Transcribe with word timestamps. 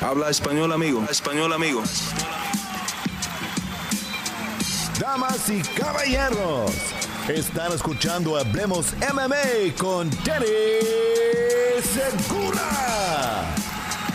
Habla 0.00 0.30
español, 0.30 0.72
amigo. 0.72 1.04
Español, 1.10 1.52
amigo. 1.52 1.82
Damas 4.98 5.50
y 5.50 5.60
caballeros, 5.60 6.72
están 7.28 7.72
escuchando 7.72 8.38
Hablemos 8.38 8.94
MMA 9.12 9.74
con 9.78 10.08
Danny 10.24 10.46
Segura. 11.82 13.44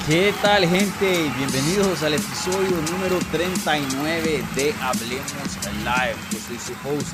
¿Qué 0.07 0.33
tal 0.41 0.67
gente? 0.67 1.31
Bienvenidos 1.37 2.01
al 2.01 2.15
episodio 2.15 2.77
número 2.91 3.19
39 3.31 4.43
de 4.55 4.73
Hablemos 4.81 5.57
Live. 5.83 6.15
Yo 6.31 6.39
soy 6.47 6.57
su 6.57 6.73
host, 6.87 7.13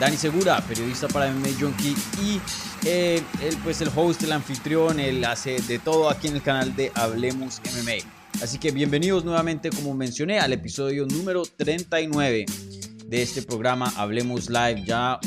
Dani 0.00 0.16
Segura, 0.16 0.60
periodista 0.62 1.08
para 1.08 1.30
MMA 1.30 1.48
Junkie 1.60 1.94
y 2.22 2.40
eh, 2.84 3.22
él, 3.42 3.56
pues 3.62 3.80
el 3.80 3.90
host, 3.94 4.22
el 4.22 4.32
anfitrión, 4.32 4.98
él 4.98 5.24
hace 5.24 5.60
de 5.62 5.78
todo 5.78 6.10
aquí 6.10 6.28
en 6.28 6.36
el 6.36 6.42
canal 6.42 6.74
de 6.74 6.90
Hablemos 6.94 7.60
MMA. 7.74 8.08
Así 8.42 8.58
que 8.58 8.72
bienvenidos 8.72 9.24
nuevamente, 9.24 9.70
como 9.70 9.94
mencioné, 9.94 10.40
al 10.40 10.52
episodio 10.52 11.06
número 11.06 11.42
39 11.44 12.46
de 13.06 13.22
este 13.22 13.42
programa 13.42 13.92
Hablemos 13.96 14.50
Live. 14.50 14.84
Ya 14.86 15.20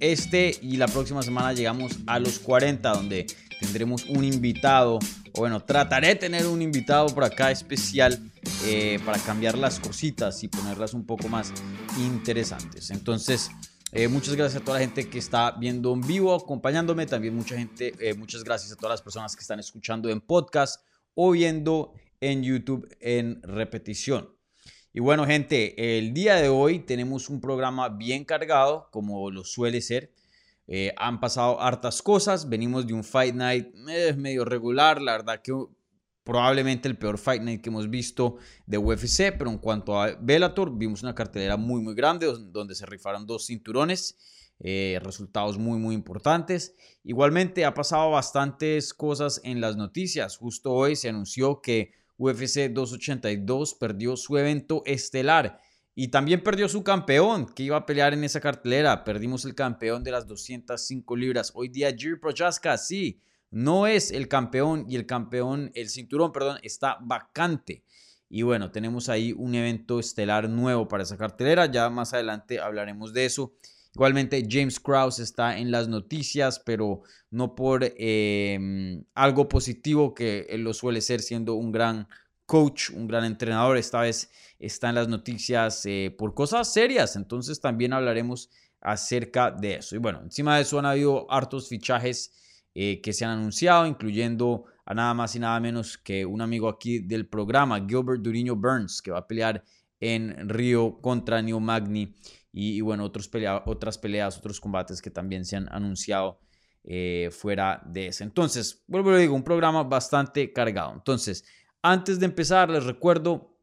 este 0.00 0.58
y 0.60 0.76
la 0.76 0.88
próxima 0.88 1.22
semana 1.22 1.52
llegamos 1.52 1.98
a 2.06 2.18
los 2.18 2.38
40, 2.38 2.90
donde 2.90 3.26
tendremos 3.60 4.04
un 4.06 4.24
invitado, 4.24 4.98
o 5.32 5.40
bueno, 5.40 5.60
trataré 5.60 6.08
de 6.08 6.14
tener 6.16 6.46
un 6.46 6.60
invitado 6.60 7.06
por 7.06 7.24
acá 7.24 7.50
especial 7.50 8.20
eh, 8.64 8.98
para 9.04 9.18
cambiar 9.18 9.56
las 9.56 9.80
cositas 9.80 10.42
y 10.42 10.48
ponerlas 10.48 10.94
un 10.94 11.04
poco 11.04 11.28
más 11.28 11.52
interesantes. 11.98 12.90
Entonces, 12.90 13.50
eh, 13.92 14.08
muchas 14.08 14.36
gracias 14.36 14.60
a 14.60 14.64
toda 14.64 14.78
la 14.78 14.84
gente 14.84 15.08
que 15.08 15.18
está 15.18 15.52
viendo 15.52 15.92
en 15.94 16.02
vivo, 16.02 16.34
acompañándome. 16.34 17.06
También 17.06 17.34
mucha 17.34 17.56
gente, 17.56 17.94
eh, 18.00 18.14
muchas 18.14 18.44
gracias 18.44 18.72
a 18.72 18.76
todas 18.76 18.90
las 18.90 19.02
personas 19.02 19.34
que 19.34 19.40
están 19.40 19.58
escuchando 19.58 20.10
en 20.10 20.20
podcast 20.20 20.84
o 21.14 21.30
viendo 21.30 21.94
en 22.20 22.42
YouTube 22.42 22.88
en 23.00 23.42
repetición. 23.42 24.28
Y 24.92 25.00
bueno, 25.00 25.26
gente, 25.26 25.98
el 25.98 26.12
día 26.12 26.36
de 26.36 26.48
hoy 26.48 26.80
tenemos 26.80 27.28
un 27.28 27.40
programa 27.40 27.88
bien 27.88 28.24
cargado, 28.24 28.88
como 28.90 29.30
lo 29.30 29.44
suele 29.44 29.80
ser. 29.80 30.12
Eh, 30.66 30.92
han 30.98 31.18
pasado 31.18 31.60
hartas 31.60 32.02
cosas. 32.02 32.48
Venimos 32.48 32.86
de 32.86 32.92
un 32.92 33.04
Fight 33.04 33.34
Night 33.34 33.74
medio 33.74 34.44
regular. 34.44 35.00
La 35.00 35.12
verdad 35.12 35.40
que 35.42 35.52
probablemente 36.28 36.88
el 36.88 36.98
peor 36.98 37.16
Fight 37.16 37.40
Night 37.40 37.62
que 37.62 37.70
hemos 37.70 37.88
visto 37.88 38.36
de 38.66 38.76
UFC, 38.76 39.32
pero 39.38 39.48
en 39.48 39.56
cuanto 39.56 39.98
a 39.98 40.14
Bellator, 40.20 40.76
vimos 40.76 41.02
una 41.02 41.14
cartelera 41.14 41.56
muy, 41.56 41.80
muy 41.80 41.94
grande 41.94 42.30
donde 42.52 42.74
se 42.74 42.84
rifaron 42.84 43.26
dos 43.26 43.46
cinturones, 43.46 44.18
eh, 44.60 45.00
resultados 45.02 45.56
muy, 45.56 45.78
muy 45.78 45.94
importantes. 45.94 46.74
Igualmente 47.02 47.64
ha 47.64 47.72
pasado 47.72 48.10
bastantes 48.10 48.92
cosas 48.92 49.40
en 49.42 49.62
las 49.62 49.78
noticias. 49.78 50.36
Justo 50.36 50.74
hoy 50.74 50.96
se 50.96 51.08
anunció 51.08 51.62
que 51.62 51.92
UFC 52.18 52.68
282 52.68 53.72
perdió 53.72 54.14
su 54.14 54.36
evento 54.36 54.82
estelar 54.84 55.62
y 55.94 56.08
también 56.08 56.42
perdió 56.42 56.68
su 56.68 56.84
campeón 56.84 57.46
que 57.46 57.62
iba 57.62 57.78
a 57.78 57.86
pelear 57.86 58.12
en 58.12 58.22
esa 58.22 58.42
cartelera. 58.42 59.02
Perdimos 59.02 59.46
el 59.46 59.54
campeón 59.54 60.04
de 60.04 60.10
las 60.10 60.26
205 60.26 61.16
libras. 61.16 61.52
Hoy 61.54 61.70
día 61.70 61.90
Jiri 61.96 62.18
Prochaska, 62.20 62.76
sí, 62.76 63.22
no 63.50 63.86
es 63.86 64.10
el 64.10 64.28
campeón 64.28 64.84
y 64.88 64.96
el 64.96 65.06
campeón, 65.06 65.70
el 65.74 65.88
cinturón, 65.88 66.32
perdón, 66.32 66.58
está 66.62 66.98
vacante. 67.00 67.84
Y 68.30 68.42
bueno, 68.42 68.70
tenemos 68.70 69.08
ahí 69.08 69.32
un 69.32 69.54
evento 69.54 69.98
estelar 69.98 70.48
nuevo 70.48 70.86
para 70.86 71.02
esa 71.02 71.16
cartelera. 71.16 71.66
Ya 71.66 71.88
más 71.88 72.12
adelante 72.12 72.60
hablaremos 72.60 73.12
de 73.12 73.24
eso. 73.24 73.54
Igualmente, 73.94 74.46
James 74.48 74.78
Krause 74.78 75.20
está 75.20 75.58
en 75.58 75.70
las 75.70 75.88
noticias, 75.88 76.60
pero 76.60 77.02
no 77.30 77.54
por 77.54 77.80
em, 77.96 79.02
algo 79.14 79.48
positivo 79.48 80.14
que 80.14 80.46
él 80.50 80.62
lo 80.62 80.74
suele 80.74 81.00
ser 81.00 81.20
siendo 81.20 81.54
un 81.54 81.72
gran 81.72 82.06
coach, 82.44 82.90
un 82.90 83.08
gran 83.08 83.24
entrenador. 83.24 83.78
Esta 83.78 84.02
vez 84.02 84.30
está 84.58 84.90
en 84.90 84.96
las 84.96 85.08
noticias 85.08 85.84
eh, 85.86 86.14
por 86.16 86.34
cosas 86.34 86.70
serias. 86.70 87.16
Entonces 87.16 87.60
también 87.60 87.94
hablaremos 87.94 88.50
acerca 88.80 89.50
de 89.50 89.76
eso. 89.76 89.96
Y 89.96 89.98
bueno, 89.98 90.20
encima 90.22 90.56
de 90.56 90.62
eso 90.62 90.78
han 90.78 90.86
habido 90.86 91.30
hartos 91.30 91.68
fichajes 91.68 92.32
eh, 92.80 93.00
que 93.00 93.12
se 93.12 93.24
han 93.24 93.32
anunciado, 93.32 93.88
incluyendo 93.88 94.66
a 94.86 94.94
nada 94.94 95.12
más 95.12 95.34
y 95.34 95.40
nada 95.40 95.58
menos 95.58 95.98
que 95.98 96.24
un 96.24 96.40
amigo 96.40 96.68
aquí 96.68 97.00
del 97.00 97.26
programa, 97.26 97.84
Gilbert 97.84 98.22
Duriño 98.22 98.54
Burns, 98.54 99.02
que 99.02 99.10
va 99.10 99.18
a 99.18 99.26
pelear 99.26 99.64
en 99.98 100.48
Río 100.48 101.00
contra 101.00 101.42
Neo 101.42 101.58
Magni. 101.58 102.14
Y, 102.52 102.80
bueno, 102.80 103.02
otros 103.02 103.28
otras 103.66 103.98
peleas, 103.98 104.38
otros 104.38 104.60
combates 104.60 105.02
que 105.02 105.10
también 105.10 105.44
se 105.44 105.56
han 105.56 105.68
anunciado 105.72 106.38
eh, 106.84 107.30
fuera 107.32 107.82
de 107.84 108.06
ese. 108.06 108.22
Entonces, 108.22 108.84
vuelvo 108.86 109.10
a 109.10 109.18
digo, 109.18 109.34
un 109.34 109.42
programa 109.42 109.82
bastante 109.82 110.52
cargado. 110.52 110.92
Entonces, 110.94 111.44
antes 111.82 112.20
de 112.20 112.26
empezar, 112.26 112.70
les 112.70 112.84
recuerdo, 112.84 113.58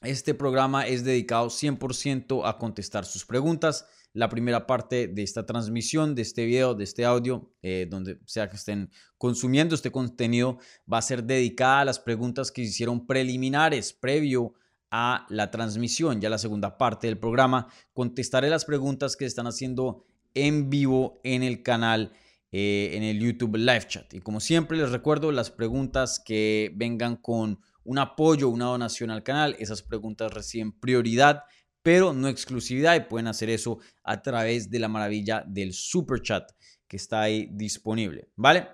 este 0.00 0.32
programa 0.32 0.86
es 0.86 1.02
dedicado 1.02 1.48
100% 1.48 2.48
a 2.48 2.56
contestar 2.56 3.04
sus 3.04 3.26
preguntas 3.26 3.84
la 4.14 4.28
primera 4.28 4.66
parte 4.66 5.08
de 5.08 5.22
esta 5.22 5.44
transmisión, 5.44 6.14
de 6.14 6.22
este 6.22 6.46
video, 6.46 6.74
de 6.74 6.84
este 6.84 7.04
audio, 7.04 7.52
eh, 7.62 7.86
donde 7.90 8.20
sea 8.26 8.48
que 8.48 8.56
estén 8.56 8.90
consumiendo 9.18 9.74
este 9.74 9.90
contenido, 9.90 10.58
va 10.90 10.98
a 10.98 11.02
ser 11.02 11.24
dedicada 11.24 11.80
a 11.80 11.84
las 11.84 11.98
preguntas 11.98 12.52
que 12.52 12.62
se 12.62 12.70
hicieron 12.70 13.06
preliminares 13.06 13.92
previo 13.92 14.54
a 14.90 15.26
la 15.28 15.50
transmisión. 15.50 16.20
Ya 16.20 16.30
la 16.30 16.38
segunda 16.38 16.78
parte 16.78 17.08
del 17.08 17.18
programa 17.18 17.66
contestaré 17.92 18.48
las 18.48 18.64
preguntas 18.64 19.16
que 19.16 19.26
están 19.26 19.48
haciendo 19.48 20.06
en 20.32 20.70
vivo 20.70 21.20
en 21.24 21.42
el 21.42 21.62
canal. 21.62 22.12
Eh, 22.56 22.96
en 22.96 23.02
el 23.02 23.18
YouTube 23.18 23.56
Live 23.56 23.88
Chat. 23.88 24.14
Y 24.14 24.20
como 24.20 24.38
siempre 24.38 24.78
les 24.78 24.92
recuerdo, 24.92 25.32
las 25.32 25.50
preguntas 25.50 26.22
que 26.24 26.70
vengan 26.76 27.16
con 27.16 27.58
un 27.82 27.98
apoyo, 27.98 28.48
una 28.48 28.66
donación 28.66 29.10
al 29.10 29.24
canal, 29.24 29.56
esas 29.58 29.82
preguntas 29.82 30.32
reciben 30.32 30.70
prioridad 30.70 31.42
pero 31.84 32.14
no 32.14 32.28
exclusividad 32.28 32.96
y 32.96 33.00
pueden 33.00 33.26
hacer 33.26 33.50
eso 33.50 33.78
a 34.02 34.22
través 34.22 34.70
de 34.70 34.78
la 34.78 34.88
maravilla 34.88 35.44
del 35.46 35.74
super 35.74 36.22
chat 36.22 36.50
que 36.88 36.96
está 36.96 37.20
ahí 37.20 37.46
disponible, 37.52 38.30
¿vale? 38.36 38.66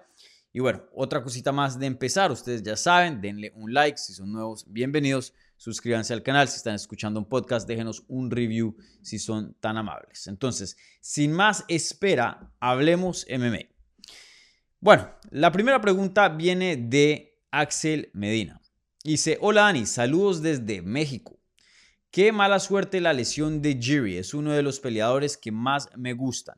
Y 0.53 0.61
bueno, 0.61 0.85
otra 0.95 1.21
cosita 1.21 1.51
más 1.51 1.77
de 1.77 1.87
empezar, 1.87 2.31
ustedes 2.31 2.63
ya 2.63 2.77
saben, 2.77 3.21
denle 3.21 3.53
un 3.57 3.75
like 3.75 3.99
si 3.99 4.13
son 4.13 4.31
nuevos, 4.31 4.65
bienvenidos, 4.69 5.35
suscríbanse 5.57 6.13
al 6.13 6.23
canal 6.23 6.49
si 6.49 6.59
están 6.59 6.77
escuchando 6.77 7.19
un 7.19 7.29
podcast, 7.29 7.67
déjenos 7.67 8.05
un 8.07 8.31
review 8.31 8.77
si 9.03 9.19
son 9.19 9.55
tan 9.55 9.77
amables. 9.77 10.29
Entonces, 10.29 10.77
sin 11.01 11.33
más 11.33 11.65
espera, 11.67 12.53
hablemos 12.61 13.27
MMA. 13.29 13.71
Bueno, 14.79 15.11
la 15.31 15.51
primera 15.51 15.81
pregunta 15.81 16.29
viene 16.29 16.77
de 16.77 17.41
Axel 17.51 18.11
Medina. 18.13 18.61
Dice, 19.03 19.37
hola 19.41 19.67
Ani, 19.67 19.85
saludos 19.85 20.43
desde 20.43 20.81
México. 20.81 21.40
Qué 22.11 22.33
mala 22.33 22.59
suerte 22.59 23.01
la 23.01 23.13
lesión 23.13 23.63
de 23.63 23.79
Jiri, 23.81 24.17
es 24.17 24.35
uno 24.35 24.51
de 24.51 24.63
los 24.63 24.81
peleadores 24.81 25.37
que 25.37 25.53
más 25.53 25.89
me 25.97 26.13
gustan. 26.13 26.57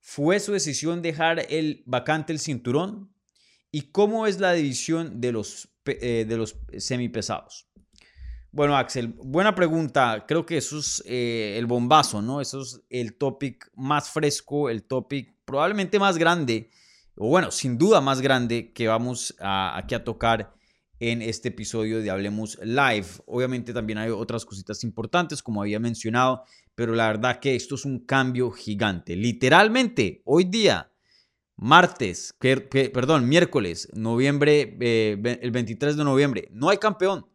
¿Fue 0.00 0.38
su 0.38 0.52
decisión 0.52 1.02
dejar 1.02 1.44
el 1.50 1.82
vacante 1.86 2.32
el 2.32 2.38
cinturón? 2.38 3.12
¿Y 3.72 3.90
cómo 3.90 4.28
es 4.28 4.38
la 4.38 4.52
división 4.52 5.20
de 5.20 5.32
los, 5.32 5.68
eh, 5.86 6.24
de 6.28 6.36
los 6.36 6.56
semipesados? 6.78 7.68
Bueno, 8.52 8.76
Axel, 8.76 9.08
buena 9.08 9.56
pregunta. 9.56 10.24
Creo 10.26 10.46
que 10.46 10.58
eso 10.58 10.78
es 10.78 11.02
eh, 11.04 11.56
el 11.58 11.66
bombazo, 11.66 12.22
¿no? 12.22 12.40
Eso 12.40 12.62
es 12.62 12.80
el 12.88 13.18
topic 13.18 13.68
más 13.74 14.08
fresco, 14.08 14.70
el 14.70 14.84
topic 14.84 15.34
probablemente 15.44 15.98
más 15.98 16.16
grande, 16.16 16.70
o 17.16 17.28
bueno, 17.28 17.50
sin 17.50 17.76
duda 17.76 18.00
más 18.00 18.20
grande 18.20 18.72
que 18.72 18.86
vamos 18.86 19.34
aquí 19.40 19.96
a 19.96 20.04
tocar 20.04 20.55
en 21.00 21.22
este 21.22 21.48
episodio 21.48 22.00
de 22.00 22.10
Hablemos 22.10 22.58
Live. 22.62 23.06
Obviamente 23.26 23.72
también 23.72 23.98
hay 23.98 24.10
otras 24.10 24.44
cositas 24.44 24.82
importantes, 24.84 25.42
como 25.42 25.60
había 25.60 25.78
mencionado, 25.78 26.44
pero 26.74 26.94
la 26.94 27.08
verdad 27.08 27.40
que 27.40 27.54
esto 27.54 27.74
es 27.74 27.84
un 27.84 28.00
cambio 28.00 28.50
gigante. 28.50 29.16
Literalmente, 29.16 30.22
hoy 30.24 30.44
día, 30.44 30.90
martes, 31.56 32.34
perdón, 32.38 33.28
miércoles, 33.28 33.88
noviembre, 33.94 34.76
eh, 34.80 35.38
el 35.42 35.50
23 35.50 35.96
de 35.96 36.04
noviembre, 36.04 36.48
no 36.52 36.68
hay 36.68 36.78
campeón 36.78 37.26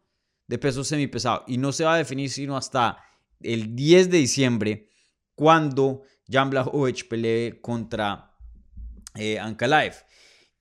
de 0.46 0.58
peso 0.58 0.84
semipesado 0.84 1.44
y 1.46 1.58
no 1.58 1.72
se 1.72 1.84
va 1.84 1.94
a 1.94 1.98
definir 1.98 2.30
sino 2.30 2.56
hasta 2.56 2.98
el 3.40 3.74
10 3.74 4.10
de 4.10 4.18
diciembre, 4.18 4.88
cuando 5.34 6.02
Jan 6.28 6.50
Blachowicz 6.50 7.04
pelee 7.04 7.60
contra 7.60 8.36
eh. 9.14 9.38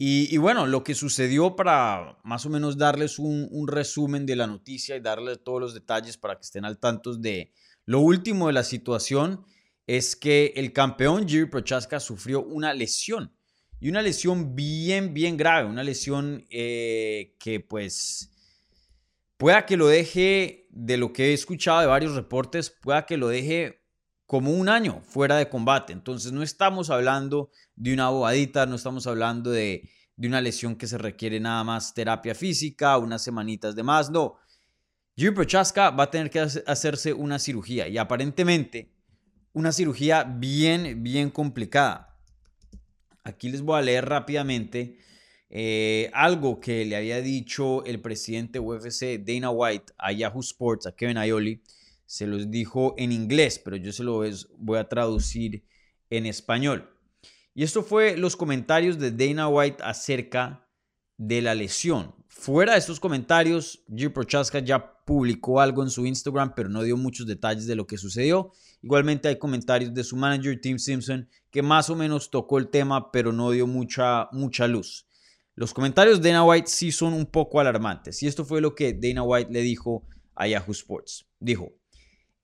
Y, 0.04 0.36
bueno, 0.38 0.66
lo 0.66 0.84
que 0.84 0.96
sucedió 0.96 1.56
para 1.56 2.18
más 2.24 2.44
o 2.48 2.50
menos 2.50 2.76
darles 2.76 3.20
un, 3.20 3.68
resumen 3.68 4.26
de 4.26 4.36
la 4.36 4.48
noticia 4.48 4.96
y 4.96 5.00
darles 5.00 5.44
todos 5.44 5.62
los 5.62 5.74
detalles 5.76 6.18
para 6.18 6.38
que 6.38 6.42
estén 6.42 6.66
al 6.66 6.80
tanto 6.80 7.14
de 7.14 7.54
lo 7.86 8.00
último 8.00 8.48
de 8.48 8.54
la 8.54 8.64
situación 8.64 9.46
es 9.86 10.16
que 10.16 10.54
el 10.56 10.74
campeón 10.74 11.28
Jiri 11.28 11.46
Prochaska 11.46 12.00
sufrió 12.00 12.42
una 12.42 12.74
lesión 12.74 13.32
y 13.80 13.90
una 13.90 14.02
lesión 14.02 14.56
bien, 14.56 15.14
bien 15.14 15.38
grave, 15.38 15.70
una 15.70 15.84
lesión 15.84 16.48
eh, 16.50 17.36
que 17.38 17.60
pues 17.60 18.32
pueda 19.38 19.68
que 19.68 19.78
lo 19.78 19.86
deje, 19.86 20.66
de 20.72 20.98
lo 20.98 21.14
que 21.14 21.30
he 21.30 21.34
escuchado 21.34 21.80
de 21.82 21.86
varios 21.86 22.16
reportes, 22.16 22.72
pueda 22.72 23.06
que 23.06 23.18
lo 23.18 23.28
deje 23.28 23.81
como 24.32 24.52
un 24.52 24.70
año 24.70 25.02
fuera 25.10 25.36
de 25.36 25.50
combate. 25.50 25.92
Entonces 25.92 26.32
no 26.32 26.42
estamos 26.42 26.90
hablando 26.90 27.52
de 27.76 27.94
una 27.94 28.08
bobadita, 28.08 28.66
no 28.66 28.78
estamos 28.78 29.06
hablando 29.06 29.52
de, 29.52 29.90
de 30.16 30.28
una 30.30 30.40
lesión 30.40 30.78
que 30.78 30.88
se 30.88 30.98
requiere 30.98 31.42
nada 31.42 31.66
más 31.66 31.94
terapia 31.94 32.34
física, 32.34 32.98
unas 32.98 33.22
semanitas 33.22 33.76
de 33.76 33.84
más. 33.84 34.10
No. 34.10 34.38
Jiri 35.18 35.32
Prochaska 35.32 35.90
va 35.90 36.06
a 36.06 36.12
tener 36.12 36.30
que 36.30 36.40
hacerse 36.40 37.12
una 37.12 37.40
cirugía 37.40 37.90
y 37.90 37.98
aparentemente 37.98 38.94
una 39.52 39.74
cirugía 39.74 40.24
bien, 40.24 41.04
bien 41.04 41.30
complicada. 41.30 42.18
Aquí 43.26 43.50
les 43.50 43.62
voy 43.62 43.80
a 43.80 43.82
leer 43.82 44.08
rápidamente 44.08 44.98
eh, 45.50 46.10
algo 46.14 46.62
que 46.62 46.86
le 46.86 46.96
había 46.96 47.22
dicho 47.22 47.84
el 47.84 48.00
presidente 48.00 48.60
UFC 48.60 49.20
Dana 49.20 49.50
White 49.50 49.92
a 49.98 50.14
Yahoo 50.14 50.40
Sports, 50.40 50.88
a 50.88 50.96
Kevin 50.96 51.18
Aioli. 51.18 51.62
Se 52.12 52.28
los 52.28 52.52
dijo 52.52 52.94
en 52.98 53.14
inglés, 53.14 53.58
pero 53.58 53.78
yo 53.78 53.94
se 53.94 54.04
lo 54.04 54.22
voy 54.58 54.78
a 54.78 54.90
traducir 54.90 55.64
en 56.10 56.26
español. 56.26 56.94
Y 57.54 57.64
esto 57.64 57.84
fue 57.84 58.18
los 58.18 58.36
comentarios 58.36 59.00
de 59.00 59.12
Dana 59.12 59.48
White 59.48 59.82
acerca 59.82 60.68
de 61.16 61.42
la 61.42 61.56
lesión. 61.56 62.14
Fuera 62.28 62.74
de 62.74 62.80
estos 62.80 63.00
comentarios, 63.00 63.86
Jiri 63.88 64.10
Prochaska 64.10 64.60
ya 64.60 64.94
publicó 65.06 65.62
algo 65.62 65.84
en 65.84 65.90
su 65.90 66.06
Instagram, 66.06 66.54
pero 66.54 66.68
no 66.68 66.84
dio 66.84 66.98
muchos 66.98 67.26
detalles 67.26 67.66
de 67.66 67.76
lo 67.76 67.88
que 67.88 67.98
sucedió. 67.98 68.52
Igualmente 68.82 69.30
hay 69.30 69.40
comentarios 69.40 69.94
de 69.94 70.04
su 70.04 70.18
manager 70.18 70.60
Tim 70.60 70.80
Simpson 70.80 71.30
que 71.50 71.62
más 71.62 71.90
o 71.90 71.96
menos 71.96 72.30
tocó 72.30 72.58
el 72.58 72.68
tema, 72.68 73.10
pero 73.14 73.32
no 73.32 73.52
dio 73.52 73.68
mucha, 73.68 74.28
mucha 74.34 74.68
luz. 74.68 75.08
Los 75.56 75.74
comentarios 75.74 76.22
de 76.22 76.28
Dana 76.28 76.44
White 76.44 76.68
sí 76.68 76.92
son 76.92 77.14
un 77.14 77.26
poco 77.26 77.62
alarmantes 77.62 78.22
y 78.22 78.28
esto 78.28 78.44
fue 78.44 78.60
lo 78.60 78.76
que 78.76 78.92
Dana 78.92 79.24
White 79.24 79.54
le 79.54 79.62
dijo 79.62 80.06
a 80.36 80.50
Yahoo 80.50 80.74
Sports. 80.74 81.26
Dijo, 81.40 81.72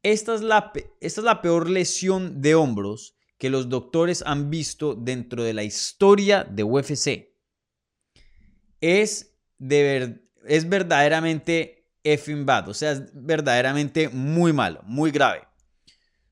esta 0.04 0.36
es 0.36 0.42
la, 0.42 1.42
peor 1.42 1.70
lesión 1.70 2.42
de 2.42 2.56
hombros 2.56 3.16
que 3.38 3.50
los 3.50 3.70
doctores 3.70 4.24
han 4.26 4.50
visto 4.50 4.96
dentro 4.96 5.44
de 5.44 5.54
la 5.54 5.64
historia 5.64 6.44
de 6.44 6.64
UFC. 6.64 7.30
Es, 8.80 9.36
de 9.58 10.22
es 10.46 10.70
verdaderamente 10.70 11.92
effing 12.04 12.46
bad, 12.46 12.70
o 12.70 12.74
sea, 12.74 12.92
es 12.92 13.04
verdaderamente 13.14 14.10
muy 14.10 14.54
malo, 14.54 14.82
muy 14.84 15.12
grave. 15.12 15.48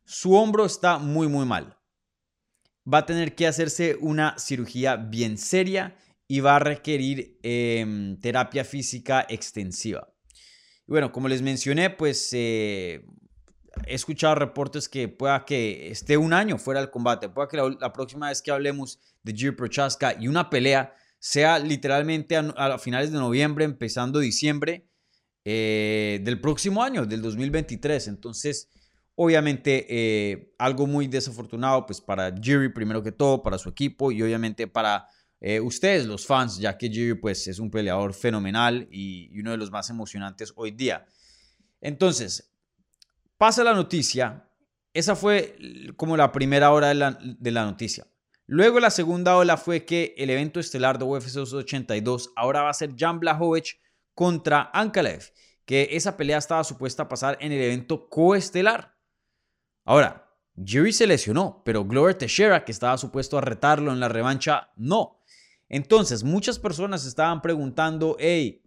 Su 0.05 0.33
hombro 0.33 0.65
está 0.65 0.99
muy, 0.99 1.27
muy 1.27 1.45
mal. 1.45 1.77
Va 2.91 2.99
a 2.99 3.05
tener 3.05 3.35
que 3.35 3.47
hacerse 3.47 3.97
una 3.99 4.37
cirugía 4.37 4.95
bien 4.95 5.37
seria 5.37 5.97
y 6.27 6.39
va 6.39 6.55
a 6.55 6.59
requerir 6.59 7.39
em, 7.41 8.19
terapia 8.19 8.63
física 8.63 9.25
extensiva. 9.27 10.13
Y 10.87 10.91
bueno, 10.91 11.11
como 11.11 11.27
les 11.27 11.41
mencioné, 11.41 11.89
pues 11.89 12.29
eh, 12.33 13.03
he 13.85 13.95
escuchado 13.95 14.35
reportes 14.35 14.89
que 14.89 15.07
pueda 15.07 15.45
que 15.45 15.91
esté 15.91 16.17
un 16.17 16.33
año 16.33 16.57
fuera 16.57 16.79
del 16.79 16.89
combate, 16.89 17.29
pueda 17.29 17.47
que 17.47 17.57
la, 17.57 17.93
próxima 17.93 18.29
vez 18.29 18.41
que 18.41 18.51
hablemos 18.51 18.99
de 19.23 19.33
Jiri 19.33 19.51
Prochaska 19.51 20.15
y 20.19 20.27
una 20.27 20.49
pelea 20.49 20.95
sea 21.19 21.59
literalmente 21.59 22.35
a, 22.35 22.77
finales 22.77 23.11
de 23.11 23.17
noviembre, 23.17 23.65
empezando 23.65 24.19
diciembre 24.19 24.87
eh, 25.43 26.19
del 26.23 26.39
próximo 26.39 26.83
año, 26.83 27.05
del 27.05 27.21
2023. 27.21 28.07
Entonces, 28.09 28.69
obviamente, 29.15 29.85
eh, 29.89 30.53
algo 30.59 30.87
muy 30.87 31.07
desafortunado, 31.07 31.85
pues 31.85 32.01
para 32.01 32.33
Jiri 32.35 32.69
primero 32.69 33.01
que 33.01 33.11
todo, 33.11 33.41
para 33.41 33.57
su 33.57 33.69
equipo 33.69 34.11
y 34.11 34.21
obviamente 34.21 34.67
para 34.67 35.07
eh, 35.41 35.59
ustedes, 35.59 36.05
los 36.05 36.25
fans, 36.25 36.59
ya 36.59 36.77
que 36.77 36.89
Jiri 36.89 37.15
pues 37.15 37.47
es 37.47 37.59
un 37.59 37.71
peleador 37.71 38.13
fenomenal 38.13 38.87
y, 38.91 39.29
y 39.31 39.39
uno 39.39 39.51
de 39.51 39.57
los 39.57 39.71
más 39.71 39.89
emocionantes 39.89 40.53
hoy 40.55 40.71
día. 40.71 41.05
Entonces, 41.81 42.54
Pasa 43.37 43.63
la 43.63 43.73
noticia. 43.73 44.49
Esa 44.93 45.15
fue 45.15 45.57
como 45.97 46.15
la 46.15 46.31
primera 46.31 46.71
hora 46.71 46.87
de 46.87 47.51
la, 47.51 47.65
noticia. 47.65 48.07
Luego 48.45 48.79
la 48.79 48.89
segunda 48.89 49.35
ola 49.35 49.57
fue 49.57 49.83
que 49.83 50.13
el 50.17 50.29
evento 50.29 50.59
estelar 50.59 50.97
de 50.97 51.03
UFC 51.03 51.33
282 51.33 52.31
ahora 52.35 52.61
va 52.61 52.69
a 52.69 52.73
ser 52.73 52.95
Jan 52.95 53.19
Blachowicz 53.19 53.77
contra 54.13 54.69
Ankalev, 54.73 55.33
que 55.65 55.89
esa 55.91 56.15
pelea 56.15 56.37
estaba 56.37 56.63
supuesta 56.63 57.03
a 57.03 57.09
pasar 57.09 57.37
en 57.41 57.51
el 57.51 57.61
evento 57.61 58.07
coestelar. 58.07 58.95
Ahora, 59.83 60.31
Jerry 60.63 60.93
se 60.93 61.07
lesionó, 61.07 61.61
pero 61.65 61.83
Glover 61.83 62.15
Teixeira, 62.15 62.63
que 62.63 62.71
estaba 62.71 62.97
supuesto 62.97 63.37
a 63.37 63.41
retarlo 63.41 63.91
en 63.91 63.99
la 63.99 64.07
revancha, 64.07 64.69
no. 64.77 65.21
Entonces, 65.67 66.23
muchas 66.23 66.57
personas 66.57 67.05
estaban 67.05 67.41
preguntando, 67.41 68.15
hey, 68.19 68.64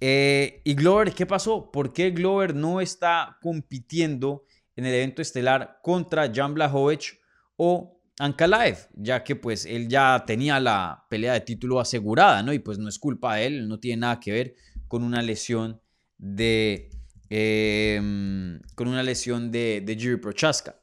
eh, 0.00 0.62
¿Y 0.64 0.74
Glover 0.74 1.12
qué 1.12 1.26
pasó? 1.26 1.70
¿Por 1.70 1.92
qué 1.92 2.10
Glover 2.10 2.54
no 2.54 2.80
está 2.80 3.38
compitiendo 3.42 4.44
en 4.76 4.86
el 4.86 4.94
evento 4.94 5.20
estelar 5.20 5.78
contra 5.82 6.32
Jan 6.32 6.54
Blachowicz 6.54 7.18
o 7.56 8.00
Ankalaev? 8.18 8.88
Ya 8.94 9.22
que 9.22 9.36
pues 9.36 9.66
él 9.66 9.88
ya 9.88 10.24
tenía 10.26 10.58
la 10.58 11.06
pelea 11.10 11.34
de 11.34 11.40
título 11.40 11.80
asegurada, 11.80 12.42
¿no? 12.42 12.52
Y 12.52 12.60
pues 12.60 12.78
no 12.78 12.88
es 12.88 12.98
culpa 12.98 13.36
de 13.36 13.46
él, 13.46 13.68
no 13.68 13.78
tiene 13.78 14.00
nada 14.00 14.20
que 14.20 14.32
ver 14.32 14.54
con 14.88 15.04
una 15.04 15.22
lesión 15.22 15.80
de... 16.16 16.90
Em, 17.32 18.60
con 18.74 18.88
una 18.88 19.04
lesión 19.04 19.52
de, 19.52 19.82
de 19.84 20.18
Prochaska. 20.18 20.80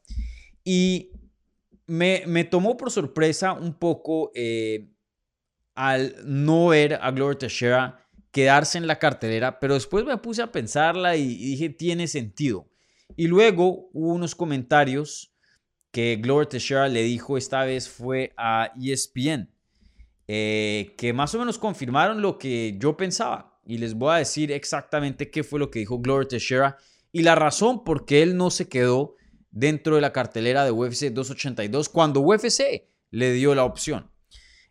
Y 0.64 1.12
me, 1.86 2.44
tomó 2.44 2.76
por 2.76 2.90
sorpresa 2.90 3.52
un 3.52 3.74
poco 3.74 4.30
eh, 4.34 4.90
al 5.74 6.14
no 6.24 6.68
ver 6.68 6.94
a 6.94 7.10
Glover 7.10 7.36
Teixeira 7.36 8.07
quedarse 8.30 8.78
en 8.78 8.86
la 8.86 8.98
cartelera, 8.98 9.58
pero 9.60 9.74
después 9.74 10.04
me 10.04 10.18
puse 10.18 10.42
a 10.42 10.52
pensarla 10.52 11.16
y, 11.16 11.26
dije, 11.26 11.70
tiene 11.70 12.08
sentido. 12.08 12.68
Y 13.16 13.26
luego 13.26 13.88
hubo 13.92 14.12
unos 14.12 14.34
comentarios 14.34 15.32
que 15.90 16.16
Glover 16.16 16.46
Teixeira 16.46 16.88
le 16.88 17.02
dijo, 17.02 17.36
esta 17.36 17.64
vez 17.64 17.88
fue 17.88 18.32
a 18.36 18.72
ESPN, 18.80 19.50
eh, 20.26 20.94
que 20.98 21.12
más 21.12 21.34
o 21.34 21.38
menos 21.38 21.58
confirmaron 21.58 22.20
lo 22.20 22.38
que 22.38 22.76
yo 22.78 22.96
pensaba. 22.96 23.58
Y 23.64 23.78
les 23.78 23.94
voy 23.94 24.14
a 24.14 24.18
decir 24.18 24.52
exactamente 24.52 25.30
qué 25.30 25.42
fue 25.42 25.58
lo 25.58 25.70
que 25.70 25.78
dijo 25.80 25.98
Glover 25.98 26.26
Teixeira 26.26 26.76
y 27.12 27.22
la 27.22 27.34
razón 27.34 27.84
por 27.84 28.04
qué 28.04 28.22
él 28.22 28.36
no 28.36 28.50
se 28.50 28.68
quedó 28.68 29.16
dentro 29.50 29.94
de 29.94 30.00
la 30.00 30.12
cartelera 30.12 30.64
de 30.64 30.70
UFC 30.70 31.06
282 31.06 31.88
cuando 31.88 32.20
UFC 32.20 32.84
le 33.10 33.32
dio 33.32 33.54
la 33.54 33.64
opción. 33.64 34.10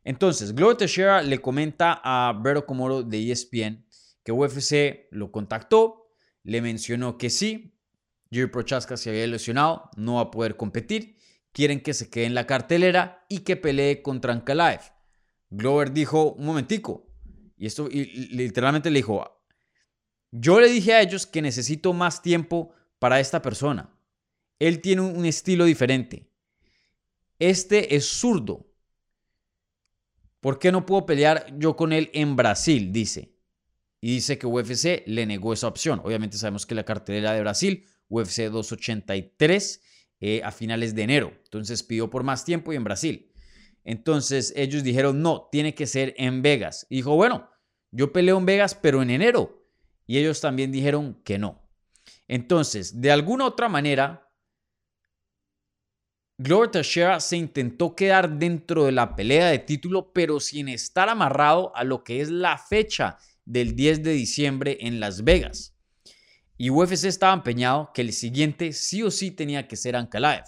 Entonces, 0.08 0.56
Glover 0.56 0.78
Teixeira 0.78 1.22
le 1.22 1.42
comenta 1.42 2.00
a 2.02 2.32
Berto 2.32 2.66
Comoro 2.66 3.04
de 3.04 3.30
ESPN 3.30 3.86
que 4.24 4.32
UFC 4.32 5.10
lo 5.12 5.34
contactó, 5.34 6.14
le 6.44 6.62
mencionó 6.62 7.18
que 7.18 7.30
sí, 7.30 7.78
Jerry 8.32 8.50
Prochaska 8.50 8.96
se 8.96 9.10
había 9.10 9.28
lesionado, 9.28 9.90
no 9.98 10.16
va 10.16 10.22
a 10.22 10.32
poder 10.32 10.56
competir, 10.56 11.18
quieren 11.52 11.82
que 11.82 11.94
se 11.94 12.10
quede 12.10 12.24
en 12.24 12.36
la 12.36 12.48
cartelera 12.48 13.26
y 13.28 13.40
que 13.40 13.58
pelee 13.58 14.02
contra 14.02 14.32
Ankalaev. 14.32 14.80
Glover 15.50 15.92
dijo, 15.92 16.32
un 16.36 16.46
momentico, 16.46 17.12
y 17.58 17.66
esto 17.66 17.90
literalmente 17.90 18.90
le 18.90 19.00
dijo, 19.00 19.44
yo 20.32 20.62
le 20.62 20.70
dije 20.70 20.94
a 20.94 21.02
ellos 21.02 21.26
que 21.26 21.42
necesito 21.42 21.92
más 21.92 22.22
tiempo 22.22 22.72
para 23.00 23.20
esta 23.20 23.42
persona. 23.42 23.94
Él 24.58 24.80
tiene 24.80 25.02
un 25.02 25.26
estilo 25.26 25.66
diferente. 25.66 26.32
Este 27.40 27.94
es 27.94 28.06
zurdo. 28.06 28.67
¿Por 30.40 30.60
qué 30.60 30.72
no 30.72 30.86
puedo 30.86 31.06
pelear 31.06 31.46
yo 31.58 31.76
con 31.76 31.94
él 31.94 32.10
en 32.14 32.36
Brasil? 32.36 32.92
Dice. 32.92 33.36
Y 34.00 34.14
dice 34.16 34.38
que 34.38 34.46
UFC 34.46 35.04
le 35.08 35.26
negó 35.26 35.54
esa 35.54 35.68
opción. 35.68 36.02
Obviamente 36.04 36.38
sabemos 36.38 36.66
que 36.66 36.76
la 36.76 36.84
cartelera 36.84 37.34
de 37.34 37.42
Brasil, 37.42 37.86
UFC 38.10 38.44
283, 38.44 39.82
eh, 40.20 40.42
a 40.44 40.52
finales 40.52 40.94
de 40.96 41.04
enero. 41.04 41.34
Entonces 41.44 41.84
pidió 41.84 42.10
por 42.10 42.24
más 42.24 42.46
tiempo 42.46 42.72
y 42.72 42.76
en 42.76 42.84
Brasil. 42.84 43.32
Entonces 43.84 44.54
ellos 44.56 44.84
dijeron, 44.84 45.22
no, 45.22 45.48
tiene 45.52 45.74
que 45.74 45.88
ser 45.88 46.14
en 46.18 46.42
Vegas. 46.42 46.86
Dijo, 46.90 47.16
bueno, 47.16 47.50
yo 47.92 48.12
peleo 48.12 48.38
en 48.38 48.46
Vegas, 48.46 48.76
pero 48.76 49.02
en 49.02 49.10
enero. 49.10 49.66
Y 50.06 50.18
ellos 50.18 50.42
también 50.42 50.72
dijeron 50.72 51.22
que 51.24 51.38
no. 51.38 51.68
Entonces, 52.28 53.02
de 53.02 53.12
alguna 53.12 53.46
otra 53.46 53.70
manera, 53.70 54.27
Glover 56.40 56.70
Teixeira 56.70 57.20
se 57.20 57.36
intentó 57.36 57.96
quedar 57.96 58.38
dentro 58.38 58.86
de 58.86 58.92
la 58.92 59.16
pelea 59.16 59.48
de 59.48 59.58
título, 59.58 60.14
pero 60.14 60.40
sin 60.40 60.70
estar 60.70 61.10
amarrado 61.10 61.76
a 61.76 61.84
lo 61.84 62.04
que 62.04 62.22
es 62.22 62.30
la 62.30 62.60
fecha 62.60 63.18
del 63.44 63.76
10 63.76 64.04
de 64.04 64.12
diciembre 64.12 64.78
en 64.82 65.00
Las 65.00 65.24
Vegas. 65.24 65.74
Y 66.56 66.70
UFC 66.70 67.06
estaba 67.06 67.34
empeñado 67.34 67.90
que 67.92 68.02
el 68.02 68.14
siguiente 68.14 68.72
sí 68.74 69.02
o 69.02 69.10
sí 69.10 69.32
tenía 69.32 69.68
que 69.68 69.76
ser 69.76 69.96
Ankalaev. 69.96 70.44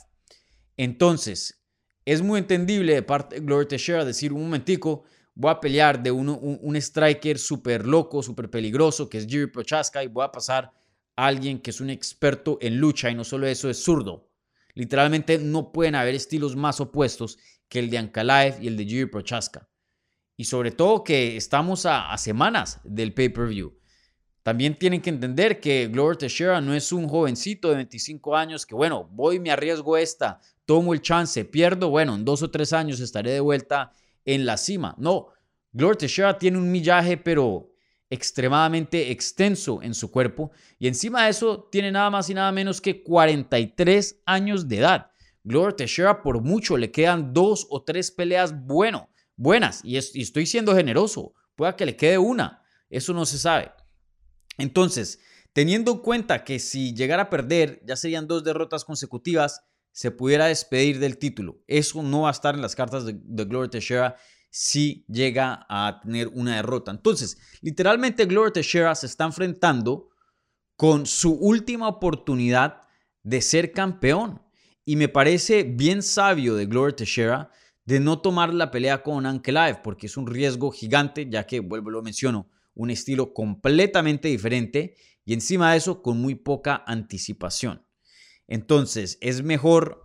Entonces, 0.78 1.64
es 2.06 2.22
muy 2.22 2.38
entendible 2.38 2.94
de 2.94 3.02
parte 3.02 3.38
de 3.38 3.42
Glover 3.42 3.68
Teixeira 3.68 4.06
decir 4.06 4.32
un 4.32 4.44
momentico, 4.44 5.06
voy 5.34 5.50
a 5.50 5.60
pelear 5.60 6.04
de 6.04 6.12
un, 6.12 6.30
un 6.30 6.76
striker 6.76 7.40
súper 7.40 7.88
loco, 7.88 8.22
súper 8.22 8.52
peligroso, 8.52 9.10
que 9.10 9.18
es 9.18 9.26
Jiri 9.26 9.48
Prochaska, 9.48 10.04
y 10.04 10.08
voy 10.08 10.24
a 10.24 10.32
pasar 10.32 10.72
a 11.16 11.26
alguien 11.26 11.58
que 11.58 11.72
es 11.72 11.82
un 11.82 11.90
experto 11.90 12.60
en 12.62 12.78
lucha, 12.78 13.10
y 13.10 13.16
no 13.16 13.24
solo 13.24 13.48
eso, 13.48 13.72
es 13.72 13.84
zurdo. 13.84 14.29
Literalmente 14.80 15.38
no 15.38 15.74
pueden 15.74 15.94
haber 15.96 16.16
estilos 16.16 16.56
más 16.56 16.80
opuestos 16.80 17.38
que 17.68 17.80
el 17.80 17.90
de 17.90 17.98
Ankalaev 17.98 18.64
y 18.64 18.68
el 18.68 18.78
de 18.78 18.86
Jiri 18.86 19.08
Prochaska. 19.08 19.68
Y 20.38 20.46
sobre 20.46 20.72
todo 20.72 21.04
que 21.04 21.36
estamos 21.36 21.86
a, 21.86 22.18
semanas 22.18 22.80
del 22.86 23.14
pay-per-view. 23.14 23.78
También 24.42 24.80
tienen 24.80 25.02
que 25.02 25.10
entender 25.10 25.60
que 25.60 25.90
Glover 25.90 26.16
Teixeira 26.16 26.62
no 26.62 26.74
es 26.74 26.94
un 26.94 27.10
jovencito 27.10 27.68
de 27.68 27.76
25 27.76 28.38
años 28.38 28.66
que, 28.66 28.74
bueno, 28.74 29.10
voy, 29.12 29.38
me 29.38 29.52
arriesgo 29.52 29.98
esta, 29.98 30.40
tomo 30.64 30.94
el 30.94 31.02
chance, 31.02 31.44
pierdo, 31.44 31.90
bueno, 31.90 32.16
en 32.16 32.24
dos 32.24 32.42
o 32.42 32.50
tres 32.50 32.72
años 32.72 33.02
estaré 33.02 33.32
de 33.32 33.42
vuelta 33.42 33.92
en 34.24 34.46
la 34.46 34.56
cima. 34.56 34.96
No, 34.98 35.28
Glover 35.74 35.98
Teixeira 35.98 36.38
tiene 36.38 36.58
un 36.58 36.72
millaje, 36.72 37.18
pero 37.18 37.70
extremadamente 38.10 39.12
extenso 39.12 39.82
en 39.84 39.94
su 39.94 40.12
cuerpo 40.12 40.52
y 40.80 40.88
encima 40.88 41.26
de 41.26 41.32
eso 41.32 41.68
tiene 41.72 41.92
nada 41.92 42.10
más 42.10 42.30
y 42.30 42.34
nada 42.34 42.52
menos 42.52 42.82
que 42.82 43.04
43 43.04 44.22
años 44.26 44.68
de 44.68 44.78
edad. 44.78 45.12
Glover 45.44 45.74
Teixeira 45.74 46.22
por 46.22 46.42
mucho 46.42 46.78
le 46.78 46.92
quedan 46.92 47.34
dos 47.34 47.68
o 47.70 47.84
tres 47.84 48.12
peleas 48.12 48.66
bueno, 48.66 49.10
buenas 49.36 49.82
y, 49.84 49.96
y 49.96 50.22
estoy 50.22 50.46
siendo 50.46 50.76
generoso. 50.76 51.34
Pueda 51.56 51.76
que 51.76 51.86
le 51.86 51.96
quede 51.96 52.18
una, 52.18 52.64
eso 52.90 53.14
no 53.14 53.26
se 53.26 53.38
sabe. 53.38 53.72
Entonces, 54.58 55.20
teniendo 55.54 55.92
en 55.92 56.00
cuenta 56.00 56.44
que 56.44 56.60
si 56.60 56.94
llegara 56.94 57.24
a 57.24 57.30
perder 57.30 57.82
ya 57.86 57.96
serían 57.96 58.28
dos 58.28 58.44
derrotas 58.44 58.84
consecutivas, 58.84 59.62
se 59.92 60.12
pudiera 60.12 60.46
despedir 60.46 61.00
del 61.00 61.18
título. 61.18 61.62
Eso 61.68 62.02
no 62.04 62.22
va 62.22 62.30
a 62.30 62.32
estar 62.32 62.56
en 62.56 62.62
las 62.62 62.76
cartas 62.76 63.06
de, 63.06 63.16
de 63.22 63.46
Glover 63.46 63.70
Teixeira 63.70 64.16
si 64.50 65.06
llega 65.08 65.66
a 65.70 66.00
tener 66.02 66.28
una 66.30 66.56
derrota. 66.56 66.92
Entonces, 66.92 67.38
literalmente 67.62 68.26
Glover 68.26 68.52
Teixeira 68.52 68.96
se 68.96 69.06
está 69.06 69.26
enfrentando 69.26 70.10
con 70.76 71.06
su 71.06 71.34
última 71.34 71.88
oportunidad 71.88 72.82
de 73.24 73.42
ser 73.42 73.72
campeón. 73.72 74.42
Y 74.86 74.96
me 74.96 75.10
parece 75.10 75.64
bien 75.64 76.02
sabio 76.02 76.56
de 76.56 76.66
Glover 76.66 76.94
Teixeira 76.94 77.52
de 77.86 78.00
no 78.00 78.22
tomar 78.22 78.54
la 78.54 78.72
pelea 78.72 79.04
con 79.04 79.26
Ankelaev, 79.26 79.82
porque 79.82 80.08
es 80.08 80.18
un 80.18 80.28
riesgo 80.28 80.72
gigante, 80.72 81.28
ya 81.30 81.46
que, 81.46 81.60
vuelvo 81.60 81.90
lo 81.90 82.02
menciono, 82.02 82.50
un 82.76 82.92
estilo 82.92 83.34
completamente 83.34 84.28
diferente 84.28 84.96
y 85.26 85.34
encima 85.34 85.72
de 85.72 85.78
eso 85.78 86.02
con 86.02 86.20
muy 86.20 86.36
poca 86.36 86.84
anticipación. 86.88 87.86
Entonces, 88.48 89.18
es 89.22 89.44
mejor 89.44 90.04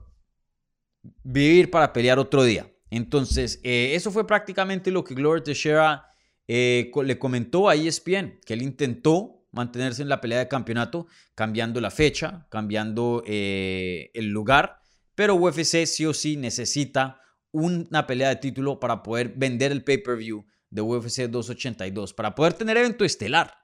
vivir 1.23 1.71
para 1.71 1.93
pelear 1.93 2.19
otro 2.19 2.43
día. 2.43 2.74
Entonces, 2.97 3.59
eh, 3.65 3.97
eso 3.97 4.13
fue 4.13 4.25
prácticamente 4.25 4.93
lo 4.93 5.03
que 5.03 5.17
Glover 5.17 5.43
Teixeira 5.43 6.07
eh, 6.47 6.93
le 7.03 7.19
comentó 7.19 7.69
a 7.69 7.75
ESPN, 7.75 8.39
que 8.47 8.55
él 8.55 8.63
intentó 8.63 9.49
mantenerse 9.51 10.01
en 10.03 10.09
la 10.09 10.21
pelea 10.21 10.39
de 10.39 10.47
campeonato, 10.47 11.09
cambiando 11.35 11.81
la 11.81 11.91
fecha, 11.91 12.47
cambiando 12.51 13.25
eh, 13.27 14.13
el 14.15 14.29
lugar, 14.29 14.79
pero 15.17 15.35
UFC 15.35 15.87
sí 15.87 16.07
o 16.07 16.15
sí 16.15 16.37
necesita 16.37 17.21
una 17.51 18.07
pelea 18.07 18.29
de 18.29 18.37
título 18.37 18.79
para 18.79 19.03
poder 19.03 19.35
vender 19.37 19.73
el 19.73 19.83
pay-per-view 19.83 20.47
de 20.71 20.81
UFC 20.81 21.23
282, 21.23 22.15
para 22.15 22.37
poder 22.37 22.53
tener 22.53 22.77
evento 22.77 23.05
estelar. 23.05 23.55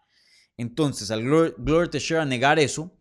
Entonces, 0.56 1.08
al 1.12 1.22
Glover 1.22 1.88
Teixeira 1.88 2.24
negar 2.24 2.58
eso, 2.58 2.98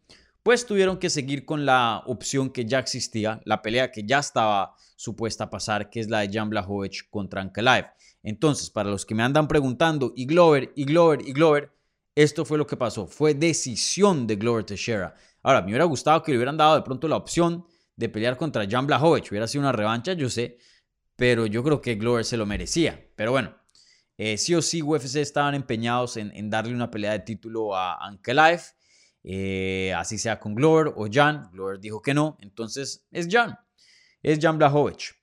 pues 0.49 0.65
tuvieron 0.65 0.97
que 0.97 1.11
seguir 1.11 1.45
con 1.45 1.63
la 1.63 2.01
opción 2.07 2.49
que 2.49 2.65
ya 2.65 2.79
existía, 2.79 3.39
la 3.45 3.61
pelea 3.61 3.91
que 3.91 4.03
ya 4.03 4.17
estaba 4.17 4.73
supuesta 4.95 5.43
a 5.43 5.49
pasar, 5.51 5.91
que 5.91 5.99
es 5.99 6.09
la 6.09 6.21
de 6.21 6.29
Jan 6.33 6.49
Blachowicz 6.49 7.03
contra 7.07 7.41
Ankalaev. 7.41 7.85
Entonces, 8.23 8.71
para 8.71 8.89
los 8.89 9.05
que 9.05 9.13
me 9.13 9.21
andan 9.21 9.47
preguntando, 9.47 10.11
y 10.15 10.25
Glover, 10.25 10.73
y 10.75 10.85
Glover, 10.85 11.21
y 11.23 11.33
Glover, 11.33 11.71
esto 12.15 12.45
fue 12.45 12.57
lo 12.57 12.65
que 12.65 12.77
pasó. 12.77 13.05
Fue 13.05 13.35
decisión 13.35 14.25
de 14.25 14.37
Glover 14.37 14.63
Teixeira. 14.63 15.13
Ahora, 15.43 15.61
me 15.61 15.67
hubiera 15.67 15.85
gustado 15.85 16.23
que 16.23 16.31
le 16.31 16.39
hubieran 16.39 16.57
dado 16.57 16.77
de 16.77 16.81
pronto 16.81 17.07
la 17.07 17.17
opción 17.17 17.67
de 17.95 18.09
pelear 18.09 18.35
contra 18.35 18.67
Jan 18.67 18.87
Blachowicz. 18.87 19.29
Hubiera 19.29 19.45
sido 19.45 19.61
una 19.61 19.71
revancha, 19.71 20.13
yo 20.13 20.31
sé, 20.31 20.57
pero 21.15 21.45
yo 21.45 21.63
creo 21.63 21.79
que 21.79 21.93
Glover 21.93 22.25
se 22.25 22.37
lo 22.37 22.47
merecía. 22.47 23.07
Pero 23.15 23.29
bueno, 23.29 23.55
eh, 24.17 24.35
sí 24.39 24.55
o 24.55 24.63
sí, 24.63 24.81
UFC 24.81 25.17
estaban 25.17 25.53
empeñados 25.53 26.17
en, 26.17 26.49
darle 26.49 26.73
una 26.73 26.89
pelea 26.89 27.11
de 27.11 27.19
título 27.19 27.75
a 27.75 28.03
Ankalaev. 28.03 28.78
Eh, 29.23 29.93
así 29.95 30.17
sea 30.17 30.39
con 30.39 30.55
Glover 30.55 30.93
o 30.95 31.07
Jan. 31.11 31.49
Glover 31.51 31.79
dijo 31.79 32.01
que 32.01 32.13
no, 32.13 32.37
entonces 32.41 33.05
es 33.11 33.27
Jan. 33.29 33.57
Es 34.21 34.39
Jan 34.39 34.57
Blachowicz. 34.57 35.15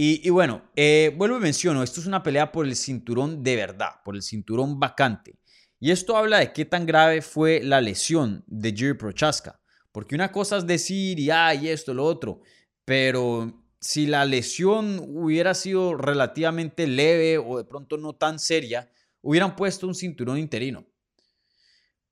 Y, 0.00 0.30
bueno, 0.30 0.62
eh, 0.76 1.12
vuelvo 1.16 1.38
y 1.38 1.40
menciono, 1.40 1.82
esto 1.82 2.00
es 2.00 2.06
una 2.06 2.22
pelea 2.22 2.52
por 2.52 2.64
el 2.64 2.76
cinturón 2.76 3.42
de 3.42 3.56
verdad, 3.56 3.94
por 4.04 4.14
el 4.14 4.22
cinturón 4.22 4.78
vacante. 4.78 5.40
Y 5.80 5.90
esto 5.90 6.16
habla 6.16 6.38
de 6.38 6.52
qué 6.52 6.64
tan 6.64 6.86
grave 6.86 7.20
fue 7.20 7.60
la 7.64 7.80
lesión 7.80 8.44
de 8.46 8.72
Jerry 8.76 8.96
Prochaska. 8.96 9.60
Porque 9.90 10.14
una 10.14 10.30
cosa 10.30 10.58
es 10.58 10.68
decir, 10.68 11.18
y, 11.18 11.30
ah, 11.30 11.52
y 11.52 11.66
esto, 11.66 11.94
lo 11.94 12.04
otro. 12.04 12.42
Pero 12.84 13.64
si 13.80 14.06
la 14.06 14.24
lesión 14.24 15.00
hubiera 15.00 15.52
sido 15.54 15.96
relativamente 15.96 16.86
leve 16.86 17.38
o 17.38 17.58
de 17.58 17.64
pronto 17.64 17.96
no 17.96 18.12
tan 18.14 18.38
seria, 18.38 18.88
hubieran 19.20 19.56
puesto 19.56 19.88
un 19.88 19.96
cinturón 19.96 20.38
interino. 20.38 20.86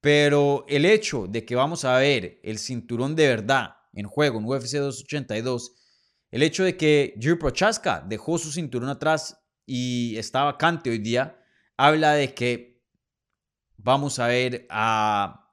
Pero 0.06 0.64
el 0.68 0.84
hecho 0.84 1.26
de 1.26 1.44
que 1.44 1.56
vamos 1.56 1.84
a 1.84 1.98
ver 1.98 2.38
el 2.44 2.60
cinturón 2.60 3.16
de 3.16 3.26
verdad 3.26 3.74
en 3.92 4.06
juego 4.06 4.38
en 4.38 4.44
UFC 4.44 4.76
282, 4.76 5.74
el 6.30 6.44
hecho 6.44 6.62
de 6.62 6.76
que 6.76 7.14
Drew 7.16 7.36
Prochaska 7.40 8.04
dejó 8.06 8.38
su 8.38 8.52
cinturón 8.52 8.88
atrás 8.88 9.36
y 9.66 10.16
está 10.16 10.44
vacante 10.44 10.90
hoy 10.90 10.98
día, 10.98 11.42
habla 11.76 12.12
de 12.12 12.34
que 12.34 12.84
vamos 13.78 14.20
a 14.20 14.28
ver 14.28 14.68
a 14.70 15.50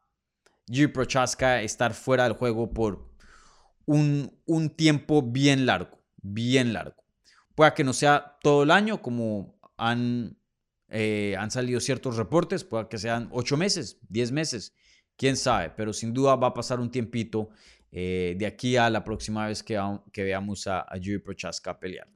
Drew 0.68 0.94
Prochaska 0.94 1.64
estar 1.64 1.96
fuera 1.96 2.26
del 2.26 2.34
juego 2.34 2.72
por 2.72 3.12
un, 3.88 4.40
un 4.46 4.70
tiempo 4.70 5.24
bien 5.24 5.66
largo, 5.66 5.98
bien 6.18 6.74
largo. 6.74 7.04
Puede 7.56 7.74
que 7.74 7.84
no 7.84 7.94
sea 7.94 8.38
todo 8.44 8.62
el 8.62 8.70
año 8.70 9.02
como 9.02 9.60
han 9.78 10.38
eh, 10.96 11.36
han 11.40 11.50
salido 11.50 11.80
ciertos 11.80 12.18
reportes, 12.18 12.64
puede 12.64 12.88
que 12.88 13.00
sean 13.00 13.28
ocho 13.32 13.58
meses, 13.58 13.98
diez 14.08 14.32
meses, 14.32 14.76
quién 15.18 15.36
sabe, 15.36 15.72
pero 15.72 15.92
sin 15.92 16.14
duda 16.14 16.36
va 16.36 16.48
a 16.48 16.54
pasar 16.54 16.80
un 16.80 16.92
tiempito 16.92 17.50
eh, 17.92 18.36
de 18.38 18.46
aquí 18.46 18.78
a 18.78 18.92
la 18.92 19.04
próxima 19.04 19.48
vez 19.48 19.64
que, 19.64 19.76
veamos 20.16 20.68
a, 20.68 20.86
a 20.88 20.98
Yuri 20.98 21.18
Prochaska 21.18 21.80
pelear. 21.80 22.08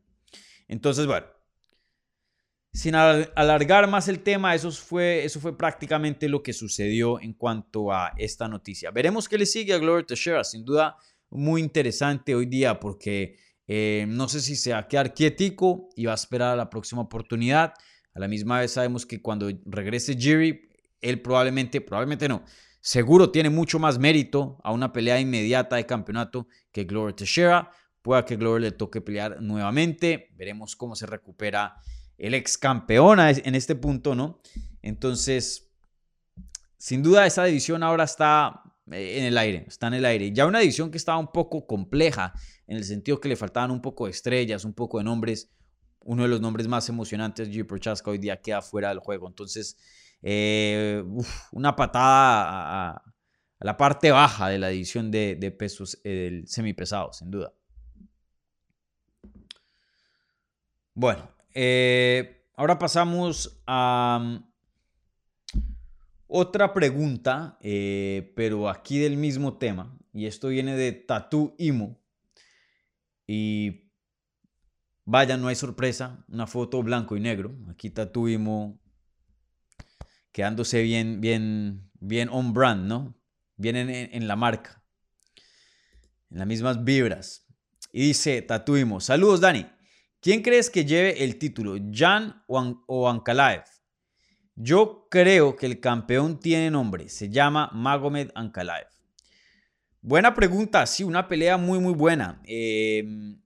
Entonces, 0.68 1.08
bueno, 1.08 1.26
sin 2.72 2.94
alargar 2.94 3.90
más 3.90 4.08
el 4.08 4.20
tema, 4.20 4.54
eso 4.54 4.72
fue, 4.72 5.26
eso 5.26 5.40
fue 5.40 5.58
prácticamente 5.58 6.30
lo 6.30 6.44
que 6.44 6.54
sucedió 6.54 7.20
en 7.20 7.34
cuanto 7.34 7.92
a 7.92 8.14
esta 8.16 8.48
noticia. 8.48 8.92
Veremos 8.92 9.28
qué 9.28 9.40
le 9.40 9.48
sigue 9.48 9.74
a 9.74 9.80
Gloria 9.80 10.06
Teixeira, 10.06 10.44
sin 10.44 10.64
duda 10.64 10.98
muy 11.32 11.62
interesante 11.62 12.36
hoy 12.36 12.46
día 12.46 12.80
porque 12.80 13.38
eh, 13.68 14.06
no 14.08 14.30
sé 14.30 14.40
si 14.40 14.56
se 14.56 14.74
va 14.74 14.78
a 14.78 14.88
quedar 14.88 15.16
quietico 15.16 15.90
y 15.96 16.06
va 16.06 16.12
a 16.12 16.16
esperar 16.16 16.54
a 16.54 16.56
la 16.56 16.70
próxima 16.70 17.02
oportunidad. 17.02 17.74
A 18.18 18.20
la 18.20 18.28
misma 18.28 18.62
vez 18.62 18.72
sabemos 18.72 19.06
que 19.06 19.22
cuando 19.22 19.48
regrese 19.68 20.16
Jiri, 20.18 20.72
él 21.02 21.22
probablemente, 21.22 21.82
probablemente 21.82 22.28
no, 22.28 22.44
seguro 22.82 23.30
tiene 23.30 23.52
mucho 23.52 23.78
más 23.78 24.00
mérito 24.00 24.60
a 24.64 24.72
una 24.72 24.92
pelea 24.92 25.20
inmediata 25.20 25.76
de 25.76 25.86
campeonato 25.86 26.48
que 26.72 26.86
Glover 26.86 27.14
Teixeira. 27.14 27.70
Pueda 28.02 28.26
que 28.26 28.36
Glover 28.36 28.64
le 28.64 28.72
toque 28.72 29.02
pelear 29.02 29.40
nuevamente. 29.40 30.30
Veremos 30.36 30.76
cómo 30.76 30.96
se 30.96 31.06
recupera 31.06 31.76
el 32.18 32.34
ex 32.34 32.58
campeón 32.58 33.20
en 33.20 33.54
este 33.54 33.76
punto, 33.76 34.16
¿no? 34.16 34.42
Entonces, 34.82 35.70
sin 36.80 37.04
duda 37.04 37.28
esa 37.28 37.44
división 37.44 37.84
ahora 37.84 38.06
está 38.06 38.64
eh, 38.92 39.20
en 39.20 39.26
el 39.26 39.38
aire, 39.38 39.66
está 39.68 39.90
en 39.90 39.94
el 39.94 40.06
aire. 40.06 40.32
Ya 40.32 40.48
una 40.48 40.58
división 40.58 40.90
que 40.90 40.98
estaba 40.98 41.20
un 41.20 41.32
poco 41.32 41.68
compleja, 41.68 42.34
en 42.66 42.78
el 42.78 42.84
sentido 42.84 43.22
que 43.22 43.30
le 43.30 43.36
faltaban 43.36 43.70
un 43.70 43.82
poco 43.82 44.06
de 44.06 44.12
estrellas, 44.12 44.66
un 44.66 44.74
poco 44.74 44.98
de 44.98 45.04
nombres 45.04 45.52
uno 46.08 46.24
de 46.24 46.30
los 46.30 46.40
nombres 46.40 46.68
más 46.70 46.88
emocionantes, 46.88 47.50
G. 47.50 47.68
Prochaska, 47.68 48.10
hoy 48.10 48.18
día 48.18 48.42
queda 48.42 48.62
fuera 48.62 48.90
del 48.90 49.00
juego. 49.00 49.28
Entonces, 49.28 49.78
eh, 50.22 51.04
una 51.52 51.76
patada 51.76 52.92
a, 52.92 53.04
la 53.60 53.76
parte 53.76 54.12
baja 54.12 54.48
de 54.48 54.58
la 54.58 54.72
edición 54.72 55.12
de, 55.12 55.56
pesos 55.60 56.00
eh, 56.06 56.10
del 56.10 56.48
semipesado, 56.48 57.12
sin 57.12 57.30
duda. 57.30 57.52
Bueno, 60.94 61.30
eh, 61.54 62.46
ahora 62.56 62.80
pasamos 62.80 63.62
a 63.68 64.20
mm, 64.22 64.50
otra 66.28 66.74
pregunta, 66.74 67.60
pero 67.62 68.70
aquí 68.70 68.98
del 69.00 69.18
mismo 69.18 69.58
tema. 69.58 69.94
Y 70.14 70.26
esto 70.26 70.48
viene 70.48 70.78
de 70.78 70.94
Tattoo 70.94 71.54
Imo. 71.58 72.00
Y 73.28 73.87
Vaya, 75.10 75.38
no 75.38 75.48
hay 75.48 75.56
sorpresa, 75.56 76.26
una 76.28 76.48
foto 76.48 76.84
blanco 76.84 77.16
y 77.16 77.22
negro. 77.22 77.56
Aquí 77.70 77.90
tuvimos 77.90 78.76
quedándose 80.34 80.82
bien, 80.82 81.22
bien, 81.22 81.90
bien 81.94 82.28
on 82.30 82.52
brand, 82.52 82.86
¿no? 82.88 83.18
Bien 83.56 83.78
en, 83.78 84.28
la 84.28 84.36
marca, 84.36 84.84
en 86.30 86.40
las 86.40 86.46
mismas 86.46 86.84
vibras. 86.84 87.48
Y 87.94 88.08
dice, 88.08 88.42
tatuimos, 88.42 89.06
saludos 89.06 89.40
Dani, 89.40 89.66
¿quién 90.20 90.42
crees 90.42 90.70
que 90.70 90.84
lleve 90.84 91.24
el 91.24 91.38
título, 91.38 91.78
Jan 91.90 92.44
o, 92.46 93.10
Ankalaev? 93.10 93.64
Yo 94.56 95.08
creo 95.10 95.56
que 95.56 95.68
el 95.68 95.80
campeón 95.80 96.38
tiene 96.38 96.70
nombre, 96.70 97.08
se 97.08 97.30
llama 97.30 97.72
Magomed 97.74 98.32
Ankalaev. 98.36 98.88
Buena 100.02 100.36
pregunta, 100.36 100.86
sí, 100.86 101.06
una 101.06 101.30
pelea 101.30 101.56
muy, 101.56 101.80
muy 101.80 101.94
buena. 101.94 102.42
Eh, 102.44 103.38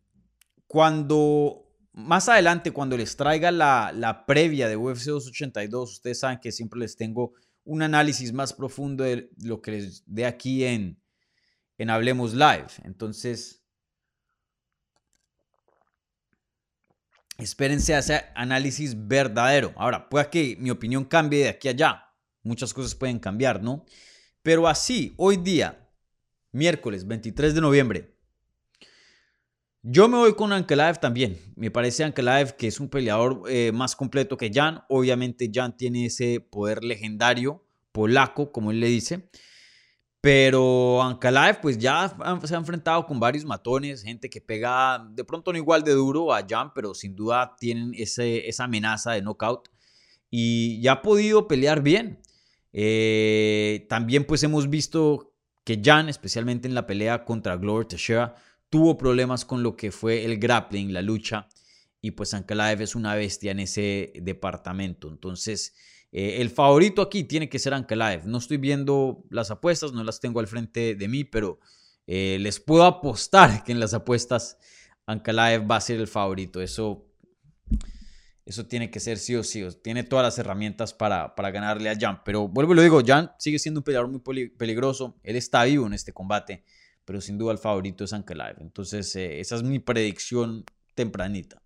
cuando 0.72 1.70
más 1.92 2.30
adelante, 2.30 2.72
cuando 2.72 2.96
les 2.96 3.18
traiga 3.18 3.51
la, 3.51 4.24
previa 4.25 4.70
de 4.70 4.78
UFC 4.78 5.08
282, 5.08 5.92
ustedes 5.92 6.22
saben 6.22 6.40
que 6.40 6.54
siempre 6.54 6.80
les 6.80 6.96
tengo 6.96 7.34
un 7.66 7.82
análisis 7.82 8.32
más 8.32 8.54
profundo 8.54 9.04
de 9.04 9.30
lo 9.44 9.62
que 9.62 9.72
les 9.72 10.01
dé 10.06 10.25
aquí 10.25 10.63
en, 10.63 10.98
en 11.78 11.90
Hablemos 11.90 12.34
Live. 12.34 12.68
Entonces, 12.86 13.62
espérense 17.38 17.94
a 17.94 18.00
ese 18.00 18.24
análisis 18.34 18.96
verdadero. 19.10 19.74
Ahora, 19.75 20.08
puede 20.08 20.30
que 20.30 20.56
mi 20.58 20.70
opinión 20.70 21.04
cambie 21.04 21.44
de 21.44 21.50
aquí 21.50 21.68
a 21.68 21.72
allá. 21.72 22.06
Muchas 22.44 22.74
cosas 22.74 22.96
pueden 22.96 23.20
cambiar, 23.20 23.62
¿no? 23.62 23.84
Pero 24.42 24.70
así, 24.70 25.16
hoy 25.18 25.36
día, 25.36 25.92
miércoles 26.54 27.06
23 27.06 27.56
de 27.56 27.60
noviembre, 27.60 28.11
yo 29.84 30.08
me 30.08 30.18
voy 30.18 30.36
con 30.36 30.54
Ankalaev 30.54 31.00
también. 31.00 31.38
Me 31.56 31.72
parece 31.72 32.04
Ankalaev 32.04 32.56
que 32.56 32.68
es 32.68 32.80
un 32.80 32.90
peleador 32.90 33.44
eh, 33.50 33.72
más 33.74 33.96
completo 33.96 34.38
que 34.38 34.52
Jan. 34.54 34.84
Obviamente 34.90 35.50
Jan 35.54 35.76
tiene 35.76 36.06
ese 36.06 36.40
poder 36.40 36.84
legendario, 36.84 37.66
polaco, 37.92 38.52
como 38.52 38.72
él 38.72 38.80
le 38.80 38.88
dice. 38.88 39.30
Pero 40.22 41.02
Ankalaev 41.02 41.62
pues 41.62 41.80
ya 41.80 42.16
se 42.44 42.54
ha 42.54 42.58
enfrentado 42.58 43.08
con 43.08 43.20
varios 43.20 43.44
matones, 43.44 44.04
gente 44.04 44.30
que 44.30 44.40
pega 44.40 45.04
de 45.10 45.24
pronto 45.24 45.52
no 45.52 45.58
igual 45.58 45.84
de 45.84 45.94
duro 45.94 46.32
a 46.32 46.46
Jan, 46.48 46.74
pero 46.76 46.94
sin 46.94 47.16
duda 47.16 47.56
tienen 47.60 47.94
ese, 47.96 48.48
esa 48.48 48.66
amenaza 48.66 49.14
de 49.14 49.24
knockout. 49.24 49.70
Y 50.30 50.80
ya 50.82 50.94
ha 50.94 51.02
podido 51.02 51.48
pelear 51.48 51.82
bien. 51.82 52.22
Eh, 52.72 53.88
también 53.90 54.26
pues 54.26 54.44
hemos 54.44 54.70
visto 54.70 55.34
que 55.64 55.82
Jan, 55.84 56.08
especialmente 56.08 56.68
en 56.68 56.76
la 56.76 56.86
pelea 56.86 57.26
contra 57.26 57.58
Glover 57.58 57.86
Teixeira, 57.86 58.36
tuvo 58.72 58.98
problemas 58.98 59.44
con 59.44 59.62
lo 59.62 59.75
que 59.75 59.92
fue 59.92 60.24
el 60.24 60.40
grappling, 60.40 60.94
la 60.94 61.01
lucha, 61.01 61.50
y 62.01 62.12
pues 62.12 62.34
Ankalaev 62.34 62.82
es 62.82 62.96
una 62.96 63.13
bestia 63.13 63.51
en 63.51 63.60
ese 63.60 64.13
departamento. 64.16 65.10
Entonces, 65.10 65.75
eh, 66.12 66.38
el 66.40 66.50
favorito 66.50 67.01
aquí 67.01 67.25
tiene 67.25 67.50
que 67.50 67.60
ser 67.60 67.74
Ankalaev. 67.74 68.25
No 68.25 68.38
estoy 68.38 68.58
viendo 68.58 69.25
las 69.30 69.51
apuestas, 69.51 69.92
no 69.92 70.04
las 70.06 70.22
tengo 70.22 70.40
al 70.40 70.48
frente 70.48 70.96
de 70.96 71.08
mí, 71.10 71.25
pero 71.25 71.60
eh, 72.08 72.38
les 72.40 72.62
puedo 72.62 72.86
apostar 72.86 73.63
que 73.66 73.74
en 73.74 73.80
las 73.82 73.94
apuestas 73.94 74.58
Ankalaev 75.06 75.70
va 75.70 75.75
a 75.75 75.82
ser 75.82 76.00
el 76.00 76.08
favorito. 76.08 76.62
Eso, 76.62 77.06
eso 78.46 78.66
tiene 78.68 78.90
que 78.90 79.01
ser 79.01 79.18
sí 79.18 79.36
o 79.36 79.44
sí. 79.44 79.68
Tiene 79.84 80.04
todas 80.04 80.24
las 80.24 80.40
herramientas 80.40 80.94
para, 80.94 81.36
para 81.36 81.51
ganarle 81.51 81.90
a 81.90 81.98
Jan. 82.00 82.22
Pero 82.24 82.48
vuelvo 82.48 82.72
y 82.72 82.78
lo 82.78 82.82
digo, 82.84 83.01
Jan 83.06 83.34
sigue 83.38 83.60
siendo 83.60 83.82
un 83.82 83.84
peleador 83.84 84.10
muy 84.10 84.48
peligroso. 84.48 85.20
Él 85.24 85.36
está 85.36 85.66
vivo 85.66 85.86
en 85.88 85.94
este 85.94 86.13
combate 86.13 86.63
pero 87.12 87.20
sin 87.20 87.38
duda 87.38 87.51
el 87.51 87.58
favorito 87.58 88.06
es 88.06 88.13
Ankalaev. 88.13 88.62
Entonces, 88.62 89.13
eh, 89.18 89.41
esa 89.41 89.58
es 89.58 89.63
mi 89.63 89.80
predicción 89.80 90.63
tempranita. 90.96 91.62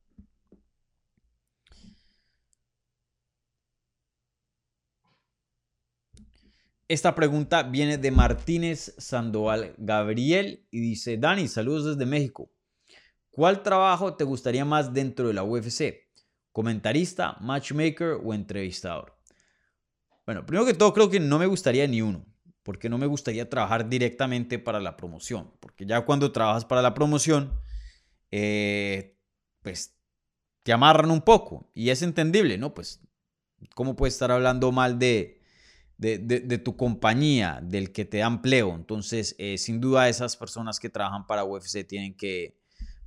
Esta 6.88 7.14
pregunta 7.14 7.62
viene 7.62 8.00
de 8.00 8.10
Martínez 8.10 8.96
Sandoval 8.98 9.76
Gabriel 9.78 10.66
y 10.72 10.80
dice, 10.80 11.18
Dani, 11.18 11.48
saludos 11.48 11.96
desde 11.96 12.10
México. 12.10 12.50
¿Cuál 13.30 13.62
trabajo 13.62 14.16
te 14.16 14.24
gustaría 14.24 14.66
más 14.66 14.96
dentro 14.96 15.28
de 15.28 15.36
la 15.36 15.44
UFC? 15.44 16.10
¿Comentarista, 16.52 17.38
matchmaker 17.40 18.18
o 18.24 18.34
entrevistador? 18.34 19.16
Bueno, 20.26 20.44
primero 20.44 20.66
que 20.66 20.74
todo 20.74 20.92
creo 20.92 21.12
que 21.12 21.20
no 21.20 21.38
me 21.38 21.46
gustaría 21.46 21.86
ni 21.86 22.02
uno 22.02 22.26
porque 22.66 22.90
no 22.90 22.98
me 22.98 23.06
gustaría 23.06 23.48
trabajar 23.48 23.88
directamente 23.88 24.58
para 24.58 24.80
la 24.80 24.98
promoción, 24.98 25.52
porque 25.60 25.86
ya 25.86 26.02
cuando 26.02 26.32
trabajas 26.32 26.66
para 26.66 26.82
la 26.82 26.96
promoción, 26.96 27.54
eh, 28.32 29.20
pues 29.62 29.96
te 30.64 30.74
amarran 30.74 31.12
un 31.12 31.22
poco 31.22 31.70
y 31.76 31.92
es 31.92 32.02
entendible, 32.02 32.58
¿no? 32.58 32.74
Pues, 32.74 33.02
¿cómo 33.76 33.96
puedes 33.96 34.16
estar 34.16 34.32
hablando 34.32 34.72
mal 34.72 34.98
de, 34.98 35.44
de, 36.00 36.58
tu 36.58 36.76
compañía, 36.76 37.60
del 37.62 37.92
que 37.92 38.04
te 38.04 38.18
da 38.18 38.26
empleo? 38.26 38.74
Entonces, 38.74 39.36
eh, 39.38 39.60
sin 39.60 39.80
duda, 39.80 40.10
esas 40.10 40.36
personas 40.36 40.80
que 40.80 40.90
trabajan 40.90 41.28
para 41.28 41.46
UFC 41.46 41.86
tienen 41.86 42.18
que 42.18 42.58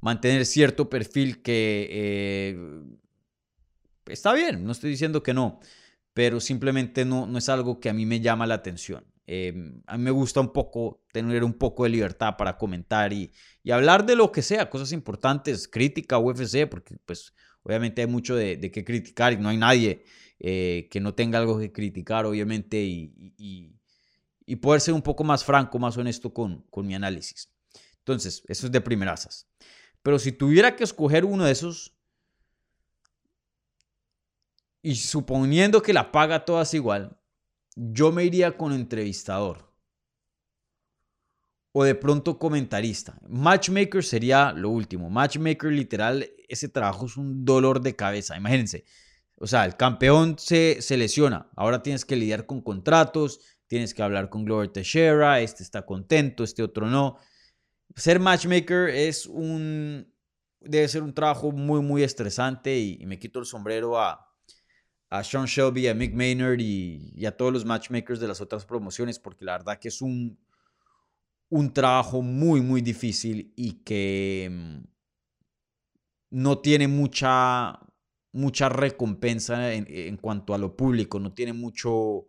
mantener 0.00 0.46
cierto 0.46 0.88
perfil 0.88 1.42
que 1.42 1.88
eh, 1.90 2.56
está 4.06 4.32
bien, 4.34 4.62
no 4.62 4.70
estoy 4.70 4.90
diciendo 4.90 5.20
que 5.24 5.34
no, 5.34 5.58
pero 6.14 6.38
simplemente 6.38 7.04
no, 7.04 7.26
no 7.26 7.38
es 7.38 7.48
algo 7.48 7.80
que 7.80 7.88
a 7.88 7.92
mí 7.92 8.06
me 8.06 8.20
llama 8.20 8.46
la 8.46 8.54
atención. 8.54 9.04
Em, 9.30 9.82
a 9.86 9.98
mí 9.98 10.04
me 10.04 10.10
gusta 10.10 10.40
un 10.40 10.54
poco 10.54 11.04
tener 11.12 11.44
un 11.44 11.52
poco 11.52 11.84
de 11.84 11.90
libertad 11.90 12.38
para 12.38 12.56
comentar 12.56 13.12
y, 13.12 13.30
hablar 13.70 14.06
de 14.06 14.16
lo 14.16 14.32
que 14.32 14.40
sea, 14.40 14.70
cosas 14.70 14.90
importantes, 14.92 15.68
crítica 15.68 16.18
UFC, 16.18 16.66
porque 16.66 16.96
pues 17.04 17.34
obviamente 17.62 18.00
hay 18.00 18.06
mucho 18.06 18.34
de, 18.34 18.58
qué 18.72 18.82
criticar 18.86 19.34
y 19.34 19.36
no 19.36 19.50
hay 19.50 19.58
nadie 19.58 20.02
eh, 20.38 20.88
que 20.90 21.00
no 21.00 21.12
tenga 21.14 21.38
algo 21.38 21.58
que 21.58 21.70
criticar, 21.70 22.24
obviamente, 22.24 22.80
y, 22.82 23.34
y, 24.46 24.56
poder 24.56 24.80
ser 24.80 24.94
un 24.94 25.02
poco 25.02 25.24
más 25.24 25.44
franco, 25.44 25.78
más 25.78 25.98
honesto 25.98 26.32
con, 26.32 26.62
con 26.70 26.86
mi 26.86 26.94
análisis. 26.94 27.52
Entonces, 27.98 28.42
eso 28.48 28.64
es 28.64 28.72
de 28.72 28.80
primerasas. 28.80 29.46
Pero 30.02 30.18
si 30.18 30.32
tuviera 30.32 30.74
que 30.74 30.84
escoger 30.84 31.26
uno 31.26 31.44
de 31.44 31.52
esos, 31.52 31.94
y 34.80 34.94
suponiendo 34.94 35.82
que 35.82 35.92
la 35.92 36.10
paga 36.12 36.46
todas 36.46 36.72
igual, 36.72 37.17
yo 37.78 38.10
me 38.10 38.24
iría 38.24 38.56
con 38.56 38.72
entrevistador. 38.72 39.72
O 41.72 41.84
de 41.84 41.94
pronto 41.94 42.38
comentarista. 42.38 43.18
Matchmaker 43.28 44.02
sería 44.02 44.52
lo 44.52 44.70
último. 44.70 45.10
Matchmaker 45.10 45.70
literal, 45.70 46.28
ese 46.48 46.68
trabajo 46.68 47.06
es 47.06 47.16
un 47.16 47.44
dolor 47.44 47.80
de 47.80 47.94
cabeza. 47.94 48.36
Imagínense. 48.36 48.84
O 49.36 49.46
sea, 49.46 49.64
el 49.64 49.76
campeón 49.76 50.36
se, 50.38 50.82
se 50.82 50.96
lesiona. 50.96 51.48
Ahora 51.54 51.82
tienes 51.82 52.04
que 52.04 52.16
lidiar 52.16 52.46
con 52.46 52.62
contratos. 52.62 53.40
Tienes 53.68 53.94
que 53.94 54.02
hablar 54.02 54.28
con 54.28 54.44
Glover 54.44 54.68
Teixeira. 54.68 55.40
Este 55.40 55.62
está 55.62 55.86
contento, 55.86 56.42
este 56.42 56.64
otro 56.64 56.86
no. 56.86 57.18
Ser 57.94 58.18
matchmaker 58.18 58.88
es 58.88 59.26
un... 59.26 60.12
Debe 60.60 60.88
ser 60.88 61.04
un 61.04 61.14
trabajo 61.14 61.52
muy, 61.52 61.80
muy 61.80 62.02
estresante 62.02 62.76
y 62.76 63.06
me 63.06 63.20
quito 63.20 63.38
el 63.38 63.46
sombrero 63.46 64.00
a, 64.00 64.27
a 65.10 65.24
Sean 65.24 65.46
Shelby, 65.46 65.88
a 65.88 65.94
Mick 65.94 66.14
Maynard 66.14 66.60
y, 66.60 67.24
a 67.24 67.36
todos 67.36 67.52
los 67.52 67.64
matchmakers 67.64 68.20
de 68.20 68.28
las 68.28 68.40
otras 68.40 68.64
promociones, 68.64 69.18
porque 69.18 69.44
la 69.44 69.52
verdad 69.52 69.78
que 69.78 69.88
es 69.88 70.02
un, 70.02 70.38
un 71.48 71.72
trabajo 71.72 72.22
muy, 72.22 72.60
muy 72.60 72.82
difícil 72.82 73.52
y 73.56 73.82
que 73.84 74.48
mm, 74.50 74.84
no 76.30 76.58
tiene 76.58 76.88
mucha, 76.88 77.80
mucha 78.32 78.68
recompensa 78.68 79.72
en, 79.72 80.16
cuanto 80.18 80.54
a 80.54 80.58
lo 80.58 80.76
público, 80.76 81.18
no 81.18 81.32
tiene 81.32 81.54
mucho, 81.54 82.28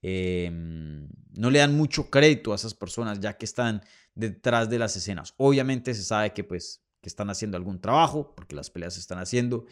em, 0.00 1.08
no 1.34 1.50
le 1.50 1.58
dan 1.58 1.76
mucho 1.76 2.08
crédito 2.08 2.52
a 2.52 2.56
esas 2.56 2.74
personas 2.74 3.20
ya 3.20 3.36
que 3.36 3.44
están 3.44 3.82
detrás 4.14 4.70
de 4.70 4.78
las 4.78 4.96
escenas. 4.96 5.34
Obviamente 5.36 5.92
se 5.94 6.02
sabe 6.02 6.32
que 6.32 6.44
pues 6.44 6.82
que 7.02 7.08
están 7.08 7.30
haciendo 7.30 7.56
algún 7.56 7.80
trabajo, 7.80 8.34
porque 8.34 8.56
las 8.56 8.70
peleas 8.70 8.94
se 8.94 9.00
están 9.00 9.18
haciendo, 9.18 9.66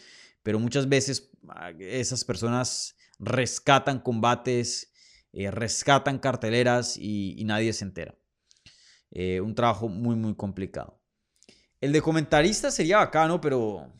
pero 0.44 0.60
muchas 0.60 0.88
veces 0.88 1.32
ah, 1.48 1.72
esas 1.80 2.24
personas 2.24 2.96
rescatan 3.18 3.98
combates, 3.98 4.92
eh, 5.32 5.50
rescatan 5.50 6.20
carteleras 6.20 6.96
y, 6.96 7.42
nadie 7.44 7.72
se 7.72 7.84
entera. 7.84 8.16
Eh, 9.10 9.40
un 9.40 9.54
trabajo 9.54 9.88
muy, 9.88 10.14
muy 10.14 10.36
complicado. 10.36 11.00
El 11.80 11.92
de 11.92 12.02
comentarista 12.02 12.70
sería 12.70 12.98
bacano, 12.98 13.40
pero 13.40 13.92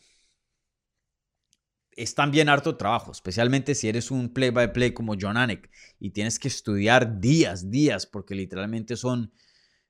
es 1.96 2.14
también 2.14 2.48
harto 2.48 2.76
trabajo, 2.76 3.12
especialmente 3.12 3.74
si 3.74 3.88
eres 3.88 4.10
un 4.10 4.32
play-by-play 4.32 4.92
como 4.92 5.14
John 5.18 5.36
Anik 5.36 5.70
y 5.98 6.10
tienes 6.10 6.38
que 6.38 6.48
estudiar 6.48 7.20
días, 7.20 7.70
días, 7.70 8.06
porque 8.06 8.34
literalmente 8.34 8.96
son 8.96 9.32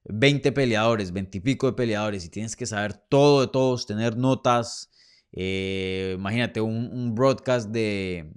20 0.04 0.52
peleadores, 0.52 1.12
20 1.12 1.38
y 1.38 1.40
pico 1.40 1.66
de 1.66 1.72
peleadores 1.72 2.24
y 2.24 2.28
tienes 2.28 2.54
que 2.56 2.66
saber 2.66 2.94
todo 2.94 3.40
de 3.40 3.48
todos, 3.48 3.86
tener 3.86 4.16
notas, 4.16 4.90
eh, 5.36 6.14
imagínate, 6.16 6.60
un, 6.60 7.14
broadcast 7.14 7.70
de 7.70 8.32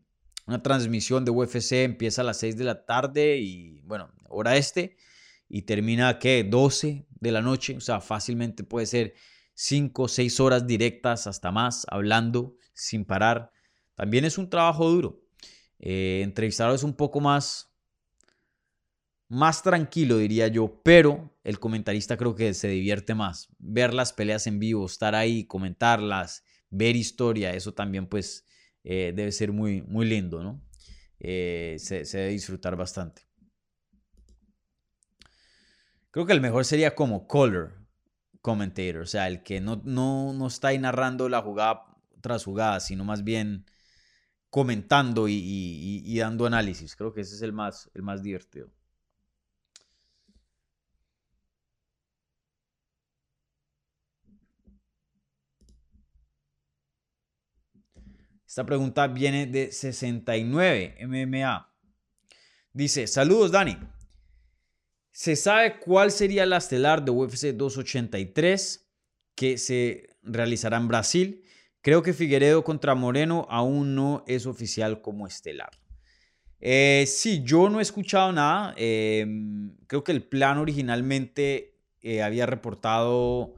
una 0.48 0.64
transmisión 0.64 1.26
de 1.26 1.32
UFC 1.32 1.74
empieza 1.84 2.22
a 2.22 2.26
las 2.26 2.38
6 2.38 2.58
de 2.58 2.64
la 2.64 2.86
tarde 2.86 3.38
y, 3.38 3.82
bueno, 3.82 4.10
hora 4.30 4.58
este, 4.58 4.98
y 5.48 5.62
termina, 5.62 6.18
¿qué? 6.18 6.44
12 6.44 7.06
de 7.20 7.32
la 7.32 7.42
noche. 7.42 7.78
O 7.78 7.82
sea, 7.82 8.02
fácilmente 8.02 8.64
puede 8.64 8.88
ser 8.88 9.14
5 9.54 10.04
o 10.04 10.08
6 10.08 10.40
horas 10.40 10.66
directas, 10.66 11.28
hasta 11.28 11.52
más, 11.52 11.86
hablando 11.90 12.56
sin 12.74 13.06
parar. 13.06 13.52
También 13.94 14.26
es 14.26 14.40
un 14.40 14.50
trabajo 14.50 14.90
duro. 14.90 15.22
Eh, 15.80 16.22
entrevistador 16.24 16.74
es 16.74 16.84
un 16.84 16.96
poco 16.96 17.20
más, 17.20 17.72
más 19.28 19.62
tranquilo, 19.62 20.18
diría 20.18 20.48
yo, 20.48 20.82
pero 20.84 21.38
el 21.44 21.60
comentarista 21.60 22.18
creo 22.18 22.34
que 22.34 22.56
se 22.56 22.70
divierte 22.70 23.14
más. 23.14 23.50
Ver 23.60 23.94
las 23.94 24.14
peleas 24.14 24.48
en 24.48 24.58
vivo, 24.58 24.88
estar 24.88 25.14
ahí, 25.14 25.46
comentarlas, 25.46 26.44
ver 26.70 26.96
historia, 26.96 27.54
eso 27.54 27.74
también 27.74 28.08
pues 28.08 28.46
eh, 28.84 29.14
debe 29.16 29.32
ser 29.32 29.52
muy, 29.52 29.82
muy 29.82 30.06
lindo, 30.06 30.44
¿no? 30.44 30.62
Eh, 31.20 31.78
se, 31.80 32.04
debe 32.04 32.30
disfrutar 32.30 32.76
bastante. 32.76 33.24
Creo 36.12 36.26
que 36.26 36.34
el 36.34 36.42
mejor 36.42 36.66
sería 36.66 36.96
como 36.96 37.28
color 37.28 37.86
commentator, 38.42 39.02
o 39.02 39.06
sea, 39.06 39.28
el 39.28 39.44
que 39.44 39.60
no, 39.60 39.82
no, 39.84 40.48
está 40.48 40.70
ahí 40.70 40.80
narrando 40.80 41.28
la 41.28 41.42
jugada 41.42 41.84
tras 42.22 42.46
jugada, 42.46 42.80
sino 42.80 43.04
más 43.04 43.24
bien 43.24 43.66
comentando 44.50 45.28
y, 45.28 46.18
dando 46.18 46.46
análisis. 46.46 46.96
Creo 46.96 47.14
que 47.14 47.22
ese 47.22 47.36
es 47.36 47.42
el 47.42 47.54
más, 47.54 47.92
el 47.94 48.04
más 48.04 48.24
divertido. 48.24 48.72
Esta 58.58 58.66
pregunta 58.66 59.06
viene 59.06 59.46
de 59.46 59.72
69 59.72 60.96
MMA. 61.06 61.72
Dice, 62.74 63.06
saludos 63.06 63.52
Dani. 63.52 63.78
¿Se 65.12 65.36
sabe 65.36 65.78
cuál 65.80 66.10
sería 66.10 66.44
la 66.48 66.58
estelar 66.58 67.06
de 67.06 67.12
UFC 67.12 67.50
283 67.54 68.90
que 69.36 69.60
se 69.60 70.10
realizará 70.24 70.78
en 70.78 70.88
Brasil? 70.88 71.44
Creo 71.82 72.02
que 72.02 72.14
Figueredo 72.14 72.64
contra 72.64 72.96
Moreno 72.96 73.46
aún 73.48 73.94
no 73.94 74.24
es 74.26 74.48
oficial 74.48 75.04
como 75.04 75.28
estelar. 75.28 75.70
Eh, 76.60 77.06
sí, 77.06 77.44
yo 77.44 77.70
no 77.70 77.78
he 77.78 77.84
escuchado 77.84 78.32
nada. 78.32 78.74
Em, 78.76 79.78
creo 79.86 80.04
que 80.04 80.14
el 80.14 80.24
plan 80.24 80.58
originalmente 80.58 81.78
eh, 82.02 82.24
había 82.24 82.48
reportado 82.48 83.54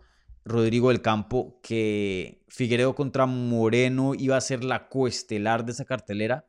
Rodrigo 0.49 0.89
del 0.89 1.01
Campo 1.01 1.59
que 1.63 2.43
Figueredo 2.49 2.95
contra 2.95 3.25
Moreno 3.25 4.13
iba 4.15 4.35
a 4.35 4.41
ser 4.41 4.63
la 4.63 4.89
coestelar 4.89 5.65
de 5.65 5.71
esa 5.71 5.85
cartelera. 5.85 6.45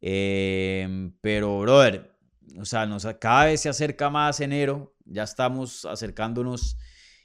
Em, 0.00 1.12
pero, 1.20 1.60
brother, 1.60 2.12
o 2.58 2.64
sea, 2.64 2.86
nos, 2.86 3.06
cada 3.20 3.46
vez 3.46 3.60
se 3.60 3.68
acerca 3.68 4.10
más 4.10 4.40
enero, 4.40 4.94
ya 5.04 5.22
estamos 5.22 5.84
acercándonos 5.84 6.76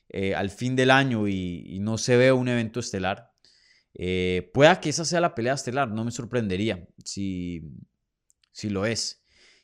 eh, 0.09 0.35
al 0.35 0.49
fin 0.49 0.75
del 0.75 0.91
año 0.91 1.27
y, 1.27 1.79
no 1.81 1.97
se 1.97 2.17
ve 2.17 2.31
un 2.31 2.47
evento 2.47 2.79
estelar. 2.79 3.31
Eh, 3.93 4.51
pueda 4.53 4.79
que 4.79 4.89
esa 4.89 5.05
sea 5.05 5.19
la 5.19 5.35
pelea 5.35 5.53
estelar, 5.53 5.89
no 5.89 6.05
me 6.05 6.11
sorprendería 6.11 6.87
si, 7.03 7.63
si 8.51 8.69
lo 8.69 8.85
es. 8.85 9.16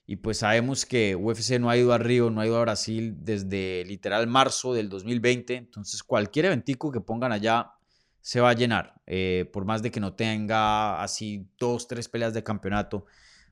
Y 0.06 0.18
pues 0.18 0.40
sabemos 0.40 0.86
que 0.86 1.16
UFC 1.16 1.60
no 1.60 1.70
ha 1.70 1.78
ido 1.78 1.94
a 1.94 1.98
Río, 1.98 2.30
no 2.30 2.42
ha 2.42 2.46
ido 2.46 2.58
a 2.58 2.62
Brasil 2.62 3.16
desde 3.20 3.86
literal 3.86 4.28
marzo 4.28 4.74
del 4.74 4.90
2020. 4.90 5.56
Entonces 5.56 6.04
cualquier 6.04 6.46
eventico 6.46 6.92
que 6.92 7.00
pongan 7.00 7.32
allá 7.32 7.72
se 8.20 8.42
va 8.42 8.50
a 8.50 8.54
llenar. 8.54 9.02
Eh, 9.06 9.50
por 9.54 9.66
más 9.66 9.82
de 9.82 9.92
que 9.92 10.00
no 10.02 10.14
tenga 10.14 11.02
así 11.02 11.48
dos, 11.58 11.88
tres 11.88 12.10
peleas 12.10 12.34
de 12.34 12.44
campeonato. 12.44 13.06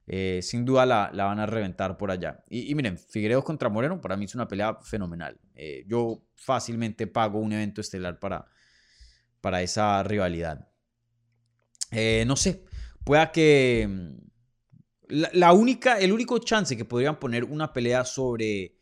Eh, 0.08 0.40
sin 0.42 0.66
duda 0.66 0.86
la, 0.86 1.10
van 1.14 1.40
a 1.40 1.46
reventar 1.46 1.96
por 1.98 2.12
allá. 2.12 2.44
Y, 2.50 2.74
miren, 2.76 2.98
Figueiredo 2.98 3.44
contra 3.44 3.70
Moreno 3.70 4.02
para 4.02 4.18
mí 4.18 4.26
es 4.26 4.36
una 4.36 4.48
pelea 4.48 4.76
fenomenal. 4.82 5.40
Eh, 5.56 5.86
yo 5.88 6.22
fácilmente 6.36 7.08
pago 7.08 7.40
un 7.40 7.54
evento 7.54 7.80
estelar 7.80 8.20
para, 8.20 8.46
para 9.40 9.62
esa 9.62 10.04
rivalidad. 10.04 10.68
no 12.26 12.36
sé, 12.36 12.66
pueda 13.06 13.32
que 13.32 14.18
la, 15.12 15.54
única, 15.54 16.00
el 16.00 16.12
único 16.12 16.40
chance 16.40 16.78
que 16.78 16.86
podrían 16.86 17.20
poner 17.20 17.44
una 17.44 17.74
pelea 17.74 18.06
sobre 18.06 18.78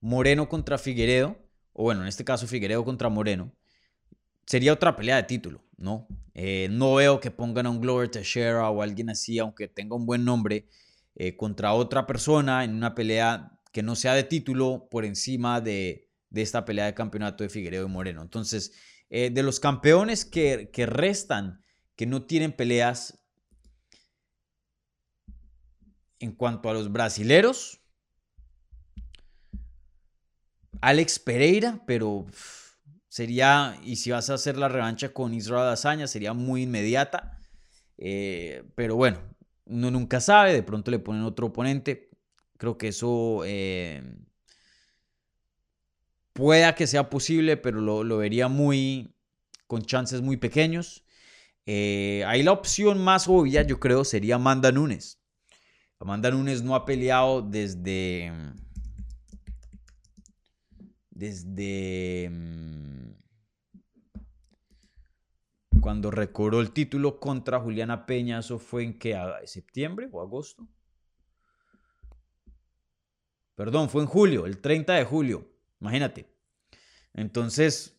Moreno 0.00 0.48
contra 0.48 0.78
Figueredo, 0.78 1.36
o 1.72 1.84
bueno, 1.84 2.02
en 2.02 2.08
este 2.08 2.24
caso 2.24 2.46
Figueredo 2.46 2.84
contra 2.84 3.08
Moreno, 3.08 3.54
sería 4.46 4.72
otra 4.72 4.96
pelea 4.96 5.16
de 5.16 5.24
título, 5.24 5.64
¿no? 5.76 6.06
Eh, 6.34 6.68
no 6.70 6.94
veo 6.94 7.20
que 7.20 7.30
pongan 7.30 7.66
a 7.66 7.70
un 7.70 7.80
Glover 7.80 8.08
Teixeira 8.08 8.68
o 8.70 8.82
alguien 8.82 9.10
así, 9.10 9.38
aunque 9.38 9.68
tenga 9.68 9.94
un 9.96 10.06
buen 10.06 10.24
nombre, 10.24 10.68
eh, 11.14 11.36
contra 11.36 11.72
otra 11.74 12.06
persona 12.06 12.64
en 12.64 12.74
una 12.74 12.94
pelea 12.94 13.52
que 13.72 13.82
no 13.82 13.94
sea 13.94 14.14
de 14.14 14.24
título 14.24 14.88
por 14.90 15.04
encima 15.04 15.60
de, 15.60 16.08
esta 16.32 16.64
pelea 16.64 16.86
de 16.86 16.94
campeonato 16.94 17.44
de 17.44 17.50
Figueredo 17.50 17.86
y 17.86 17.90
Moreno. 17.90 18.22
Entonces, 18.22 18.72
eh, 19.10 19.30
de 19.30 19.42
los 19.42 19.60
campeones 19.60 20.24
que, 20.24 20.70
que 20.72 20.86
restan, 20.86 21.60
que 21.94 22.06
no 22.06 22.24
tienen 22.24 22.52
peleas, 22.52 23.23
en 26.20 26.32
cuanto 26.32 26.68
a 26.70 26.74
los 26.74 26.90
brasileros, 26.92 27.80
Alex 30.80 31.18
Pereira, 31.18 31.82
pero 31.86 32.26
sería, 33.08 33.78
y 33.84 33.96
si 33.96 34.10
vas 34.10 34.28
a 34.28 34.34
hacer 34.34 34.56
la 34.56 34.68
revancha 34.68 35.10
con 35.10 35.34
Israel 35.34 35.68
Azaña, 35.68 36.06
sería 36.06 36.32
muy 36.34 36.64
inmediata. 36.64 37.38
Eh, 37.96 38.64
pero 38.74 38.96
bueno, 38.96 39.18
uno 39.66 39.90
nunca 39.90 40.20
sabe, 40.20 40.52
de 40.52 40.62
pronto 40.62 40.90
le 40.90 40.98
ponen 40.98 41.22
otro 41.22 41.46
oponente. 41.46 42.10
Creo 42.58 42.76
que 42.76 42.88
eso 42.88 43.42
eh, 43.46 44.02
pueda 46.32 46.74
que 46.74 46.86
sea 46.86 47.08
posible, 47.08 47.56
pero 47.56 47.80
lo, 47.80 48.16
vería 48.18 48.48
muy 48.48 49.14
con 49.66 49.82
chances 49.82 50.20
muy 50.20 50.36
pequeños. 50.36 51.04
Eh, 51.66 52.24
ahí 52.26 52.42
la 52.42 52.52
opción 52.52 52.98
más 52.98 53.26
obvia, 53.28 53.62
yo 53.62 53.80
creo, 53.80 54.04
sería 54.04 54.34
Amanda 54.34 54.70
Nunes. 54.70 55.23
Amanda 55.98 56.30
Nunes 56.30 56.62
no 56.62 56.74
ha 56.74 56.84
peleado 56.84 57.42
desde. 57.42 58.32
Desde. 61.10 62.28
Mm, 62.30 63.14
cuando 65.80 66.10
recobró 66.10 66.60
el 66.60 66.72
título 66.72 67.20
contra 67.20 67.60
Juliana 67.60 68.06
Peña, 68.06 68.38
eso 68.38 68.58
fue 68.58 68.84
en 68.84 68.98
que 68.98 69.18
septiembre 69.44 70.08
o 70.10 70.22
agosto. 70.22 70.66
Perdón, 73.54 73.88
fue 73.88 74.02
en 74.02 74.08
julio, 74.08 74.46
el 74.46 74.60
30 74.60 74.94
de 74.94 75.04
julio. 75.04 75.48
Imagínate. 75.80 76.26
Entonces, 77.12 77.96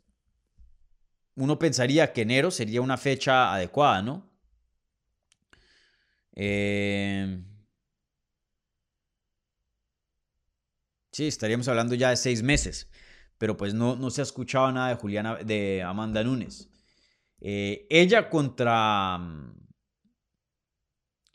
uno 1.35 1.59
pensaría 1.59 2.11
que 2.11 2.23
enero 2.23 2.51
sería 2.51 2.81
una 2.81 2.97
fecha 2.97 3.53
adecuada, 3.53 4.01
¿no? 4.01 4.29
Eh, 6.33 7.41
Sí, 11.15 11.27
estaríamos 11.27 11.69
hablando 11.69 11.95
ya 11.95 12.09
de 12.09 12.17
seis 12.17 12.43
meses, 12.43 12.89
pero 13.37 13.55
pues 13.55 13.73
no, 13.73 13.95
no 13.95 14.09
se 14.09 14.19
ha 14.19 14.23
escuchado 14.25 14.69
nada 14.73 14.89
de 14.89 14.95
Juliana, 14.95 15.37
de 15.37 15.81
Amanda 15.81 16.21
Nunes. 16.21 16.69
Eh, 17.39 17.87
ella 17.89 18.29
contra 18.29 19.17
mm, 19.17 19.65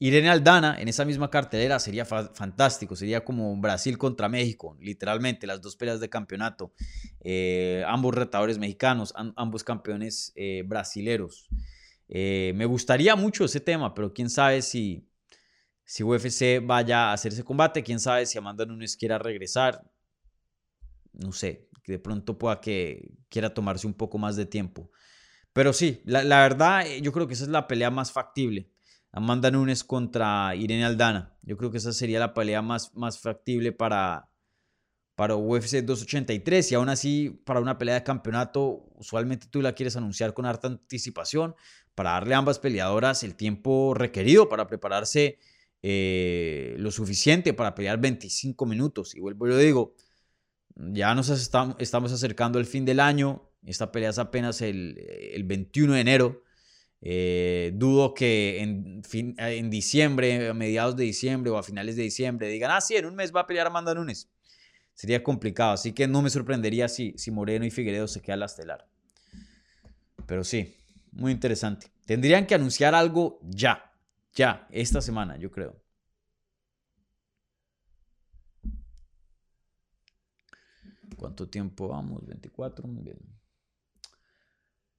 Irene 0.01 0.29
Aldana 0.29 0.79
en 0.79 0.89
esa 0.89 1.07
misma 1.07 1.31
cartelera 1.31 1.79
sería 1.79 2.05
fantástico, 2.05 2.95
sería 2.95 3.25
como 3.25 3.57
Brasil 3.57 3.97
contra 3.97 4.29
México, 4.29 4.77
literalmente, 4.81 5.47
las 5.47 5.63
dos 5.63 5.77
peleas 5.77 5.99
de 5.99 6.11
campeonato, 6.11 6.75
eh, 7.21 7.83
ambos 7.87 8.15
retadores 8.15 8.59
mexicanos, 8.59 9.15
ambos 9.17 9.65
campeones 9.65 10.35
eh, 10.37 10.63
brasileros. 10.67 11.49
me 12.07 12.67
gustaría 12.67 13.17
mucho 13.17 13.47
ese 13.47 13.61
tema, 13.61 13.95
pero 13.95 14.13
quién 14.13 14.29
sabe 14.29 14.61
si, 14.61 15.10
si 15.91 16.05
UFC 16.05 16.65
vaya 16.65 17.11
a 17.11 17.15
hacer 17.15 17.33
ese 17.33 17.43
combate. 17.43 17.83
Quién 17.83 17.99
sabe 17.99 18.25
si 18.25 18.39
Amanda 18.39 18.65
Nunes 18.65 18.97
quiera 18.97 19.19
regresar. 19.19 19.83
No 21.13 21.33
sé, 21.33 21.69
de 21.85 21.99
pronto 21.99 22.39
pueda 22.39 22.61
que 22.61 23.19
quiera 23.29 23.53
tomarse 23.53 23.89
un 23.89 23.95
poco 23.95 24.17
más 24.17 24.37
de 24.37 24.47
tiempo. 24.47 24.93
Pero 25.53 25.73
sí, 25.73 26.01
la, 26.05 26.23
verdad, 26.23 26.87
eh, 26.87 27.01
yo 27.01 27.11
creo 27.11 27.27
que 27.27 27.35
esa 27.35 27.43
es 27.43 27.51
la 27.51 27.67
pelea 27.67 27.91
más 27.91 28.13
factible. 28.13 28.71
Amanda 29.11 29.51
Nunes 29.51 29.83
contra 29.83 30.55
Irene 30.55 30.85
Aldana. 30.85 31.37
Yo 31.43 31.57
creo 31.57 31.73
que 31.73 31.79
esa 31.79 31.93
sería 31.93 32.21
la 32.21 32.35
pelea 32.35 32.63
más, 32.63 32.95
más 32.95 33.19
factible 33.19 33.73
para, 33.73 34.31
para 35.17 35.35
UFC 35.35 35.79
283 35.79 36.71
y 36.71 36.75
aún 36.77 36.89
así 36.89 37.31
para 37.45 37.59
una 37.59 37.79
pelea 37.79 37.97
de 37.97 38.05
campeonato 38.05 38.87
usualmente 38.95 39.49
tú 39.49 39.61
la 39.61 39.73
quieres 39.73 39.97
anunciar 39.97 40.35
con 40.35 40.47
harta 40.47 40.69
anticipación 40.69 41.57
para 41.97 42.13
darle 42.13 42.37
a 42.37 42.39
ambas 42.39 42.61
peleadoras 42.61 43.25
el 43.25 43.35
tiempo 43.35 43.93
requerido 43.93 44.49
para 44.49 44.69
prepararse 44.69 45.41
eh, 45.83 46.75
lo 46.79 46.91
suficiente 46.91 47.55
para 47.55 47.75
pelear 47.75 48.01
25 48.01 48.67
minutos. 48.67 49.15
Y 49.15 49.21
vuelvo, 49.21 49.49
yo 49.49 49.57
digo, 49.57 49.95
ya 50.77 51.15
nos 51.15 51.29
estamos 51.31 52.13
acercando 52.13 52.59
al 52.59 52.67
fin 52.67 52.85
del 52.85 53.01
año. 53.01 53.51
Esta 53.65 53.93
pelea 53.93 54.11
es 54.11 54.19
apenas 54.19 54.63
el, 54.63 54.97
el 55.33 55.45
21 55.45 55.95
de 55.95 56.01
enero. 56.01 56.43
Eh, 57.03 57.73
dudo 57.75 58.13
que 58.13 58.61
en, 58.61 59.03
fin, 59.05 59.35
en 59.39 59.71
diciembre, 59.71 60.49
a 60.49 60.55
mediados 60.55 60.97
de 60.97 61.05
diciembre 61.05 61.51
o 61.51 61.57
a 61.57 61.63
finales 61.63 61.97
de 61.97 62.03
diciembre 62.03 62.49
digan, 62.49 62.71
ah, 62.71 62.81
sí, 62.81 62.97
en 62.97 63.07
un 63.07 63.15
mes 63.15 63.35
va 63.35 63.41
a 63.41 63.47
pelear 63.47 63.67
Amanda 63.67 63.95
Nunes. 63.95 64.29
Sería 64.93 65.23
complicado, 65.23 65.73
así 65.73 65.93
que 65.93 66.07
no 66.07 66.21
me 66.21 66.29
sorprendería 66.29 66.89
si, 66.89 67.15
si 67.17 67.31
Moreno 67.31 67.65
y 67.65 67.71
Figueredo 67.71 68.07
se 68.07 68.21
quedan 68.21 68.41
la 68.41 68.47
estelar. 68.47 68.87
Pero 70.27 70.45
sí, 70.45 70.77
muy 71.13 71.33
interesante. 71.33 71.87
Tendrían 72.05 72.47
que 72.47 72.55
anunciar 72.55 72.95
algo 72.95 73.41
ya. 73.43 73.90
Ya, 74.35 74.67
esta 74.71 75.01
semana, 75.01 75.37
yo 75.37 75.51
creo. 75.51 75.81
¿Cuánto 81.17 81.49
tiempo 81.49 81.89
vamos? 81.89 82.27
24, 82.27 82.87
muy 82.89 83.03
bien. 83.05 83.19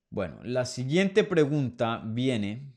Bueno, 0.10 0.40
la 0.44 0.66
siguiente 0.66 1.24
pregunta 1.24 2.02
viene. 2.06 2.74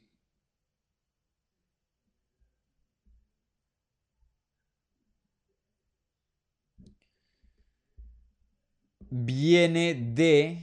Viene 9.11 9.95
de 9.95 10.59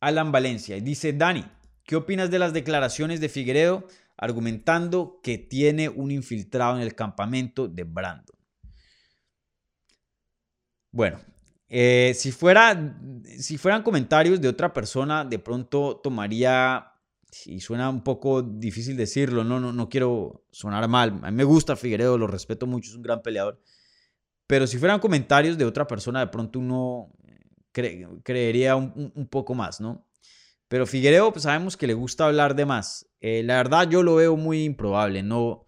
Alan 0.00 0.32
Valencia 0.32 0.76
y 0.76 0.80
dice, 0.80 1.12
Dani, 1.12 1.44
¿qué 1.84 1.96
opinas 1.96 2.30
de 2.30 2.38
las 2.38 2.52
declaraciones 2.52 3.20
de 3.20 3.28
Figueredo 3.28 3.86
argumentando 4.16 5.20
que 5.22 5.38
tiene 5.38 5.88
un 5.88 6.10
infiltrado 6.10 6.76
en 6.76 6.82
el 6.82 6.94
campamento 6.94 7.68
de 7.68 7.84
Brandon. 7.84 8.36
Bueno, 10.90 11.20
eh, 11.68 12.12
si, 12.14 12.32
fuera, 12.32 12.98
si 13.38 13.58
fueran 13.58 13.82
comentarios 13.82 14.40
de 14.40 14.48
otra 14.48 14.72
persona, 14.72 15.24
de 15.24 15.38
pronto 15.38 16.00
tomaría 16.02 16.92
y 17.44 17.60
suena 17.60 17.90
un 17.90 18.02
poco 18.02 18.40
difícil 18.40 18.96
decirlo, 18.96 19.44
no, 19.44 19.60
no, 19.60 19.72
no 19.72 19.88
quiero 19.88 20.46
sonar 20.50 20.88
mal. 20.88 21.20
A 21.22 21.30
mí 21.30 21.36
me 21.36 21.44
gusta 21.44 21.76
Figueredo, 21.76 22.16
lo 22.16 22.26
respeto 22.26 22.66
mucho, 22.66 22.90
es 22.90 22.96
un 22.96 23.02
gran 23.02 23.20
peleador. 23.20 23.60
Pero 24.46 24.66
si 24.66 24.78
fueran 24.78 25.00
comentarios 25.00 25.58
de 25.58 25.64
otra 25.64 25.86
persona, 25.86 26.20
de 26.20 26.28
pronto 26.28 26.58
uno 26.58 27.12
creería 28.22 28.76
un, 28.76 29.28
poco 29.30 29.54
más, 29.54 29.80
¿no? 29.80 30.06
Pero 30.68 30.86
Figueredo, 30.86 31.30
pues 31.32 31.42
sabemos 31.42 31.76
que 31.76 31.86
le 31.86 31.94
gusta 31.94 32.26
hablar 32.26 32.56
de 32.56 32.64
más. 32.64 33.06
Eh, 33.28 33.42
la 33.42 33.56
verdad, 33.56 33.90
yo 33.90 34.04
lo 34.04 34.14
veo 34.14 34.36
muy 34.36 34.62
improbable. 34.62 35.20
No, 35.20 35.66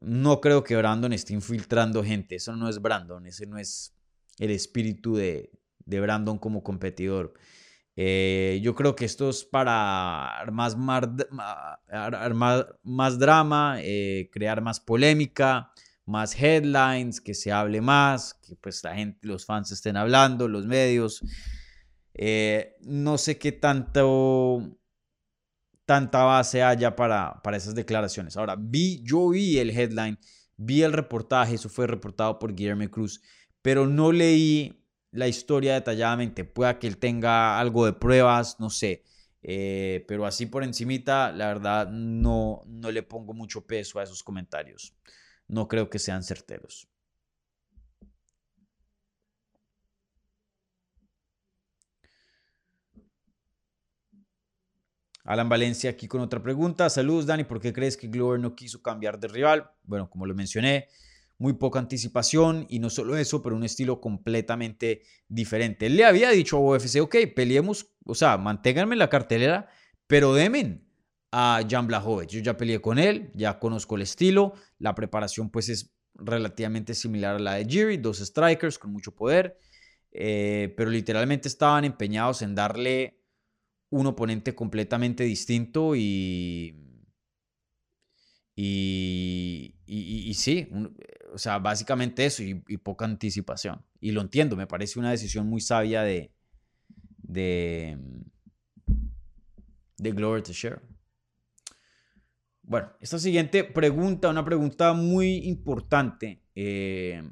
no 0.00 0.40
creo 0.40 0.64
que 0.64 0.74
Brandon 0.74 1.12
esté 1.12 1.32
infiltrando 1.32 2.02
gente. 2.02 2.34
Eso 2.34 2.56
no 2.56 2.68
es 2.68 2.82
Brandon. 2.82 3.24
Ese 3.24 3.46
no 3.46 3.56
es 3.56 3.94
el 4.40 4.50
espíritu 4.50 5.14
de, 5.14 5.52
de 5.84 6.00
Brandon 6.00 6.38
como 6.38 6.64
competidor. 6.64 7.34
Eh, 7.94 8.58
yo 8.64 8.74
creo 8.74 8.96
que 8.96 9.04
esto 9.04 9.30
es 9.30 9.44
para 9.44 10.44
más, 10.50 10.76
más 12.82 13.18
drama, 13.20 13.76
eh, 13.80 14.28
crear 14.32 14.60
más 14.60 14.80
polémica, 14.80 15.70
más 16.04 16.34
headlines, 16.34 17.20
que 17.20 17.34
se 17.34 17.52
hable 17.52 17.80
más, 17.80 18.34
que 18.34 18.56
pues 18.56 18.82
la 18.82 18.92
gente, 18.92 19.20
los 19.22 19.46
fans 19.46 19.70
estén 19.70 19.96
hablando, 19.96 20.48
los 20.48 20.66
medios. 20.66 21.22
No 22.80 23.18
sé 23.18 23.38
qué 23.38 23.52
tanto 23.52 24.80
tanta 25.86 26.24
base 26.24 26.62
haya 26.62 26.94
para, 26.94 27.40
para 27.42 27.56
esas 27.56 27.74
declaraciones. 27.74 28.36
Ahora, 28.36 28.56
vi, 28.58 29.00
yo 29.02 29.30
vi 29.30 29.58
el 29.58 29.70
headline, 29.70 30.18
vi 30.56 30.82
el 30.82 30.92
reportaje, 30.92 31.54
eso 31.54 31.68
fue 31.68 31.86
reportado 31.86 32.38
por 32.38 32.54
Guillermo 32.54 32.90
Cruz, 32.90 33.22
pero 33.62 33.86
no 33.86 34.12
leí 34.12 34.84
la 35.12 35.28
historia 35.28 35.74
detalladamente. 35.74 36.44
Pueda 36.44 36.78
que 36.78 36.88
él 36.88 36.98
tenga 36.98 37.58
algo 37.58 37.86
de 37.86 37.94
pruebas, 37.94 38.60
no 38.60 38.68
sé. 38.68 39.04
Eh, 39.42 40.04
pero 40.08 40.26
así 40.26 40.46
por 40.46 40.64
encimita, 40.64 41.30
la 41.32 41.46
verdad, 41.46 41.88
no, 41.88 42.62
no 42.66 42.90
le 42.90 43.02
pongo 43.04 43.32
mucho 43.32 43.64
peso 43.64 44.00
a 44.00 44.02
esos 44.02 44.22
comentarios. 44.22 44.94
No 45.48 45.68
creo 45.68 45.88
que 45.88 46.00
sean 46.00 46.24
certeros. 46.24 46.88
Alan 55.26 55.48
Valencia 55.48 55.90
aquí 55.90 56.06
con 56.06 56.20
otra 56.20 56.40
pregunta. 56.40 56.88
Saludos, 56.88 57.26
Dani. 57.26 57.44
¿Por 57.44 57.60
qué 57.60 57.72
crees 57.72 57.96
que 57.96 58.06
Glover 58.06 58.38
no 58.38 58.54
quiso 58.54 58.80
cambiar 58.80 59.18
de 59.18 59.28
rival? 59.28 59.70
Bueno, 59.82 60.08
como 60.08 60.24
lo 60.24 60.34
mencioné, 60.34 60.86
muy 61.38 61.54
poca 61.54 61.80
anticipación 61.80 62.66
y 62.68 62.78
no 62.78 62.90
solo 62.90 63.16
eso, 63.16 63.42
pero 63.42 63.56
un 63.56 63.64
estilo 63.64 64.00
completamente 64.00 65.02
diferente. 65.28 65.86
Él 65.86 65.96
le 65.96 66.04
había 66.04 66.30
dicho 66.30 66.56
a 66.56 66.60
UFC, 66.60 67.00
ok, 67.00 67.16
peleemos, 67.34 67.88
o 68.04 68.14
sea, 68.14 68.38
manténganme 68.38 68.94
la 68.94 69.10
cartelera, 69.10 69.68
pero 70.06 70.32
demen 70.32 70.88
a 71.32 71.60
Jan 71.68 71.88
Blachowicz. 71.88 72.30
Yo 72.30 72.40
ya 72.40 72.56
peleé 72.56 72.80
con 72.80 72.98
él, 72.98 73.32
ya 73.34 73.58
conozco 73.58 73.96
el 73.96 74.02
estilo, 74.02 74.54
la 74.78 74.94
preparación 74.94 75.50
pues 75.50 75.68
es 75.68 75.92
relativamente 76.14 76.94
similar 76.94 77.36
a 77.36 77.38
la 77.40 77.54
de 77.54 77.64
Jiri, 77.66 77.96
dos 77.96 78.18
strikers 78.18 78.78
con 78.78 78.92
mucho 78.92 79.14
poder, 79.14 79.58
eh, 80.12 80.72
pero 80.76 80.88
literalmente 80.88 81.48
estaban 81.48 81.84
empeñados 81.84 82.42
en 82.42 82.54
darle 82.54 83.15
un 83.90 84.06
oponente 84.06 84.54
completamente 84.54 85.24
distinto 85.24 85.94
y... 85.96 86.82
Y, 88.58 89.74
y, 89.86 90.32
sí, 90.32 90.66
o 91.30 91.36
sea, 91.36 91.58
básicamente 91.58 92.24
eso 92.24 92.42
y, 92.42 92.54
poca 92.78 93.04
anticipación. 93.04 93.84
Y 94.00 94.12
lo 94.12 94.22
entiendo, 94.22 94.56
me 94.56 94.66
parece 94.66 94.98
una 94.98 95.10
decisión 95.10 95.46
muy 95.46 95.60
sabia 95.60 96.02
de, 96.02 96.32
de, 97.18 97.98
de 99.98 100.12
Glory 100.12 100.42
to 100.42 100.52
Share. 100.54 100.80
Bueno, 102.62 102.90
esta 102.98 103.18
siguiente 103.18 103.62
pregunta, 103.62 104.30
una 104.30 104.44
pregunta 104.44 104.94
muy 104.94 105.36
importante, 105.46 106.42
eh, 106.54 107.22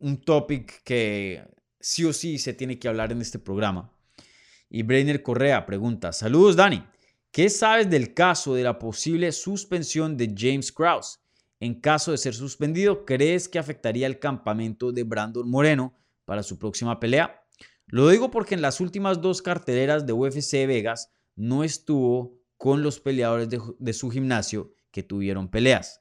un 0.00 0.20
topic 0.24 0.82
que 0.82 1.42
sí 1.80 2.04
o 2.04 2.12
sí 2.12 2.38
se 2.38 2.52
tiene 2.52 2.78
que 2.80 2.88
hablar 2.88 3.12
en 3.12 3.20
este 3.20 3.38
programa. 3.38 3.91
Y 4.74 4.84
Brainer 4.84 5.22
Correa 5.22 5.66
pregunta, 5.66 6.14
saludos 6.14 6.56
Dani, 6.56 6.82
¿qué 7.30 7.50
sabes 7.50 7.90
del 7.90 8.14
caso 8.14 8.54
de 8.54 8.62
la 8.62 8.78
posible 8.78 9.30
suspensión 9.30 10.16
de 10.16 10.32
James 10.34 10.72
Krause? 10.72 11.20
En 11.60 11.78
caso 11.78 12.10
de 12.10 12.16
ser 12.16 12.32
suspendido, 12.32 13.04
¿crees 13.04 13.50
que 13.50 13.58
afectaría 13.58 14.06
el 14.06 14.18
campamento 14.18 14.90
de 14.90 15.04
Brandon 15.04 15.46
Moreno 15.46 15.92
para 16.24 16.42
su 16.42 16.58
próxima 16.58 16.98
pelea? 16.98 17.44
Lo 17.86 18.08
digo 18.08 18.30
porque 18.30 18.54
en 18.54 18.62
las 18.62 18.80
últimas 18.80 19.20
dos 19.20 19.42
carteleras 19.42 20.06
de 20.06 20.14
UFC 20.14 20.66
Vegas 20.66 21.12
no 21.36 21.64
estuvo 21.64 22.40
con 22.56 22.82
los 22.82 22.98
peleadores 22.98 23.50
de, 23.50 23.92
su 23.92 24.08
gimnasio 24.08 24.74
que 24.90 25.02
tuvieron 25.02 25.50
peleas. 25.50 26.00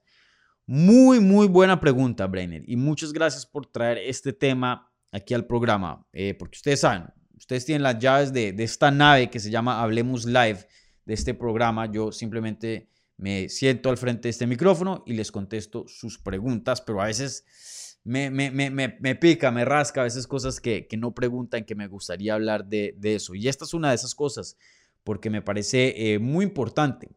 Muy, 0.66 1.20
muy 1.20 1.50
buena 1.50 1.82
pregunta, 1.82 2.26
Brenner. 2.26 2.64
Y 2.66 2.78
muchas 2.78 3.12
gracias 3.12 3.46
por 3.46 3.66
traer 3.66 3.98
este 3.98 4.32
tema 4.32 4.90
aquí 5.12 5.34
al 5.34 5.46
programa. 5.46 6.08
Eh, 6.14 6.36
porque 6.36 6.56
ustedes 6.56 6.80
saben, 6.80 7.10
ustedes 7.42 7.66
tienen 7.66 7.82
las 7.82 7.98
llaves 7.98 8.32
de, 8.32 8.54
de 8.54 8.64
esta 8.64 8.92
nave 8.92 9.32
que 9.32 9.40
se 9.40 9.50
llama 9.50 9.82
Hablemos 9.82 10.26
Live 10.26 10.68
de 11.06 11.14
este 11.16 11.34
programa. 11.34 11.92
Yo 11.92 12.12
simplemente 12.12 12.88
me 13.18 13.50
siento 13.50 13.90
al 13.90 13.98
frente 13.98 14.28
de 14.28 14.30
este 14.30 14.46
micrófono 14.46 15.04
y 15.08 15.14
les 15.14 15.32
contesto 15.32 15.86
sus 15.88 16.20
preguntas, 16.20 16.82
pero 16.82 17.02
a 17.02 17.06
veces 17.06 17.98
me, 18.04 19.16
pica, 19.20 19.50
me 19.50 19.66
rasca, 19.66 20.02
a 20.02 20.04
veces 20.04 20.28
cosas 20.28 20.60
que, 20.60 20.88
no 21.00 21.16
preguntan, 21.16 21.66
que 21.66 21.74
me 21.74 21.88
gustaría 21.88 22.36
hablar 22.36 22.66
de, 22.66 22.96
eso. 23.02 23.34
Y 23.34 23.48
esta 23.48 23.66
es 23.66 23.74
una 23.74 23.90
de 23.90 23.96
esas 23.96 24.14
cosas, 24.14 24.56
porque 25.04 25.32
me 25.32 25.42
parece 25.42 26.14
eh, 26.14 26.20
muy 26.20 26.46
importante. 26.46 27.10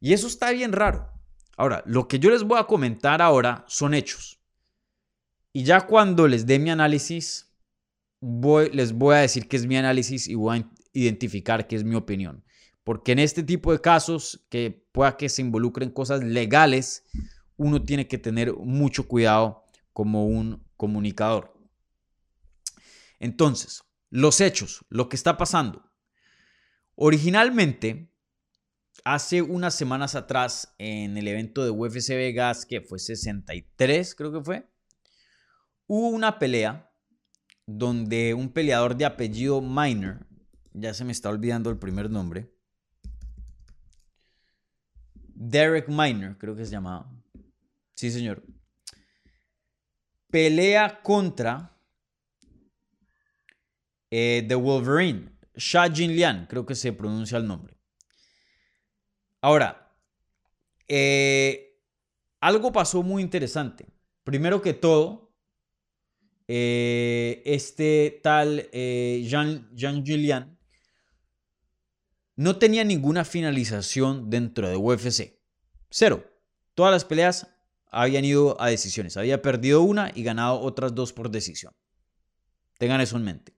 Y 0.00 0.12
eso 0.12 0.28
está 0.28 0.52
bien 0.52 0.72
raro. 0.72 1.10
Ahora, 1.56 1.82
lo 1.86 2.06
que 2.06 2.20
yo 2.20 2.30
les 2.30 2.44
voy 2.44 2.58
a 2.60 2.68
comentar 2.68 3.20
ahora 3.20 3.64
son 3.66 3.94
hechos. 3.94 4.38
Y 5.52 5.64
ya 5.64 5.80
cuando 5.80 6.28
les 6.28 6.46
dé 6.46 6.58
mi 6.58 6.70
análisis, 6.70 7.50
voy, 8.26 8.70
les 8.72 8.92
voy 8.92 9.14
a 9.14 9.18
decir 9.18 9.46
qué 9.46 9.56
es 9.56 9.66
mi 9.66 9.76
análisis 9.76 10.26
y 10.26 10.34
voy 10.34 10.58
a 10.58 10.70
identificar 10.92 11.68
qué 11.68 11.76
es 11.76 11.84
mi 11.84 11.94
opinión. 11.94 12.44
Porque 12.82 13.12
en 13.12 13.20
este 13.20 13.42
tipo 13.42 13.72
de 13.72 13.80
casos, 13.80 14.44
que 14.48 14.84
pueda 14.92 15.16
que 15.16 15.28
se 15.28 15.42
involucren 15.42 15.90
cosas 15.90 16.24
legales, 16.24 17.04
uno 17.56 17.82
tiene 17.82 18.08
que 18.08 18.18
tener 18.18 18.52
mucho 18.54 19.06
cuidado 19.06 19.64
como 19.92 20.26
un 20.26 20.64
comunicador. 20.76 21.56
Entonces, 23.20 23.82
los 24.10 24.40
hechos, 24.40 24.84
lo 24.88 25.08
que 25.08 25.16
está 25.16 25.36
pasando. 25.36 25.88
Originalmente, 26.96 28.12
hace 29.04 29.40
unas 29.40 29.74
semanas 29.74 30.14
atrás, 30.16 30.74
en 30.78 31.16
el 31.16 31.28
evento 31.28 31.64
de 31.64 31.70
UFC 31.70 32.10
Vegas, 32.10 32.66
que 32.66 32.80
fue 32.80 32.98
63, 32.98 34.14
creo 34.14 34.32
que 34.32 34.40
fue, 34.42 34.68
hubo 35.86 36.08
una 36.08 36.38
pelea 36.38 36.90
donde 37.66 38.32
un 38.34 38.48
peleador 38.50 38.96
de 38.96 39.04
apellido 39.04 39.60
Minor, 39.60 40.26
ya 40.72 40.94
se 40.94 41.04
me 41.04 41.12
está 41.12 41.28
olvidando 41.28 41.68
el 41.70 41.78
primer 41.78 42.08
nombre, 42.08 42.50
Derek 45.34 45.88
Minor, 45.88 46.38
creo 46.38 46.56
que 46.56 46.64
se 46.64 46.70
llamaba. 46.70 47.12
Sí, 47.94 48.10
señor. 48.10 48.42
Pelea 50.30 51.02
contra 51.02 51.76
eh, 54.10 54.44
The 54.48 54.54
Wolverine. 54.54 55.36
Sha 55.54 55.90
Jin 55.90 56.14
Lian, 56.14 56.46
creo 56.46 56.66
que 56.66 56.74
se 56.74 56.92
pronuncia 56.92 57.38
el 57.38 57.46
nombre. 57.46 57.78
Ahora, 59.40 59.94
eh, 60.88 61.80
algo 62.40 62.72
pasó 62.72 63.02
muy 63.02 63.22
interesante. 63.22 63.86
Primero 64.24 64.60
que 64.60 64.74
todo, 64.74 65.25
eh, 66.48 67.42
este 67.44 68.20
tal 68.22 68.68
Jean, 68.72 69.68
Jean 69.74 70.02
Lian 70.04 70.56
no 72.36 72.58
tenía 72.58 72.84
ninguna 72.84 73.24
finalización 73.24 74.28
dentro 74.28 74.68
de 74.68 74.76
UFC. 74.76 75.40
Cero. 75.90 76.24
Todas 76.74 76.92
las 76.92 77.04
peleas 77.06 77.48
habían 77.90 78.24
ido 78.24 78.60
a 78.60 78.68
decisiones. 78.68 79.16
Había 79.16 79.40
perdido 79.40 79.80
una 79.82 80.12
y 80.14 80.22
ganado 80.22 80.60
otras 80.60 80.94
dos 80.94 81.14
por 81.14 81.30
decisión. 81.30 81.72
Tengan 82.78 83.00
eso 83.00 83.16
en 83.16 83.24
mente. 83.24 83.54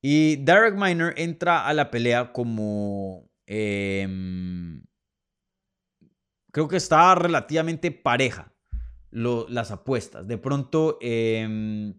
Y 0.00 0.36
Derek 0.36 0.74
Miner 0.74 1.12
entra 1.16 1.66
a 1.66 1.74
la 1.74 1.90
pelea 1.90 2.32
como... 2.32 3.28
Em, 3.46 4.82
creo 6.50 6.68
que 6.68 6.76
estaba 6.76 7.14
relativamente 7.14 7.90
pareja 7.90 8.54
las 9.10 9.70
apuestas. 9.70 10.26
De 10.26 10.38
pronto 10.38 10.98
em, 11.00 11.94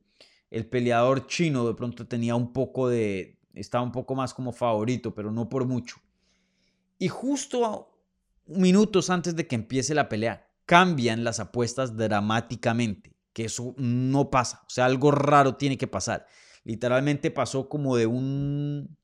el 0.49 0.65
peleador 0.67 1.27
chino 1.27 1.67
de 1.67 1.73
pronto 1.73 2.07
tenía 2.07 2.35
un 2.35 2.53
poco 2.53 2.89
de, 2.89 3.39
estaba 3.53 3.83
un 3.83 3.91
poco 3.91 4.15
más 4.15 4.33
como 4.33 4.51
favorito, 4.51 5.13
pero 5.13 5.31
no 5.31 5.49
por 5.49 5.65
mucho. 5.65 5.97
Y 6.97 7.07
justo 7.07 7.91
minutos 8.45 9.09
antes 9.09 9.35
de 9.35 9.47
que 9.47 9.55
empiece 9.55 9.93
la 9.93 10.09
pelea, 10.09 10.47
cambian 10.65 11.23
las 11.23 11.39
apuestas 11.39 11.95
dramáticamente, 11.95 13.15
que 13.33 13.45
eso 13.45 13.73
no 13.77 14.29
pasa, 14.29 14.63
o 14.67 14.69
sea, 14.69 14.85
algo 14.85 15.11
raro 15.11 15.55
tiene 15.55 15.77
que 15.77 15.87
pasar. 15.87 16.27
Literalmente 16.63 17.31
pasó 17.31 17.69
como 17.69 17.95
de 17.95 18.05
un 18.05 18.97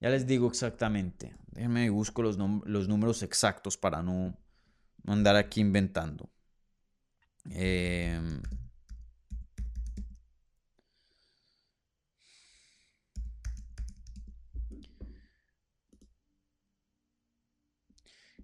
Ya 0.00 0.10
les 0.10 0.26
digo 0.26 0.48
exactamente. 0.48 1.34
Déjenme 1.52 1.88
busco 1.88 2.20
los, 2.20 2.36
los 2.66 2.88
números 2.88 3.22
exactos 3.22 3.78
para 3.78 4.02
no, 4.02 4.36
andar 5.06 5.36
aquí 5.36 5.60
inventando. 5.60 6.30
Em, 7.50 8.40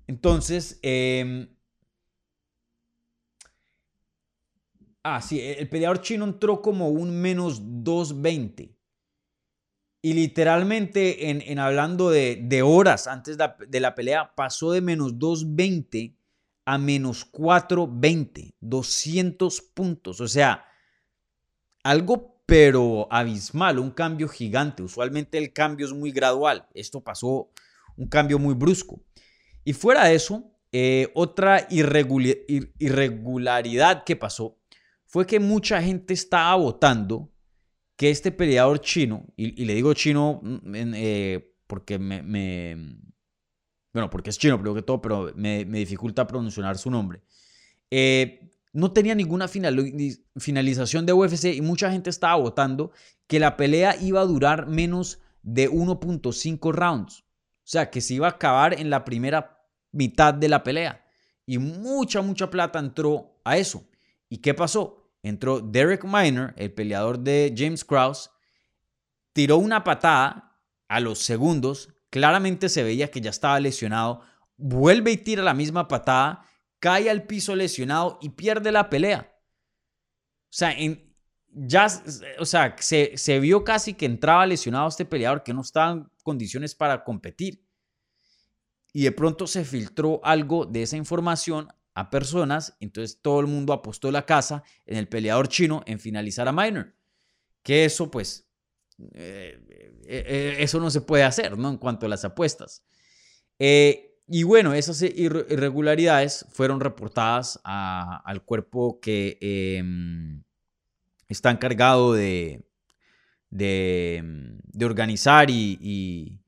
entonces, 0.06 0.78
eh, 0.82 1.48
Ah, 5.02 5.22
sí, 5.22 5.40
el 5.40 5.68
peleador 5.68 6.02
chino 6.02 6.24
entró 6.26 6.60
como 6.60 6.90
un 6.90 7.20
menos 7.22 7.60
220. 7.82 8.76
Y 10.02 10.12
literalmente, 10.14 11.30
en, 11.30 11.58
hablando 11.58 12.10
de, 12.10 12.62
horas 12.62 13.06
antes 13.06 13.36
de 13.36 13.80
la 13.80 13.94
pelea, 13.94 14.34
pasó 14.34 14.72
de 14.72 14.80
menos 14.80 15.18
220 15.18 16.16
a 16.64 16.78
menos 16.78 17.24
420. 17.24 18.54
200 18.60 19.60
puntos. 19.74 20.20
O 20.20 20.28
sea, 20.28 20.64
algo 21.82 22.36
pero 22.46 23.08
abismal, 23.10 23.78
un 23.78 23.90
cambio 23.92 24.28
gigante. 24.28 24.82
Usualmente 24.82 25.38
el 25.38 25.52
cambio 25.52 25.86
es 25.86 25.92
muy 25.92 26.10
gradual. 26.10 26.66
Esto 26.74 27.00
pasó 27.00 27.52
un 27.96 28.08
cambio 28.08 28.40
muy 28.40 28.54
brusco. 28.54 29.00
Y 29.62 29.72
fuera 29.72 30.06
de 30.06 30.16
eso, 30.16 30.50
eh, 30.72 31.12
otra 31.14 31.68
irregularidad 31.70 34.02
que 34.04 34.16
pasó 34.16 34.58
fue 35.06 35.26
que 35.26 35.38
mucha 35.38 35.80
gente 35.80 36.12
estaba 36.14 36.56
votando 36.56 37.30
que 37.96 38.10
este 38.10 38.32
peleador 38.32 38.80
chino, 38.80 39.26
y, 39.36 39.64
le 39.64 39.74
digo 39.74 39.94
chino 39.94 40.40
mm, 40.42 40.92
eh, 40.94 41.54
porque 41.66 41.98
me, 41.98 42.76
Bueno, 43.92 44.08
porque 44.10 44.30
es 44.30 44.38
chino, 44.38 44.56
primero 44.56 44.74
que 44.74 44.82
todo, 44.82 45.00
pero 45.00 45.32
me, 45.34 45.64
dificulta 45.64 46.26
pronunciar 46.26 46.78
su 46.78 46.90
nombre. 46.90 47.22
Eh, 47.90 48.50
no 48.72 48.92
tenía 48.92 49.14
ninguna 49.14 49.48
finalización 49.48 51.06
de 51.06 51.12
UFC 51.12 51.46
y 51.46 51.60
mucha 51.60 51.90
gente 51.90 52.08
estaba 52.08 52.36
votando 52.36 52.92
que 53.26 53.40
la 53.40 53.56
pelea 53.56 53.96
iba 54.00 54.20
a 54.20 54.26
durar 54.26 54.68
menos 54.68 55.18
de 55.42 55.68
1.5 55.68 56.72
rounds. 56.72 57.20
O 57.20 57.70
sea, 57.70 57.90
que 57.90 58.00
se 58.00 58.14
iba 58.14 58.28
a 58.28 58.30
acabar 58.30 58.78
en 58.78 58.90
la 58.90 59.04
primera 59.04 59.66
mitad 59.90 60.34
de 60.34 60.48
la 60.48 60.62
pelea. 60.62 61.04
Y 61.46 61.58
mucha, 61.58 62.22
mucha 62.22 62.48
plata 62.48 62.78
entró 62.78 63.40
a 63.44 63.56
eso. 63.56 63.84
¿Y 64.28 64.38
qué 64.38 64.54
pasó? 64.54 65.00
entró 65.22 65.60
Derek 65.60 66.04
Miner, 66.04 66.54
el 66.56 66.72
peleador 66.72 67.18
de 67.18 67.54
James 67.56 67.84
Krause, 67.84 68.30
tiró 69.32 69.58
una 69.58 69.84
patada 69.84 70.58
a 70.88 71.00
los 71.00 71.18
segundos, 71.18 71.90
claramente 72.10 72.68
se 72.68 72.82
veía 72.82 73.10
que 73.10 73.20
ya 73.20 73.30
estaba 73.30 73.58
lesionado, 73.60 74.22
vuelve 74.56 75.12
y 75.12 75.16
tira 75.16 75.42
la 75.42 75.54
misma 75.54 75.88
patada, 75.88 76.44
cae 76.78 77.08
al 77.08 77.24
piso 77.24 77.56
lesionado 77.56 78.18
y 78.20 78.30
pierde 78.30 78.72
la 78.72 78.90
pelea. 78.90 79.32
O 80.44 80.52
sea, 80.52 80.76
ya, 81.52 81.86
o 82.38 82.44
sea, 82.44 82.76
se, 82.78 83.16
se 83.16 83.38
vio 83.40 83.64
casi 83.64 83.94
que 83.94 84.06
entraba 84.06 84.46
lesionado 84.46 84.88
este 84.88 85.04
peleador 85.04 85.42
que 85.42 85.54
no 85.54 85.62
estaba 85.62 85.92
en 85.92 86.10
condiciones 86.22 86.74
para 86.74 87.04
competir. 87.04 87.64
Y 88.92 89.04
de 89.04 89.12
pronto 89.12 89.46
se 89.46 89.64
filtró 89.64 90.20
algo 90.24 90.66
de 90.66 90.82
esa 90.82 90.96
información 90.96 91.68
a 91.94 92.10
personas, 92.10 92.76
entonces 92.80 93.20
todo 93.20 93.40
el 93.40 93.46
mundo 93.46 93.72
apostó 93.72 94.10
la 94.10 94.26
casa 94.26 94.64
en 94.86 94.96
el 94.96 95.08
peleador 95.08 95.48
chino 95.48 95.82
en 95.86 96.00
finalizar 96.00 96.48
a 96.48 96.52
Minor. 96.52 96.96
Que 97.62 97.84
eso, 97.84 98.10
pues, 98.10 98.49
eh, 99.14 99.58
eh, 100.06 100.24
eh, 100.26 100.56
eso 100.58 100.80
no 100.80 100.90
se 100.90 101.00
puede 101.00 101.24
hacer, 101.24 101.58
¿no? 101.58 101.68
En 101.68 101.78
cuanto 101.78 102.06
a 102.06 102.08
las 102.08 102.24
apuestas. 102.24 102.84
y 103.58 104.42
bueno, 104.44 104.74
esas 104.74 105.02
irregularidades 105.02 106.46
fueron 106.50 106.80
reportadas 106.80 107.60
al 107.64 108.44
cuerpo 108.44 109.00
que 109.00 109.38
em, 109.40 110.44
está 111.28 111.50
encargado 111.50 112.12
de, 112.14 112.64
organizar 114.80 115.50
y, 115.50 116.38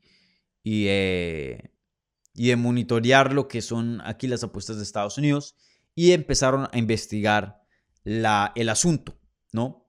de 0.64 2.56
monitorear 2.56 3.32
lo 3.32 3.48
que 3.48 3.62
son 3.62 4.00
aquí 4.04 4.28
las 4.28 4.44
apuestas 4.44 4.76
de 4.76 4.84
Estados 4.84 5.18
Unidos 5.18 5.56
y 5.94 6.12
empezaron 6.12 6.68
a 6.72 6.78
investigar 6.78 7.62
el 8.04 8.68
asunto, 8.68 9.18
¿no? 9.52 9.81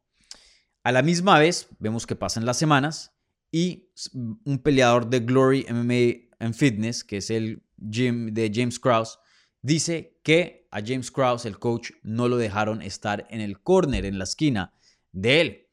A 0.84 0.92
la 0.92 1.02
misma 1.02 1.40
vez, 1.40 1.70
vemos 1.80 2.06
que 2.06 2.16
pasan 2.16 2.46
las 2.46 2.58
semanas 2.58 3.14
y 3.52 3.90
un 4.44 4.60
peleador 4.60 5.10
de 5.10 5.22
Glory 5.22 5.66
MMA 5.70 6.36
and 6.46 6.54
Fitness, 6.54 7.06
que 7.06 7.18
es 7.18 7.30
el 7.30 7.64
gym 7.78 8.34
de 8.34 8.52
James 8.54 8.80
Krause, 8.80 9.18
dice 9.62 10.20
que 10.24 10.68
a 10.72 10.82
James 10.82 11.10
Krause, 11.10 11.46
el 11.46 11.58
coach, 11.58 11.92
no 12.04 12.28
lo 12.28 12.36
dejaron 12.36 12.82
estar 12.82 13.26
en 13.30 13.40
el 13.40 13.62
corner, 13.62 14.06
en 14.06 14.18
la 14.18 14.26
esquina 14.26 14.74
de 15.12 15.42
él. 15.42 15.68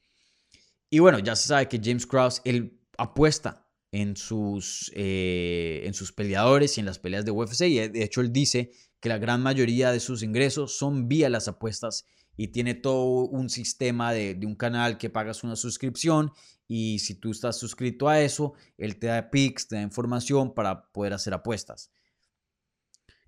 Y 0.90 1.00
bueno, 1.00 1.18
ya 1.18 1.34
se 1.34 1.48
sabe 1.48 1.68
que 1.68 1.80
James 1.82 2.06
Krause, 2.06 2.40
él 2.44 2.78
apuesta 2.96 3.66
en 3.92 4.16
sus, 4.16 4.92
eh, 4.94 5.82
en 5.84 5.94
sus 5.94 6.12
peleadores 6.12 6.76
y 6.76 6.80
en 6.80 6.86
las 6.86 6.98
peleas 6.98 7.24
de 7.24 7.32
UFC. 7.32 7.62
Y 7.62 7.88
de 7.88 8.04
hecho 8.04 8.20
él 8.20 8.32
dice 8.32 8.70
que 9.00 9.08
la 9.08 9.18
gran 9.18 9.42
mayoría 9.42 9.90
de 9.90 10.00
sus 10.00 10.22
ingresos 10.22 10.76
son 10.76 11.08
vía 11.08 11.28
las 11.30 11.48
apuestas 11.48 12.04
y 12.36 12.48
tiene 12.48 12.74
todo 12.74 13.26
un 13.26 13.50
sistema 13.50 14.12
de, 14.12 14.38
un 14.44 14.54
canal 14.54 14.98
que 14.98 15.10
pagas 15.10 15.44
una 15.44 15.56
suscripción 15.56 16.32
y 16.66 17.00
si 17.00 17.14
tú 17.14 17.30
estás 17.30 17.58
suscrito 17.58 18.08
a 18.08 18.20
eso, 18.20 18.54
él 18.78 18.98
te 18.98 19.08
da 19.08 19.30
pics, 19.30 19.68
te 19.68 19.76
da 19.76 19.82
información 19.82 20.54
para 20.54 20.90
poder 20.92 21.12
hacer 21.12 21.34
apuestas. 21.34 21.90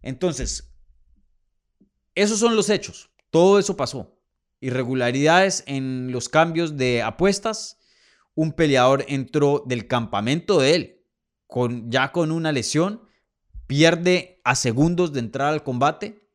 Entonces, 0.00 0.72
esos 2.14 2.38
son 2.38 2.56
los 2.56 2.70
hechos. 2.70 3.10
Todo 3.30 3.58
eso 3.58 3.76
pasó. 3.76 4.18
Irregularidades 4.60 5.64
en 5.66 6.12
los 6.12 6.28
cambios 6.28 6.76
de 6.76 7.02
apuestas 7.02 7.78
un 8.34 8.52
peleador 8.52 9.04
entró 9.08 9.62
del 9.66 9.86
campamento 9.86 10.58
de 10.60 10.74
él, 10.74 11.04
con, 11.46 11.90
ya 11.90 12.12
con 12.12 12.30
una 12.30 12.52
lesión, 12.52 13.02
pierde 13.66 14.40
a 14.44 14.54
segundos 14.54 15.12
de 15.12 15.20
entrar 15.20 15.52
al 15.52 15.62
combate. 15.62 16.28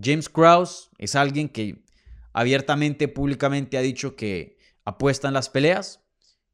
James 0.00 0.28
Krause 0.28 0.90
es 0.98 1.14
alguien 1.14 1.48
que 1.48 1.82
abiertamente, 2.38 3.08
públicamente 3.08 3.78
ha 3.78 3.82
dicho 3.82 4.14
que 4.14 4.58
apuesta 4.84 5.28
en 5.28 5.34
las 5.34 5.48
peleas. 5.48 6.04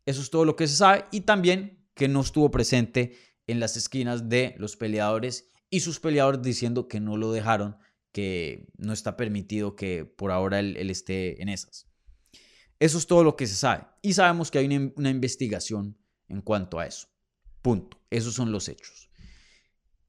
Eso 0.07 0.23
es 0.23 0.31
todo 0.31 0.44
lo 0.44 0.57
que 0.57 0.66
se 0.66 0.77
sabe. 0.77 1.05
Y 1.11 1.23
también 1.23 1.87
que 1.94 2.09
no 2.09 2.20
estuvo 2.20 2.51
presente 2.51 3.16
en 3.47 3.61
las 3.61 3.77
esquinas 3.77 4.29
de 4.29 4.55
los 4.59 4.77
peleadores 4.77 5.51
y 5.68 5.81
sus 5.81 6.01
peleadores 6.01 6.42
diciendo 6.42 6.88
que 6.88 7.01
no 7.01 7.16
lo 7.16 7.33
dejaron, 7.33 7.77
que 8.12 8.66
no 8.77 8.92
está 8.92 9.16
permitido 9.16 9.77
que 9.77 10.05
por 10.05 10.31
ahora 10.31 10.61
él 10.61 10.90
esté 10.90 11.42
en 11.42 11.49
esas. 11.49 11.87
Eso 12.79 12.99
es 12.99 13.07
todo 13.07 13.23
lo 13.23 13.37
que 13.37 13.47
se 13.47 13.55
sabe. 13.55 13.87
Y 14.01 14.14
sabemos 14.14 14.51
que 14.51 14.59
hay 14.59 14.92
una, 14.97 15.11
investigación 15.11 15.99
en 16.29 16.40
cuanto 16.40 16.79
a 16.79 16.87
eso. 16.87 17.09
Punto. 17.61 18.01
Esos 18.11 18.35
son 18.35 18.53
los 18.53 18.68
hechos. 18.68 19.11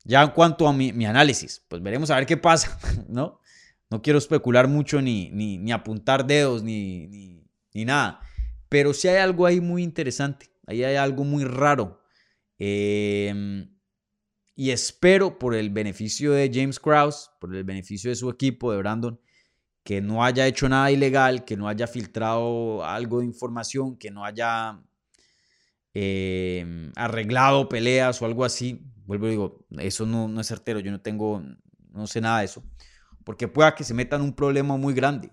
Ya 0.04 0.22
en 0.22 0.30
cuanto 0.32 0.68
a 0.68 0.74
mi, 0.74 1.06
análisis, 1.06 1.64
pues 1.68 1.82
veremos 1.82 2.12
a 2.12 2.16
ver 2.16 2.26
qué 2.26 2.38
pasa, 2.38 2.80
¿no? 3.10 3.42
No 3.90 4.02
quiero 4.02 4.18
especular 4.18 4.68
mucho 4.68 5.02
ni, 5.02 5.30
ni, 5.30 5.72
apuntar 5.72 6.26
dedos 6.26 6.64
ni, 6.64 7.08
ni, 7.74 7.86
nada. 7.86 8.20
Pero 8.70 8.94
sí 8.94 9.08
hay 9.08 9.18
algo 9.18 9.46
ahí 9.46 9.62
muy 9.62 9.84
interesante. 9.84 10.50
Ahí 10.66 10.84
hay 10.84 10.96
algo 10.96 11.24
muy 11.24 11.44
raro. 11.44 12.02
Em, 12.58 13.70
y 14.56 14.72
espero 14.72 15.38
por 15.38 15.54
el 15.54 15.70
beneficio 15.70 16.32
de 16.32 16.50
James 16.54 16.80
Krause, 16.80 17.30
por 17.40 17.56
el 17.56 17.64
beneficio 17.64 18.10
de 18.10 18.16
su 18.16 18.30
equipo, 18.30 18.72
de 18.72 18.78
Brandon, 18.80 19.20
que 19.84 20.02
no 20.02 20.24
haya 20.24 20.48
hecho 20.48 20.68
nada 20.68 20.90
ilegal, 20.92 21.46
que 21.46 21.56
no 21.58 21.68
haya 21.68 21.86
filtrado 21.88 22.84
algo 22.84 23.20
de 23.20 23.26
información, 23.26 23.98
que 23.98 24.10
no 24.10 24.26
haya 24.26 24.82
em, 25.94 26.92
arreglado 26.96 27.70
peleas 27.70 28.22
o 28.22 28.26
algo 28.26 28.44
así. 28.46 28.82
Vuelvo 29.06 29.28
y 29.28 29.32
digo, 29.32 29.68
eso 29.78 30.06
no, 30.08 30.28
no 30.28 30.42
es 30.42 30.48
certero, 30.48 30.80
yo 30.80 30.92
no 30.92 31.02
tengo, 31.02 31.44
no 31.92 32.08
sé 32.08 32.20
nada 32.22 32.40
de 32.40 32.46
eso. 32.46 32.64
Porque 33.26 33.50
pueda 33.50 33.76
que 33.76 33.84
se 33.84 33.94
metan 33.94 34.22
un 34.22 34.34
problema 34.34 34.78
muy 34.78 34.94
grande. 34.94 35.32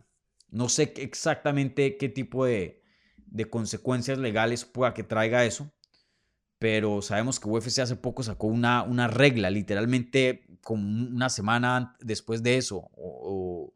No 0.50 0.68
sé 0.68 0.92
exactamente 0.96 1.96
qué 1.96 2.08
tipo 2.08 2.44
de, 2.44 2.82
consecuencias 3.48 4.18
legales 4.18 4.64
pueda 4.64 4.94
que 4.94 5.04
traiga 5.04 5.44
eso. 5.44 5.72
Pero 6.58 7.02
sabemos 7.02 7.38
que 7.38 7.48
UFC 7.48 7.78
hace 7.78 7.94
poco 7.94 8.24
sacó 8.24 8.48
una, 8.48 8.82
una 8.82 9.06
regla, 9.06 9.50
literalmente 9.50 10.46
como 10.62 10.82
una 10.82 11.28
semana 11.28 11.96
después 12.00 12.42
de 12.42 12.56
eso, 12.56 12.88
o 12.96 13.72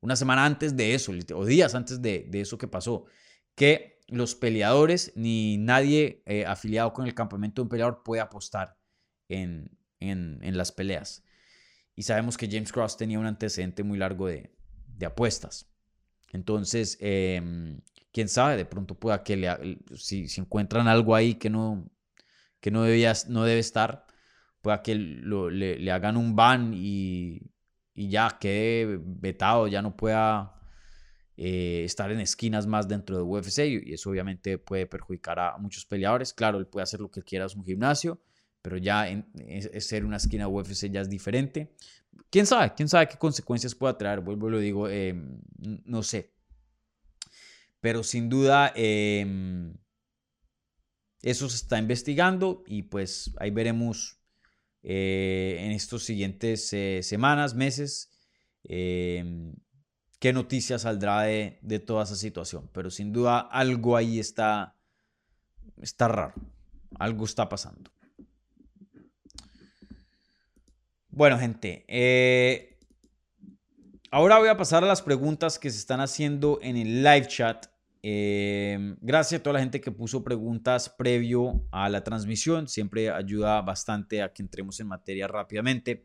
una 0.00 0.16
semana 0.16 0.44
antes 0.44 0.76
de 0.76 0.94
eso, 0.94 1.12
o 1.34 1.44
días 1.44 1.74
antes 1.74 2.00
de, 2.00 2.28
eso 2.32 2.58
que 2.58 2.68
pasó, 2.68 3.06
que 3.54 4.00
los 4.08 4.34
peleadores 4.34 5.12
ni 5.16 5.58
nadie 5.58 6.22
eh, 6.26 6.46
afiliado 6.46 6.92
con 6.92 7.06
el 7.06 7.14
campamento 7.14 7.60
de 7.60 7.64
un 7.64 7.68
peleador 7.68 8.02
puede 8.02 8.22
apostar 8.22 8.76
en, 9.28 9.70
las 10.00 10.72
peleas. 10.72 11.24
Y 11.98 12.04
sabemos 12.04 12.36
que 12.36 12.46
James 12.48 12.70
Cross 12.70 12.96
tenía 12.96 13.18
un 13.18 13.26
antecedente 13.26 13.82
muy 13.82 13.98
largo 13.98 14.28
de, 14.28 14.52
apuestas. 15.04 15.68
Entonces, 16.30 16.96
em, 17.00 17.80
quién 18.12 18.28
sabe, 18.28 18.56
de 18.56 18.64
pronto 18.64 18.94
pueda 18.94 19.24
que 19.24 19.36
le, 19.36 19.80
si, 19.96 20.28
si, 20.28 20.40
encuentran 20.40 20.86
algo 20.86 21.16
ahí 21.16 21.34
que 21.34 21.50
no, 21.50 21.90
que 22.60 22.70
no, 22.70 22.84
debía, 22.84 23.14
no 23.26 23.42
debe 23.42 23.58
estar, 23.58 24.06
pueda 24.60 24.80
que 24.80 24.94
le, 24.94 25.90
hagan 25.90 26.16
un 26.16 26.36
ban 26.36 26.72
y, 26.72 27.50
ya 27.96 28.38
quede 28.40 29.00
vetado, 29.02 29.66
ya 29.66 29.82
no 29.82 29.96
pueda 29.96 30.54
eh, 31.36 31.82
estar 31.84 32.12
en 32.12 32.20
esquinas 32.20 32.68
más 32.68 32.86
dentro 32.86 33.16
de 33.16 33.22
UFC 33.24 33.58
y 33.66 33.92
eso 33.92 34.10
obviamente 34.10 34.56
puede 34.58 34.86
perjudicar 34.86 35.40
a 35.40 35.58
muchos 35.58 35.84
peleadores. 35.84 36.32
Claro, 36.32 36.58
él 36.58 36.68
puede 36.68 36.84
hacer 36.84 37.00
lo 37.00 37.10
que 37.10 37.24
quiera, 37.24 37.46
es 37.46 37.56
un 37.56 37.64
gimnasio, 37.64 38.22
pero 38.68 38.76
ya 38.76 39.08
en, 39.08 39.24
ser 39.80 40.04
una 40.04 40.18
esquina 40.18 40.46
UFC 40.46 40.90
ya 40.90 41.00
es 41.00 41.08
diferente. 41.08 41.72
¿Quién 42.28 42.44
sabe? 42.44 42.74
¿Quién 42.74 42.86
sabe 42.86 43.08
qué 43.08 43.16
consecuencias 43.16 43.74
pueda 43.74 43.96
traer? 43.96 44.20
Vuelvo 44.20 44.48
y 44.48 44.50
lo 44.50 44.58
digo, 44.58 44.88
em, 44.90 45.40
no 45.86 46.02
sé. 46.02 46.34
Pero 47.80 48.02
sin 48.02 48.28
duda, 48.28 48.70
em, 48.76 49.74
eso 51.22 51.48
se 51.48 51.56
está 51.56 51.78
investigando 51.78 52.62
y 52.66 52.82
pues 52.82 53.34
ahí 53.38 53.50
veremos 53.50 54.20
eh, 54.82 55.56
en 55.60 55.72
estos 55.72 56.04
siguientes 56.04 56.70
eh, 56.74 57.00
semanas, 57.02 57.54
meses, 57.54 58.10
em, 58.64 59.54
qué 60.18 60.34
noticia 60.34 60.78
saldrá 60.78 61.22
de, 61.22 61.58
de, 61.62 61.78
toda 61.78 62.04
esa 62.04 62.16
situación. 62.16 62.68
Pero 62.74 62.90
sin 62.90 63.14
duda 63.14 63.38
algo 63.40 63.96
ahí 63.96 64.18
está, 64.18 64.76
está 65.80 66.08
raro, 66.08 66.34
algo 66.98 67.24
está 67.24 67.48
pasando. 67.48 67.90
Bueno, 71.10 71.38
gente, 71.38 71.84
eh, 71.88 72.78
ahora 74.10 74.38
voy 74.38 74.48
a 74.48 74.56
pasar 74.56 74.84
a 74.84 74.86
las 74.86 75.02
preguntas 75.02 75.58
que 75.58 75.70
se 75.70 75.78
están 75.78 76.00
haciendo 76.00 76.58
en 76.62 76.76
el 76.76 77.02
live 77.02 77.26
chat. 77.26 77.66
Eh, 78.02 78.94
gracias 79.00 79.40
a 79.40 79.42
toda 79.42 79.54
la 79.54 79.60
gente 79.60 79.80
que 79.80 79.90
puso 79.90 80.22
preguntas 80.22 80.90
previo 80.90 81.66
a 81.72 81.88
la 81.88 82.04
transmisión. 82.04 82.68
Siempre 82.68 83.10
ayuda 83.10 83.62
bastante 83.62 84.22
a 84.22 84.32
que 84.32 84.42
entremos 84.42 84.78
en 84.80 84.88
materia 84.88 85.26
rápidamente. 85.26 86.04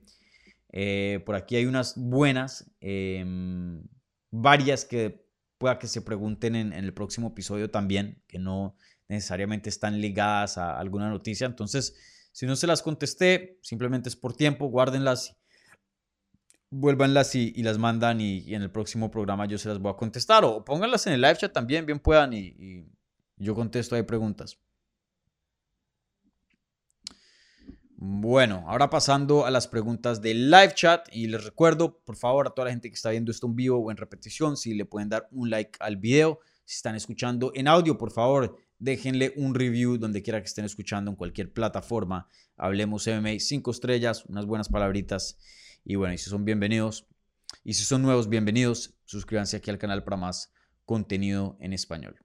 Eh, 0.72 1.22
por 1.26 1.36
aquí 1.36 1.58
hay 1.58 1.66
unas 1.66 1.96
buenas, 1.98 2.72
em, 2.80 3.84
varias 4.32 4.86
que 4.86 5.28
pueda 5.58 5.78
que 5.78 5.88
se 5.88 6.02
pregunten 6.02 6.56
en, 6.56 6.74
en, 6.74 6.86
el 6.86 6.94
próximo 6.94 7.28
episodio 7.28 7.70
también, 7.70 8.24
que 8.28 8.40
no 8.40 8.76
necesariamente 9.08 9.70
están 9.70 10.02
ligadas 10.02 10.58
a 10.58 10.80
alguna 10.80 11.10
noticia. 11.10 11.46
Entonces, 11.46 11.96
si 12.34 12.48
no 12.48 12.56
se 12.56 12.66
las 12.66 12.82
contesté, 12.82 13.60
simplemente 13.62 14.10
es 14.10 14.16
por 14.16 14.34
tiempo, 14.34 14.66
guárdenlas, 14.66 15.38
vuélvanlas 16.72 17.36
y, 17.36 17.62
las 17.62 17.78
mandan 17.78 18.20
y, 18.20 18.56
en 18.56 18.64
el 18.64 18.72
próximo 18.72 19.12
programa 19.12 19.46
yo 19.46 19.60
se 19.60 19.70
las 19.70 19.78
voy 19.78 19.94
a 19.94 19.96
contestar. 19.96 20.44
O 20.44 20.66
pónganlas 20.66 21.06
en 21.06 21.14
el 21.14 21.22
live 21.22 21.38
chat 21.38 21.54
también, 21.54 21.86
bien 21.86 22.00
puedan, 22.00 22.34
y, 22.34 22.88
yo 23.38 23.54
contesto 23.54 23.96
ahí 23.96 24.02
preguntas. 24.02 24.58
Bueno, 27.96 28.64
ahora 28.68 28.90
pasando 28.90 29.46
a 29.46 29.52
las 29.52 29.68
preguntas 29.68 30.20
del 30.20 30.50
live 30.50 30.74
chat 30.74 31.08
y 31.12 31.28
les 31.28 31.44
recuerdo, 31.44 32.00
por 32.00 32.16
favor, 32.16 32.48
a 32.48 32.50
toda 32.50 32.66
la 32.66 32.72
gente 32.72 32.90
que 32.90 32.96
está 32.96 33.12
viendo 33.12 33.30
esto 33.30 33.46
en 33.46 33.56
vivo 33.56 33.78
o 33.78 33.92
en 33.92 33.98
repetición, 33.98 34.58
si 34.58 34.74
le 34.74 34.86
pueden 34.86 35.10
dar 35.10 35.28
un 35.32 35.52
like 35.52 35.78
al 35.80 35.98
video. 35.98 36.40
Si 36.66 36.78
están 36.78 36.96
escuchando 36.96 37.52
en 37.54 37.68
audio, 37.68 37.98
por 37.98 38.12
favor, 38.12 38.58
déjenle 38.84 39.32
un 39.38 39.56
review 39.56 39.98
donde 39.98 40.22
quiera 40.22 40.42
que 40.42 40.48
estén 40.48 40.66
escuchando, 40.66 41.10
en 41.10 41.16
cualquier 41.16 41.54
plataforma. 41.54 42.28
Hablemos 42.58 43.08
MMA, 43.08 43.40
cinco 43.40 43.72
estrellas, 43.72 44.26
unas 44.26 44.46
buenas 44.46 44.68
palabritas. 44.68 45.38
Y 45.86 45.96
bueno, 45.96 46.14
y 46.14 46.18
si 46.18 46.30
son 46.30 46.44
bienvenidos, 46.44 47.08
y 47.64 47.76
si 47.76 47.86
son 47.86 48.02
nuevos, 48.02 48.28
bienvenidos. 48.28 48.94
Suscríbanse 49.06 49.56
aquí 49.56 49.72
al 49.72 49.78
canal 49.78 50.04
para 50.04 50.18
más 50.18 50.52
contenido 50.84 51.56
en 51.62 51.72
español. 51.72 52.20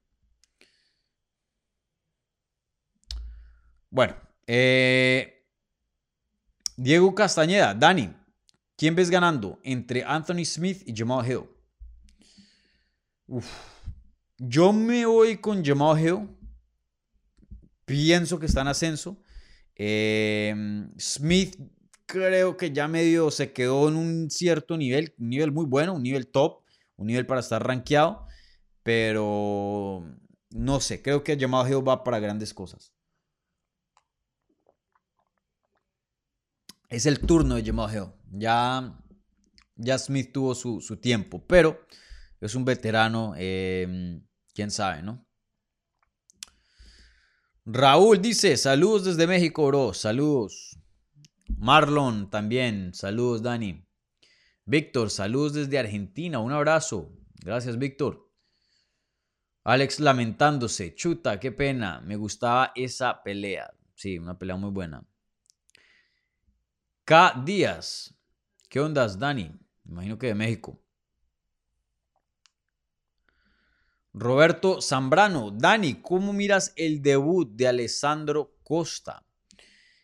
Bueno, 3.89 4.17
eh, 4.45 5.45
Diego 6.75 7.15
Castañeda, 7.15 7.73
Dani, 7.73 8.13
¿quién 8.75 8.95
ves 8.95 9.09
ganando 9.09 9.59
entre 9.63 10.03
Anthony 10.03 10.43
Smith 10.43 10.83
y 10.85 10.93
Jamal 10.93 11.25
Hill? 11.25 11.43
Yo 14.37 14.73
me 14.73 15.05
voy 15.05 15.37
con 15.37 15.63
Jamal 15.63 15.97
Hill 15.97 16.38
pienso 17.89 18.39
que 18.39 18.45
está 18.45 18.61
en 18.61 18.67
ascenso. 18.67 19.21
Em, 19.75 20.89
Smith 20.99 21.57
creo 22.05 22.55
que 22.55 22.71
ya 22.71 22.87
medio 22.87 23.31
se 23.31 23.51
quedó 23.51 23.89
en 23.89 23.95
un 23.95 24.29
cierto 24.29 24.77
nivel, 24.77 25.13
un 25.17 25.29
nivel 25.29 25.51
muy 25.51 25.65
bueno, 25.65 25.93
un 25.93 26.03
nivel 26.03 26.27
top, 26.27 26.63
un 26.95 27.07
nivel 27.07 27.25
para 27.25 27.39
estar 27.39 27.65
rankeado, 27.65 28.27
pero 28.83 30.05
no 30.51 30.79
sé, 30.79 31.01
creo 31.01 31.23
que 31.23 31.37
llamado 31.37 31.67
Hill 31.67 31.87
va 31.87 32.03
para 32.03 32.19
grandes 32.19 32.53
cosas. 32.53 32.93
Es 36.89 37.05
el 37.05 37.19
turno 37.19 37.55
de 37.55 37.63
Jamal 37.63 37.93
Hill. 37.93 38.11
Ya, 38.31 38.99
ya 39.75 39.97
Smith 39.97 40.31
tuvo 40.31 40.55
su, 40.55 40.97
tiempo, 40.97 41.45
pero 41.45 41.79
es 42.41 42.55
un 42.55 42.65
veterano, 42.65 43.33
em, 43.37 44.25
quién 44.53 44.71
sabe, 44.71 45.03
¿no? 45.03 45.28
Raúl 47.71 48.19
dice, 48.19 48.57
saludos 48.57 49.05
desde 49.05 49.27
México, 49.27 49.67
bro. 49.67 49.93
Saludos. 49.93 50.75
Marlon 51.55 52.31
también. 52.31 52.95
Saludos, 52.95 53.43
Dani. 53.43 53.85
Víctor, 54.65 55.11
saludos 55.11 55.53
desde 55.53 55.77
Argentina. 55.77 56.39
Un 56.39 56.51
abrazo. 56.51 57.11
Gracias, 57.35 57.77
Víctor. 57.77 58.27
Alex 59.63 59.99
lamentándose. 59.99 60.95
Chuta, 60.95 61.39
qué 61.39 61.51
pena. 61.51 62.01
Me 62.01 62.15
gustaba 62.15 62.71
esa 62.73 63.21
pelea. 63.21 63.71
Sí, 63.93 64.17
una 64.17 64.39
pelea 64.39 64.55
muy 64.55 64.71
buena. 64.71 65.05
K. 67.05 67.43
Díaz. 67.45 68.15
¿Qué 68.67 68.79
ondas, 68.79 69.19
Dani? 69.19 69.51
Me 69.83 69.91
imagino 69.91 70.17
que 70.17 70.25
de 70.25 70.35
México. 70.35 70.81
Roberto 74.19 74.81
Zambrano, 74.81 75.49
Dani, 75.49 76.01
¿cómo 76.01 76.33
miras 76.33 76.73
el 76.75 77.01
debut 77.01 77.49
de 77.55 77.69
Alessandro 77.69 78.53
Costa? 78.63 79.25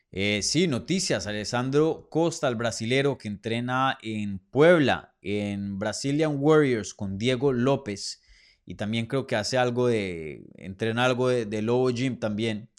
Eh, 0.09 0.39
sí, 0.41 0.68
noticias. 0.68 1.28
Alessandro 1.28 2.07
Costa, 2.09 2.47
el 2.47 2.55
brasilero 2.55 3.18
que 3.18 3.28
entrena 3.28 3.97
en 4.01 4.39
Puebla, 4.39 5.13
en 5.22 5.78
Brazilian 5.80 6.38
Warriors 6.39 6.93
con 6.93 7.18
Diego 7.18 7.51
López. 7.51 8.22
Y 8.66 8.76
también 8.76 9.05
creo 9.07 9.28
que 9.28 9.36
hace 9.36 9.57
algo 9.57 9.88
de, 9.88 10.45
entrena 10.53 11.03
algo 11.03 11.28
de, 11.28 11.61
Lobo 11.61 11.89
Gym 11.89 12.18
también. 12.18 12.70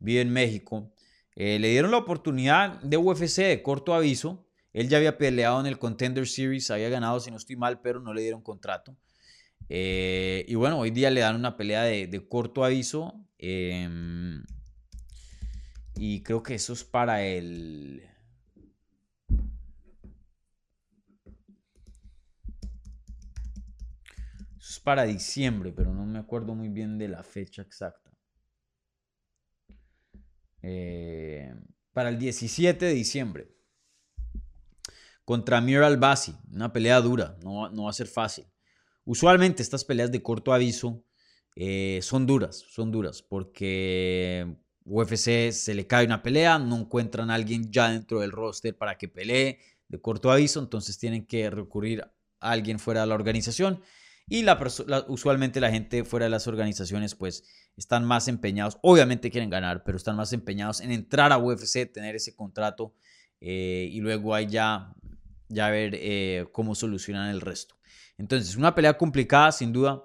Vive 0.00 0.22
en 0.22 0.32
México. 0.32 0.92
Eh, 1.36 1.60
le 1.60 1.68
dieron 1.68 1.92
la 1.92 1.98
oportunidad 1.98 2.80
de 2.82 2.96
UFC 2.96 3.42
de 3.42 3.62
corto 3.62 3.94
aviso. 3.94 4.44
Él 4.72 4.88
ya 4.88 4.96
había 4.96 5.18
peleado 5.18 5.60
en 5.60 5.66
el 5.66 5.78
Contender 5.78 6.26
Series, 6.26 6.68
había 6.72 6.88
ganado, 6.88 7.20
si 7.20 7.30
no 7.30 7.36
estoy 7.36 7.54
mal, 7.54 7.80
pero 7.80 8.00
no 8.00 8.12
le 8.12 8.22
dieron 8.22 8.42
contrato. 8.42 8.96
Eh, 9.68 10.44
y 10.48 10.54
bueno, 10.54 10.78
hoy 10.78 10.90
día 10.90 11.10
le 11.10 11.20
dan 11.20 11.36
una 11.36 11.56
pelea 11.56 11.82
de, 11.82 12.28
corto 12.28 12.64
aviso. 12.64 13.28
Em, 13.38 14.42
y 15.96 16.22
creo 16.22 16.42
que 16.42 16.54
eso 16.54 16.72
es 16.72 16.84
para 16.84 17.22
el... 17.24 18.02
Eso 24.58 24.72
es 24.72 24.80
para 24.80 25.04
diciembre, 25.04 25.72
pero 25.72 25.92
no 25.94 26.04
me 26.04 26.18
acuerdo 26.18 26.54
muy 26.54 26.68
bien 26.68 26.98
de 26.98 27.08
la 27.08 27.22
fecha 27.22 27.62
exacta. 27.62 28.10
Eh, 30.62 31.54
para 31.92 32.08
el 32.08 32.18
17 32.18 32.84
de 32.84 32.92
diciembre. 32.92 33.54
Contra 35.24 35.60
Mir 35.60 35.82
Albasi. 35.82 36.36
Una 36.52 36.72
pelea 36.72 37.00
dura. 37.00 37.36
No, 37.42 37.70
no 37.70 37.84
va 37.84 37.90
a 37.90 37.94
ser 37.94 38.06
fácil. 38.06 38.49
Usualmente 39.10 39.60
estas 39.60 39.84
peleas 39.84 40.12
de 40.12 40.22
corto 40.22 40.52
aviso 40.52 41.02
eh, 41.56 41.98
son 42.00 42.26
duras, 42.26 42.64
son 42.70 42.92
duras, 42.92 43.22
porque 43.22 44.46
UFC 44.84 45.50
se 45.50 45.74
le 45.74 45.88
cae 45.88 46.06
una 46.06 46.22
pelea, 46.22 46.60
no 46.60 46.76
encuentran 46.76 47.28
a 47.28 47.34
alguien 47.34 47.72
ya 47.72 47.90
dentro 47.90 48.20
del 48.20 48.30
roster 48.30 48.78
para 48.78 48.96
que 48.98 49.08
pelee 49.08 49.58
de 49.88 50.00
corto 50.00 50.30
aviso, 50.30 50.60
entonces 50.60 50.96
tienen 50.96 51.26
que 51.26 51.50
recurrir 51.50 52.02
a 52.02 52.12
alguien 52.52 52.78
fuera 52.78 53.00
de 53.00 53.08
la 53.08 53.16
organización. 53.16 53.82
Y 54.28 54.42
la, 54.42 54.56
usualmente 55.08 55.58
la 55.58 55.72
gente 55.72 56.04
fuera 56.04 56.26
de 56.26 56.30
las 56.30 56.46
organizaciones 56.46 57.16
pues 57.16 57.42
están 57.76 58.04
más 58.04 58.28
empeñados, 58.28 58.78
obviamente 58.80 59.32
quieren 59.32 59.50
ganar, 59.50 59.82
pero 59.82 59.96
están 59.96 60.14
más 60.14 60.32
empeñados 60.32 60.80
en 60.82 60.92
entrar 60.92 61.32
a 61.32 61.38
UFC, 61.38 61.92
tener 61.92 62.14
ese 62.14 62.36
contrato 62.36 62.94
eh, 63.40 63.88
y 63.90 63.98
luego 63.98 64.36
ahí 64.36 64.46
ya, 64.46 64.94
ya 65.50 65.68
ver 65.68 65.92
eh, 65.94 66.46
cómo 66.52 66.74
solucionan 66.74 67.30
el 67.30 67.40
resto. 67.40 67.76
Entonces, 68.16 68.56
una 68.56 68.74
pelea 68.74 68.96
complicada, 68.96 69.52
sin 69.52 69.72
duda. 69.72 70.02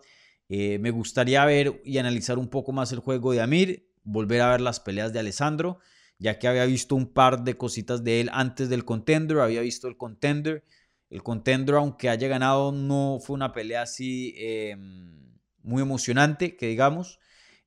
Eh, 0.50 0.78
me 0.80 0.92
gustaría 0.92 1.44
ver 1.46 1.82
y 1.86 1.98
analizar 1.98 2.38
un 2.38 2.50
poco 2.50 2.72
más 2.72 2.92
el 2.92 3.00
juego 3.00 3.32
de 3.32 3.42
Amir, 3.42 3.90
volver 4.04 4.42
a 4.42 4.52
ver 4.52 4.62
las 4.62 4.80
peleas 4.80 5.12
de 5.14 5.20
Alessandro, 5.20 5.80
ya 6.20 6.38
que 6.38 6.48
había 6.48 6.66
visto 6.66 6.96
un 6.96 7.12
par 7.14 7.44
de 7.44 7.58
cositas 7.58 8.04
de 8.04 8.22
él 8.22 8.30
antes 8.32 8.70
del 8.70 8.86
contender, 8.86 9.40
había 9.40 9.62
visto 9.62 9.88
el 9.88 9.98
contender. 9.98 10.64
El 11.10 11.24
contender, 11.24 11.76
aunque 11.76 12.10
haya 12.10 12.28
ganado, 12.28 12.72
no 12.72 13.20
fue 13.22 13.36
una 13.36 13.54
pelea 13.54 13.84
así 13.84 14.34
em, 14.38 15.38
muy 15.62 15.82
emocionante, 15.82 16.56
que 16.58 16.68
digamos. 16.68 17.20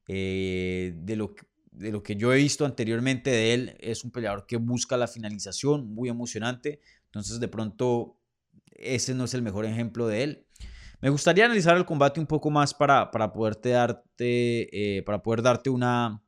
Eh, 0.09 0.95
de 0.97 1.17
lo 1.17 1.35
de 1.79 1.93
lo 1.93 2.03
que 2.03 2.17
yo 2.17 2.33
he 2.33 2.37
visto 2.37 2.65
anteriormente 2.67 3.31
de 3.31 3.55
él, 3.55 3.77
es 3.79 4.03
un 4.05 4.11
peleador 4.11 4.47
que 4.47 4.57
busca 4.57 4.97
la 4.97 5.07
finalización, 5.07 5.95
muy 5.95 6.09
emocionante. 6.09 6.81
Entonces, 7.09 7.41
de 7.41 7.49
pronto, 7.49 8.21
ese 8.71 9.15
no 9.15 9.25
es 9.25 9.35
el 9.35 9.43
mejor 9.43 9.65
ejemplo 9.65 10.07
de 10.07 10.23
él. 10.23 10.47
Me 11.01 11.11
gustaría 11.11 11.45
analizar 11.45 11.77
el 11.77 11.85
combate 11.85 12.19
un 12.21 12.27
poco 12.27 12.51
más 12.51 12.75
para, 12.75 13.11
para 13.11 13.33
darte, 13.63 14.97
eh, 14.97 15.03
para 15.03 15.23
poder 15.23 15.43
darte 15.43 15.71
una, 15.71 16.23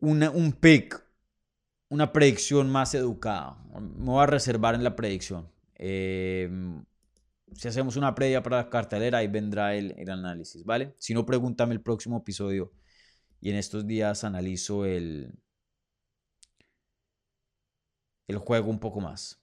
una, 0.00 0.30
un 0.30 0.52
pick, 0.52 1.00
una 1.88 2.12
predicción 2.12 2.68
más 2.68 2.94
educada. 2.94 3.62
Me 3.80 4.06
voy 4.06 4.22
a 4.22 4.26
reservar 4.26 4.74
en 4.74 4.82
la 4.82 4.96
predicción. 4.96 5.48
Em, 5.76 6.84
si 7.54 7.68
hacemos 7.68 7.96
una 7.96 8.14
previa 8.14 8.42
para 8.42 8.58
la 8.58 8.70
cartelera, 8.70 9.18
ahí 9.18 9.28
vendrá 9.28 9.76
el, 9.76 9.94
el, 9.96 10.10
análisis, 10.10 10.64
¿vale? 10.64 10.94
Si 10.98 11.14
no, 11.14 11.24
pregúntame 11.24 11.74
el 11.74 11.80
próximo 11.80 12.18
episodio 12.18 12.72
y 13.40 13.50
en 13.50 13.56
estos 13.56 13.86
días 13.86 14.24
analizo 14.24 14.84
el, 14.84 15.32
el 18.28 18.38
juego 18.38 18.70
un 18.70 18.78
poco 18.78 19.00
más. 19.00 19.40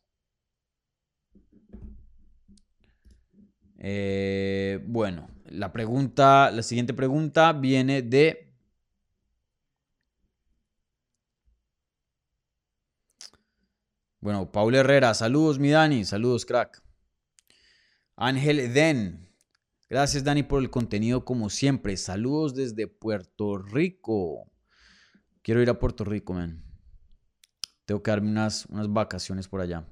Eh, 3.77 4.79
bueno, 4.87 5.27
la 5.45 5.71
pregunta, 5.71 6.49
la 6.51 6.63
siguiente 6.63 6.93
pregunta 6.93 7.51
viene 7.53 8.01
de 8.01 8.45
Bueno, 14.25 14.51
Paul 14.51 14.73
Herrera, 14.73 15.13
saludos 15.13 15.59
mi 15.59 15.69
Dani, 15.69 16.03
saludos 16.03 16.47
crack. 16.47 16.81
Ángel 18.15 18.73
Den, 18.73 19.29
gracias 19.87 20.23
Dani 20.23 20.41
por 20.41 20.63
el 20.63 20.71
contenido 20.71 21.23
como 21.23 21.51
siempre. 21.51 21.95
Saludos 21.95 22.55
desde 22.55 22.87
Puerto 22.87 23.59
Rico. 23.59 24.49
Quiero 25.43 25.61
ir 25.61 25.69
a 25.69 25.77
Puerto 25.77 26.03
Rico, 26.05 26.33
man. 26.33 26.64
Tengo 27.85 28.01
que 28.01 28.11
darme 28.11 28.29
unas, 28.29 28.65
unas 28.65 28.91
vacaciones 28.91 29.47
por 29.47 29.61
allá. 29.61 29.85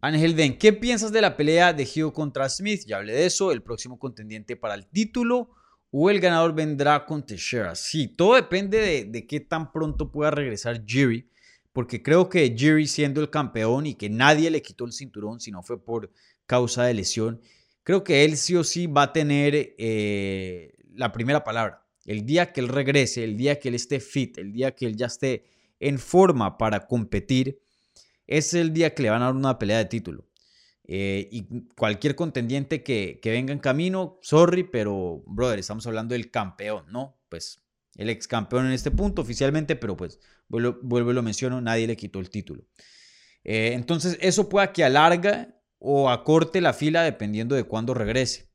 Ángel 0.00 0.36
Den, 0.36 0.56
¿qué 0.58 0.72
piensas 0.72 1.10
de 1.10 1.20
la 1.20 1.36
pelea 1.36 1.72
de 1.72 1.84
Hugh 1.84 2.12
contra 2.12 2.48
Smith? 2.48 2.82
Ya 2.86 2.98
hablé 2.98 3.12
de 3.14 3.26
eso, 3.26 3.50
el 3.50 3.62
próximo 3.62 3.98
contendiente 3.98 4.54
para 4.54 4.74
el 4.74 4.86
título 4.86 5.50
o 5.90 6.10
el 6.10 6.20
ganador 6.20 6.54
vendrá 6.54 7.06
con 7.06 7.24
Teixeira. 7.24 7.74
Sí, 7.74 8.08
todo 8.08 8.34
depende 8.34 9.04
de, 9.04 9.26
qué 9.26 9.40
tan 9.40 9.72
pronto 9.72 10.12
pueda 10.12 10.30
regresar 10.30 10.84
Jiri, 10.86 11.28
porque 11.72 12.02
creo 12.02 12.28
que 12.28 12.54
Jiri 12.56 12.86
siendo 12.86 13.20
el 13.20 13.30
campeón 13.30 13.86
y 13.86 13.94
que 13.94 14.10
nadie 14.10 14.50
le 14.50 14.62
quitó 14.62 14.84
el 14.84 14.92
cinturón 14.92 15.40
si 15.40 15.50
no 15.50 15.62
fue 15.62 15.82
por 15.82 16.12
causa 16.46 16.84
de 16.84 16.94
lesión, 16.94 17.40
creo 17.82 18.04
que 18.04 18.24
él 18.24 18.36
sí 18.36 18.54
o 18.56 18.64
sí 18.64 18.86
va 18.86 19.04
a 19.04 19.12
tener 19.12 19.74
eh, 19.78 20.74
la 20.94 21.12
primera 21.12 21.42
palabra. 21.42 21.85
El 22.06 22.24
día 22.24 22.52
que 22.52 22.60
él 22.60 22.68
regrese, 22.68 23.24
el 23.24 23.36
día 23.36 23.58
que 23.58 23.68
él 23.68 23.74
esté 23.74 24.00
fit, 24.00 24.38
el 24.38 24.52
día 24.52 24.74
que 24.74 24.86
él 24.86 24.96
ya 24.96 25.06
esté 25.06 25.44
en 25.80 25.98
forma 25.98 26.56
para 26.56 26.86
competir, 26.86 27.60
es 28.26 28.54
el 28.54 28.72
día 28.72 28.94
que 28.94 29.02
le 29.02 29.10
van 29.10 29.22
a 29.22 29.26
dar 29.26 29.34
una 29.34 29.58
pelea 29.58 29.78
de 29.78 29.84
título. 29.86 30.26
Eh, 30.88 31.28
y 31.32 31.66
cualquier 31.76 32.14
contendiente 32.14 32.82
que, 32.84 33.20
venga 33.24 33.52
en 33.52 33.58
camino, 33.58 34.18
sorry, 34.22 34.62
pero, 34.62 35.24
brother, 35.26 35.58
estamos 35.58 35.86
hablando 35.86 36.14
del 36.14 36.30
campeón, 36.30 36.84
¿no? 36.90 37.18
Pues 37.28 37.60
el 37.96 38.08
ex 38.08 38.28
campeón 38.28 38.66
en 38.66 38.72
este 38.72 38.90
punto 38.90 39.22
oficialmente, 39.22 39.74
pero 39.74 39.96
pues 39.96 40.20
vuelvo, 40.48 41.10
y 41.10 41.14
lo 41.14 41.22
menciono, 41.22 41.60
nadie 41.60 41.86
le 41.86 41.96
quitó 41.96 42.20
el 42.20 42.30
título. 42.30 42.64
Eh, 43.42 43.72
entonces, 43.74 44.16
eso 44.20 44.48
puede 44.48 44.72
que 44.72 44.84
alarga 44.84 45.56
o 45.78 46.08
acorte 46.08 46.60
la 46.60 46.72
fila 46.72 47.02
dependiendo 47.02 47.56
de 47.56 47.64
cuándo 47.64 47.94
regrese. 47.94 48.45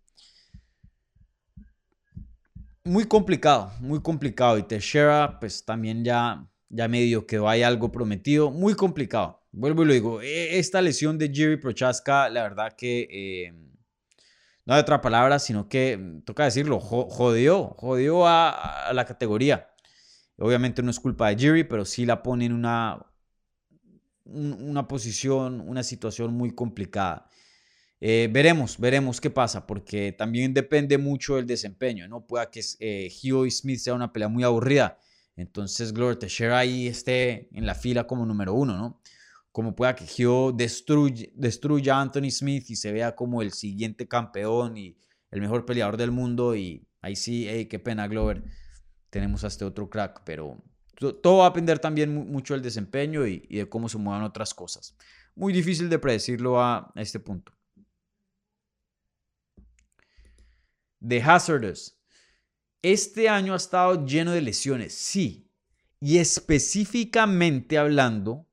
Muy 2.84 3.06
complicado, 3.06 3.72
muy 3.80 4.02
complicado. 4.02 4.58
Y 4.58 4.64
Teixeira, 4.64 5.40
pues 5.40 5.64
también 5.64 6.04
ya, 6.04 6.48
ya 6.70 6.88
medio 6.88 7.28
que 7.28 7.38
hay 7.46 7.62
algo 7.62 7.92
prometido. 7.92 8.50
Muy 8.50 8.74
complicado. 8.74 9.42
Vuelvo 9.52 9.84
y 9.84 9.86
lo 9.86 9.94
digo, 9.94 10.22
e, 10.22 10.58
esta 10.58 10.82
lesión 10.82 11.18
de 11.18 11.32
Jerry 11.32 11.58
Prochaska, 11.58 12.30
la 12.30 12.44
verdad 12.44 12.74
que 12.76 13.08
eh, 13.12 13.54
no 14.66 14.74
hay 14.74 14.80
otra 14.80 15.02
palabra, 15.02 15.38
sino 15.40 15.68
que, 15.70 15.98
mm, 15.98 16.22
toca 16.22 16.46
decirlo, 16.46 16.80
jodió, 16.80 17.76
jodió 17.78 18.26
a, 18.28 18.92
la 18.94 19.06
categoría. 19.06 19.70
Obviamente 20.38 20.82
no 20.82 20.90
es 20.90 21.00
culpa 21.00 21.30
de 21.30 21.38
Jerry, 21.38 21.64
pero 21.64 21.86
sí 21.86 22.06
la 22.06 22.24
pone 22.24 22.46
en 22.46 22.54
una, 22.54 23.06
una 24.26 24.88
posición, 24.88 25.62
una 25.62 25.84
situación 25.84 26.34
muy 26.34 26.56
complicada. 26.56 27.30
Eh, 28.02 28.28
veremos, 28.32 28.80
veremos 28.80 29.22
qué 29.22 29.30
pasa, 29.30 29.66
porque 29.68 30.12
también 30.12 30.54
depende 30.54 30.98
mucho 30.98 31.36
del 31.36 31.46
desempeño, 31.46 32.08
¿no? 32.08 32.26
Pueda 32.26 32.50
que 32.50 32.62
eh, 32.80 33.10
y 33.24 33.52
Smith 33.52 33.80
sea 33.80 33.94
una 33.94 34.12
pelea 34.12 34.28
muy 34.28 34.44
aburrida, 34.44 34.98
entonces 35.36 35.94
Glover 35.94 36.18
Teixeira 36.18 36.58
ahí 36.58 36.88
esté 36.88 37.48
en 37.54 37.66
la 37.68 37.76
fila 37.76 38.08
como 38.08 38.26
número 38.26 38.54
uno, 38.54 38.76
¿no? 38.76 39.02
como 39.52 39.76
pueda 39.76 39.96
que 39.96 40.06
Hugh 40.06 40.56
destruya, 40.56 41.96
a 41.96 42.02
Anthony 42.02 42.32
Smith 42.32 42.70
y 42.70 42.76
se 42.76 42.92
vea 42.92 43.16
como 43.16 43.42
el 43.42 43.52
siguiente 43.52 44.08
campeón 44.08 44.78
y 44.78 44.98
el 45.30 45.42
mejor 45.42 45.66
peleador 45.66 45.98
del 45.98 46.12
mundo 46.12 46.56
y 46.56 46.88
ahí 47.02 47.16
sí, 47.16 47.46
hey, 47.50 47.66
qué 47.66 47.80
pena 47.80 48.08
Glover, 48.08 48.44
tenemos 49.10 49.44
a 49.44 49.48
este 49.48 49.66
otro 49.66 49.90
crack, 49.90 50.22
pero 50.26 50.64
todo 51.22 51.38
va 51.40 51.48
a 51.48 51.50
depender 51.50 51.80
también 51.80 52.14
mucho 52.32 52.54
del 52.54 52.64
desempeño 52.64 53.28
y, 53.28 53.40
de 53.48 53.68
cómo 53.68 53.90
se 53.90 53.98
muevan 53.98 54.24
otras 54.24 54.54
cosas. 54.54 54.96
Muy 55.36 55.52
difícil 55.52 55.90
de 55.90 56.00
predecirlo 56.00 56.62
a 56.62 56.92
este 56.96 57.20
punto. 57.20 57.52
The 61.08 61.22
Hazardous. 61.22 61.98
Este 62.82 63.30
año 63.30 63.54
ha 63.54 63.58
estado 63.58 64.06
lleno 64.06 64.32
de 64.32 64.42
lesiones, 64.42 64.94
sí. 64.94 65.52
Y 66.00 66.18
específicamente 66.18 67.78
hablando 67.78 68.48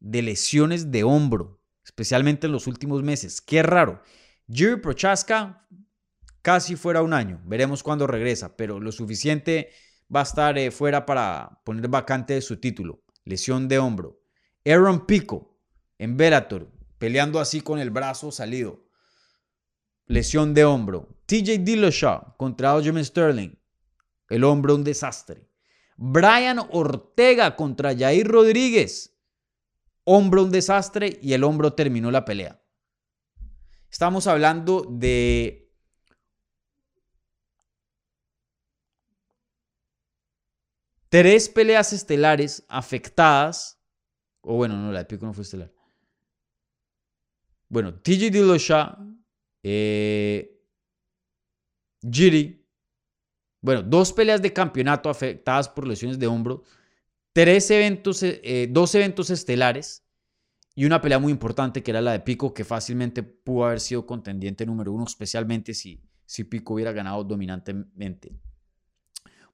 de 0.00 0.22
lesiones 0.22 0.90
de 0.90 1.04
hombro, 1.04 1.60
especialmente 1.84 2.46
en 2.46 2.52
los 2.52 2.66
últimos 2.66 3.02
meses. 3.02 3.40
Qué 3.40 3.62
raro. 3.62 4.02
Jerry 4.50 4.80
Prochaska 4.80 5.66
casi 6.42 6.76
fuera 6.76 7.02
un 7.02 7.12
año. 7.12 7.40
Veremos 7.44 7.82
cuándo 7.82 8.06
regresa, 8.06 8.56
pero 8.56 8.80
lo 8.80 8.92
suficiente 8.92 9.70
va 10.14 10.20
a 10.20 10.24
estar 10.24 10.58
eh, 10.58 10.70
fuera 10.70 11.06
para 11.06 11.60
poner 11.64 11.88
vacante 11.88 12.34
de 12.34 12.42
su 12.42 12.58
título. 12.58 13.02
Lesión 13.24 13.68
de 13.68 13.78
hombro. 13.78 14.20
Aaron 14.66 15.06
Pico 15.06 15.58
en 15.98 16.16
Bellator, 16.16 16.70
peleando 16.98 17.40
así 17.40 17.60
con 17.60 17.78
el 17.78 17.90
brazo 17.90 18.30
salido. 18.30 18.84
Lesión 20.06 20.52
de 20.52 20.64
hombro. 20.64 21.08
TJ 21.26 21.58
Dillashaw 21.64 22.36
contra 22.36 22.72
Aljamain 22.72 23.04
Sterling. 23.04 23.58
El 24.28 24.44
hombro 24.44 24.74
un 24.74 24.84
desastre. 24.84 25.48
Brian 25.96 26.58
Ortega 26.70 27.54
contra 27.56 27.96
Jair 27.96 28.26
Rodríguez 28.26 29.14
hombro 30.04 30.44
un 30.44 30.50
desastre 30.50 31.18
y 31.20 31.32
el 31.32 31.44
hombro 31.44 31.72
terminó 31.72 32.10
la 32.10 32.24
pelea. 32.24 32.60
Estamos 33.90 34.26
hablando 34.26 34.86
de 34.88 35.72
tres 41.08 41.48
peleas 41.48 41.92
estelares 41.92 42.64
afectadas. 42.68 43.80
O 44.40 44.56
bueno, 44.56 44.76
no, 44.76 44.92
la 44.92 45.00
de 45.00 45.04
Pico 45.06 45.24
no 45.24 45.32
fue 45.32 45.42
estelar. 45.42 45.72
Bueno, 47.68 47.94
TJ 47.94 48.30
Dillashaw, 48.30 48.96
eh, 49.62 50.53
Giri. 52.10 52.64
Bueno, 53.60 53.82
dos 53.82 54.12
peleas 54.12 54.42
de 54.42 54.52
campeonato 54.52 55.08
afectadas 55.08 55.68
por 55.68 55.86
lesiones 55.86 56.18
de 56.18 56.26
hombro 56.26 56.64
tres 57.34 57.70
eventos, 57.70 58.22
eh, 58.22 58.40
eh, 58.42 58.68
dos 58.70 58.94
eventos 58.94 59.28
estelares 59.28 60.02
y 60.74 60.86
una 60.86 61.02
pelea 61.02 61.18
muy 61.18 61.32
importante 61.32 61.82
que 61.82 61.90
era 61.90 62.00
la 62.00 62.12
de 62.12 62.20
Pico, 62.20 62.54
que 62.54 62.64
fácilmente 62.64 63.22
pudo 63.22 63.66
haber 63.66 63.80
sido 63.80 64.06
contendiente 64.06 64.64
número 64.64 64.92
uno, 64.92 65.04
especialmente 65.04 65.74
si, 65.74 66.00
si 66.24 66.44
Pico 66.44 66.74
hubiera 66.74 66.92
ganado 66.92 67.22
dominantemente. 67.24 68.32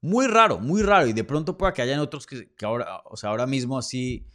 Muy 0.03 0.27
raro, 0.29 0.61
muy 0.61 0.83
raro. 0.83 1.07
Y 1.09 1.13
de 1.13 1.25
pronto 1.25 1.59
pueda 1.59 1.73
que 1.73 1.83
hayan 1.83 2.01
otros 2.01 2.27
que, 2.27 2.49
ahora, 2.63 3.03
o 3.05 3.17
sea, 3.17 3.31
ahora 3.31 3.47
mismo 3.47 3.77
así 3.77 4.27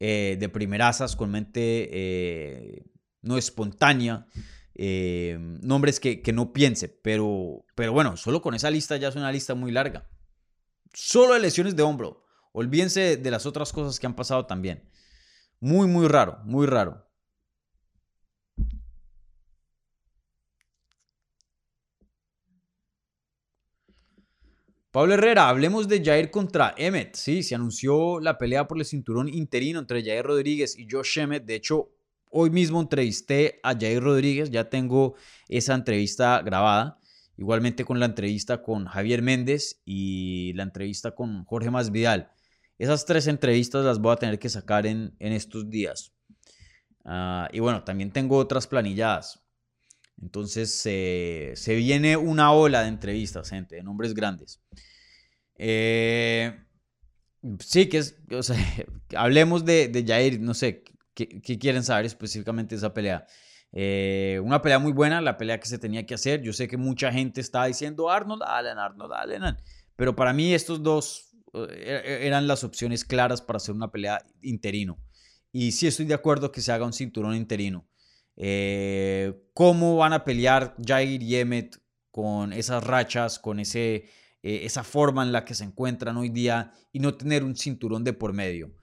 eh, 0.00 0.36
de 0.38 0.48
primerazas, 0.48 1.14
con 1.14 1.30
mente 1.30 2.84
no 3.20 3.36
espontánea, 3.36 4.26
nombres 4.76 6.00
que, 6.00 6.22
que, 6.22 6.32
no 6.32 6.52
piense. 6.52 6.88
Pero, 6.88 7.64
pero 7.74 7.92
bueno, 7.92 8.16
solo 8.16 8.42
con 8.42 8.54
esa 8.54 8.70
lista 8.70 8.96
ya 8.96 9.08
es 9.08 9.16
una 9.16 9.32
lista 9.32 9.54
muy 9.54 9.72
larga. 9.72 10.08
Solo 10.92 11.34
de 11.34 11.40
lesiones 11.40 11.76
de 11.76 11.82
hombro. 11.82 12.24
Olvídense 12.52 13.16
de 13.16 13.30
las 13.30 13.46
otras 13.46 13.72
cosas 13.72 13.98
que 13.98 14.06
han 14.06 14.16
pasado 14.16 14.46
también. 14.46 14.88
Muy, 15.60 15.86
muy 15.86 16.08
raro, 16.08 16.40
muy 16.44 16.66
raro. 16.66 17.06
Pablo 24.92 25.14
Herrera, 25.14 25.48
hablemos 25.48 25.88
de 25.88 26.04
Jair 26.04 26.30
contra 26.30 26.74
Emmet. 26.76 27.14
Sí, 27.14 27.42
se 27.42 27.54
anunció 27.54 28.20
la 28.20 28.36
pelea 28.36 28.68
por 28.68 28.78
el 28.78 28.84
cinturón 28.84 29.26
interino 29.26 29.78
entre 29.78 30.04
Jair 30.04 30.22
Rodríguez 30.22 30.78
y 30.78 30.86
Josh 30.90 31.18
Emmett. 31.18 31.46
De 31.46 31.54
hecho, 31.54 31.88
hoy 32.32 32.50
mismo 32.50 32.80
entrevisté 32.80 33.60
a 33.62 33.74
Jair 33.74 34.02
Rodríguez, 34.02 34.50
ya 34.50 34.68
tengo 34.68 35.14
esa 35.48 35.74
entrevista 35.74 36.42
grabada. 36.42 36.98
igualmente 37.38 37.84
con 37.84 37.98
la 37.98 38.06
entrevista 38.06 38.62
con 38.62 38.86
Javier 38.86 39.22
Méndez 39.22 39.80
y 39.84 40.52
la 40.54 40.64
entrevista 40.64 41.12
con 41.14 41.44
Jorge 41.44 41.70
Masvidal. 41.70 42.30
Esas 42.78 43.04
tres 43.06 43.26
entrevistas 43.26 43.84
las 43.84 43.98
voy 43.98 44.12
a 44.12 44.16
tener 44.16 44.38
que 44.38 44.48
sacar 44.48 44.86
en, 44.86 45.14
estos 45.18 45.68
días. 45.70 46.12
Ah, 47.04 47.48
y 47.52 47.60
bueno, 47.60 47.84
también 47.84 48.12
tengo 48.12 48.36
otras 48.36 48.66
planilladas. 48.66 49.40
Entonces 50.20 50.74
se 50.74 51.74
viene 51.76 52.16
una 52.16 52.52
ola 52.52 52.82
de 52.82 52.88
entrevistas, 52.88 53.50
gente, 53.50 53.76
de 53.76 53.82
nombres 53.82 54.14
grandes. 54.14 54.60
Eh, 55.56 56.58
sí, 57.60 57.88
que 57.88 57.98
es, 57.98 58.16
o 58.30 58.42
sea, 58.42 58.56
hablemos 59.16 59.64
de, 59.64 59.88
de 59.88 60.04
Jair, 60.04 60.40
no 60.40 60.54
sé, 60.54 60.84
¿qué, 61.14 61.58
quieren 61.58 61.82
saber 61.82 62.06
específicamente 62.06 62.74
esa 62.74 62.92
pelea? 62.92 63.26
Eh, 63.72 64.40
una 64.44 64.60
pelea 64.60 64.78
muy 64.78 64.92
buena, 64.92 65.20
la 65.20 65.36
pelea 65.36 65.58
que 65.58 65.66
se 65.66 65.78
tenía 65.78 66.04
que 66.04 66.14
hacer. 66.14 66.42
Yo 66.42 66.52
sé 66.52 66.68
que 66.68 66.76
mucha 66.76 67.12
gente 67.12 67.40
está 67.40 67.64
diciendo 67.64 68.10
Arnold 68.10 68.42
Allen, 68.42 68.78
Arnold 68.78 69.12
Allen, 69.12 69.56
pero 69.96 70.14
para 70.14 70.32
mí 70.32 70.52
estos 70.54 70.82
dos 70.82 71.34
eh, 71.54 72.02
e, 72.04 72.26
eran 72.26 72.46
las 72.46 72.64
opciones 72.64 73.04
claras 73.04 73.40
para 73.40 73.56
hacer 73.56 73.74
una 73.74 73.90
pelea 73.90 74.24
interino. 74.42 74.98
Y 75.52 75.72
sí 75.72 75.86
estoy 75.86 76.06
de 76.06 76.14
acuerdo 76.14 76.52
que 76.52 76.60
se 76.60 76.72
haga 76.72 76.86
un 76.86 76.92
cinturón 76.92 77.34
interino. 77.34 77.86
Eh, 78.36 79.34
¿Cómo 79.52 79.96
van 79.96 80.14
a 80.14 80.24
pelear 80.24 80.74
Jair 80.84 81.22
y 81.22 81.36
Emmett 81.36 81.76
con 82.10 82.52
esas 82.52 82.84
rachas, 82.84 83.38
con 83.38 83.60
ese, 83.60 84.08
esa 84.42 84.82
forma 84.82 85.22
en 85.22 85.32
la 85.32 85.44
que 85.44 85.54
se 85.54 85.64
encuentran 85.64 86.16
hoy 86.16 86.30
día 86.30 86.72
y 86.92 86.98
no 86.98 87.14
tener 87.14 87.44
un 87.44 87.56
cinturón 87.56 88.04
de 88.04 88.14
por 88.14 88.32
medio? 88.32 88.74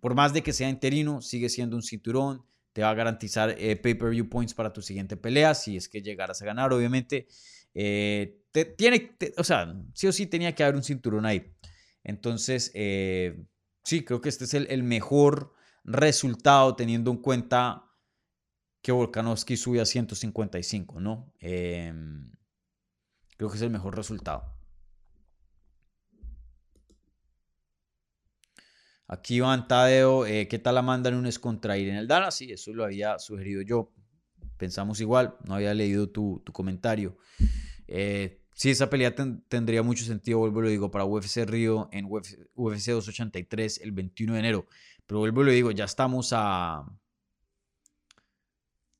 Por 0.00 0.14
más 0.14 0.32
de 0.32 0.42
que 0.42 0.52
sea 0.52 0.68
interino, 0.68 1.20
sigue 1.20 1.48
siendo 1.48 1.76
un 1.76 1.82
cinturón 1.82 2.44
te 2.72 2.82
va 2.82 2.90
a 2.90 2.94
garantizar 2.94 3.54
eh, 3.58 3.76
pay-per-view 3.76 4.28
points 4.28 4.54
para 4.54 4.72
tu 4.72 4.82
siguiente 4.82 5.16
pelea, 5.16 5.54
si 5.54 5.76
es 5.76 5.88
que 5.88 6.02
llegaras 6.02 6.40
a 6.42 6.44
ganar, 6.44 6.72
obviamente. 6.72 7.26
Eh, 7.74 8.44
tiene, 8.76 9.16
o 9.36 9.44
sea, 9.44 9.74
sí 9.94 10.06
o 10.06 10.12
sí 10.12 10.26
tenía 10.26 10.54
que 10.54 10.62
haber 10.62 10.76
un 10.76 10.82
cinturón 10.82 11.26
ahí. 11.26 11.52
Entonces, 12.04 12.70
eh, 12.74 13.44
sí, 13.84 14.04
creo 14.04 14.20
que 14.20 14.28
este 14.28 14.44
es 14.44 14.54
el, 14.54 14.82
mejor 14.82 15.52
resultado 15.84 16.76
teniendo 16.76 17.10
en 17.10 17.18
cuenta 17.18 17.86
que 18.82 18.92
Volkanovski 18.92 19.56
sube 19.56 19.80
a 19.80 19.84
155, 19.84 21.00
¿no? 21.00 21.32
Em, 21.38 22.32
creo 23.36 23.50
que 23.50 23.56
es 23.56 23.62
el 23.62 23.70
mejor 23.70 23.96
resultado. 23.96 24.59
Aquí 29.12 29.34
Iván 29.34 29.66
Tadeo, 29.66 30.24
eh, 30.24 30.46
¿qué 30.46 30.60
tal 30.60 30.78
Amanda 30.78 31.10
Nunes 31.10 31.40
contra 31.40 31.76
Irene 31.76 31.98
Aldana? 31.98 32.30
Sí, 32.30 32.52
eso 32.52 32.72
lo 32.72 32.84
había 32.84 33.18
sugerido 33.18 33.60
yo. 33.60 33.92
Pensamos 34.56 35.00
igual, 35.00 35.34
no 35.42 35.54
había 35.56 35.74
leído 35.74 36.08
tu, 36.08 36.44
comentario. 36.52 37.16
Eh, 37.88 38.40
sí, 38.54 38.70
esa 38.70 38.88
pelea 38.88 39.12
tendría 39.48 39.82
mucho 39.82 40.04
sentido, 40.04 40.38
vuelvo 40.38 40.60
y 40.60 40.62
lo 40.62 40.68
digo, 40.68 40.90
para 40.92 41.06
UFC 41.06 41.38
Río 41.44 41.88
en 41.90 42.04
UFC, 42.04 42.38
283 42.54 43.80
el 43.82 43.90
21 43.90 44.34
de 44.34 44.38
enero. 44.38 44.66
Pero 45.08 45.18
vuelvo 45.18 45.42
y 45.42 45.44
lo 45.44 45.50
digo, 45.50 45.70
ya 45.72 45.86
estamos 45.86 46.32
a, 46.32 46.86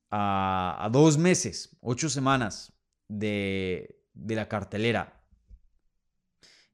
a, 0.09 0.89
dos 0.91 1.17
meses, 1.17 1.77
ocho 1.79 2.09
semanas 2.09 2.73
de, 3.07 3.97
de 4.13 4.35
la 4.35 4.49
cartelera. 4.49 5.20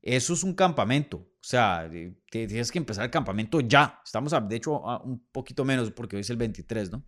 Eso 0.07 0.33
es 0.33 0.43
un 0.43 0.53
campamento. 0.53 1.17
O 1.17 1.27
sea, 1.41 1.89
tienes 2.29 2.71
que 2.71 2.77
empezar 2.77 3.03
el 3.03 3.11
campamento 3.11 3.59
ya. 3.59 3.99
Estamos, 4.05 4.33
de 4.47 4.55
hecho, 4.55 4.87
a 4.87 5.03
un 5.03 5.19
poquito 5.33 5.65
menos 5.65 5.91
porque 5.91 6.15
hoy 6.15 6.21
es 6.21 6.29
el 6.29 6.37
23, 6.37 6.91
¿no? 6.91 7.03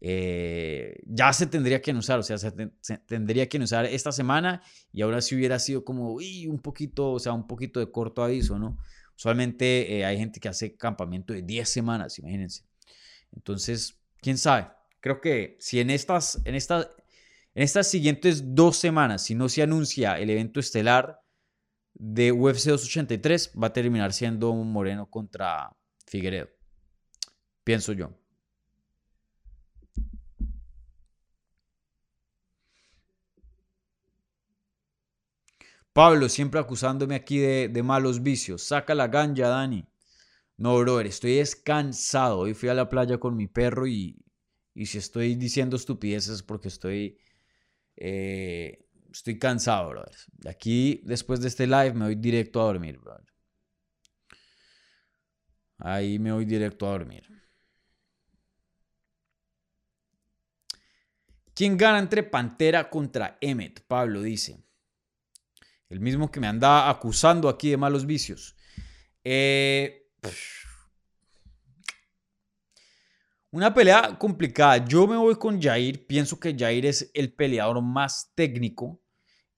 Eh, 0.00 1.02
ya 1.04 1.34
se 1.34 1.46
tendría 1.46 1.82
que 1.82 1.90
anunciar, 1.90 2.18
o 2.18 2.22
sea, 2.22 2.38
se, 2.38 2.50
tendría 3.06 3.46
que 3.46 3.58
anunciar 3.58 3.84
esta 3.84 4.10
semana 4.10 4.62
y 4.90 5.02
ahora 5.02 5.20
sí 5.20 5.34
hubiera 5.34 5.58
sido 5.58 5.84
como, 5.84 6.14
uy, 6.14 6.46
un 6.46 6.60
poquito, 6.60 7.12
o 7.12 7.18
sea, 7.18 7.34
un 7.34 7.46
poquito 7.46 7.78
de 7.78 7.92
corto 7.92 8.24
aviso, 8.24 8.58
¿no? 8.58 8.78
Usualmente 9.14 9.98
eh, 9.98 10.06
hay 10.06 10.16
gente 10.16 10.40
que 10.40 10.48
hace 10.48 10.74
campamento 10.78 11.34
de 11.34 11.42
10 11.42 11.68
semanas, 11.68 12.18
imagínense. 12.18 12.64
Entonces, 13.32 13.98
quién 14.22 14.38
sabe. 14.38 14.68
Creo 15.00 15.20
que 15.20 15.58
si 15.60 15.78
en 15.78 15.90
estas, 15.90 16.40
en 16.46 16.54
estas, 16.54 16.88
en 17.54 17.62
estas 17.64 17.90
siguientes 17.90 18.54
dos 18.54 18.78
semanas, 18.78 19.24
si 19.24 19.34
no 19.34 19.50
se 19.50 19.62
anuncia 19.62 20.18
el 20.18 20.30
evento 20.30 20.58
estelar, 20.58 21.20
de 21.94 22.32
UFC 22.32 22.68
283 22.70 23.52
va 23.60 23.68
a 23.68 23.72
terminar 23.72 24.12
siendo 24.12 24.50
un 24.50 24.72
Moreno 24.72 25.10
contra 25.10 25.76
Figueredo. 26.06 26.48
Pienso 27.64 27.92
yo. 27.92 28.10
Pablo, 35.92 36.28
siempre 36.28 36.60
acusándome 36.60 37.14
aquí 37.14 37.38
de, 37.38 37.82
malos 37.82 38.22
vicios. 38.22 38.62
Saca 38.62 38.94
la 38.94 39.08
ganja, 39.08 39.48
Dani. 39.48 39.84
No, 40.56 40.78
brother, 40.78 41.06
estoy 41.06 41.36
descansado. 41.36 42.38
Hoy 42.40 42.54
fui 42.54 42.68
a 42.68 42.74
la 42.74 42.88
playa 42.88 43.18
con 43.18 43.36
mi 43.36 43.48
perro 43.48 43.86
y, 43.86 44.24
y 44.74 44.86
si 44.86 44.98
estoy 44.98 45.34
diciendo 45.34 45.76
estupideces 45.76 46.36
es 46.36 46.42
porque 46.42 46.68
estoy 46.68 47.18
eh, 47.96 48.86
estoy 49.12 49.38
cansado, 49.38 49.90
brother. 49.90 50.16
Aquí, 50.48 51.02
después 51.04 51.40
de 51.40 51.48
este 51.48 51.66
live, 51.66 51.94
me 51.94 52.06
voy 52.06 52.14
directo 52.14 52.60
a 52.60 52.64
dormir, 52.64 52.98
brother. 52.98 53.26
Ahí 55.78 56.18
me 56.18 56.32
voy 56.32 56.44
directo 56.44 56.86
a 56.86 56.90
dormir. 56.90 57.26
¿Quién 61.54 61.76
gana 61.76 61.98
entre 61.98 62.22
Pantera 62.22 62.88
contra 62.88 63.36
Emmet? 63.40 63.84
Pablo 63.86 64.22
dice. 64.22 64.64
El 65.88 66.00
mismo 66.00 66.30
que 66.30 66.40
me 66.40 66.46
anda 66.46 66.88
acusando 66.88 67.48
aquí 67.48 67.70
de 67.70 67.76
malos 67.76 68.06
vicios. 68.06 68.56
Eh, 69.24 70.08
una 73.50 73.74
pelea 73.74 74.16
complicada. 74.18 74.86
Yo 74.86 75.06
me 75.06 75.16
voy 75.16 75.34
con 75.34 75.60
Jair. 75.60 76.06
Pienso 76.06 76.38
que 76.38 76.56
Jair 76.56 76.86
es 76.86 77.10
el 77.14 77.34
peleador 77.34 77.82
más 77.82 78.32
técnico, 78.34 78.99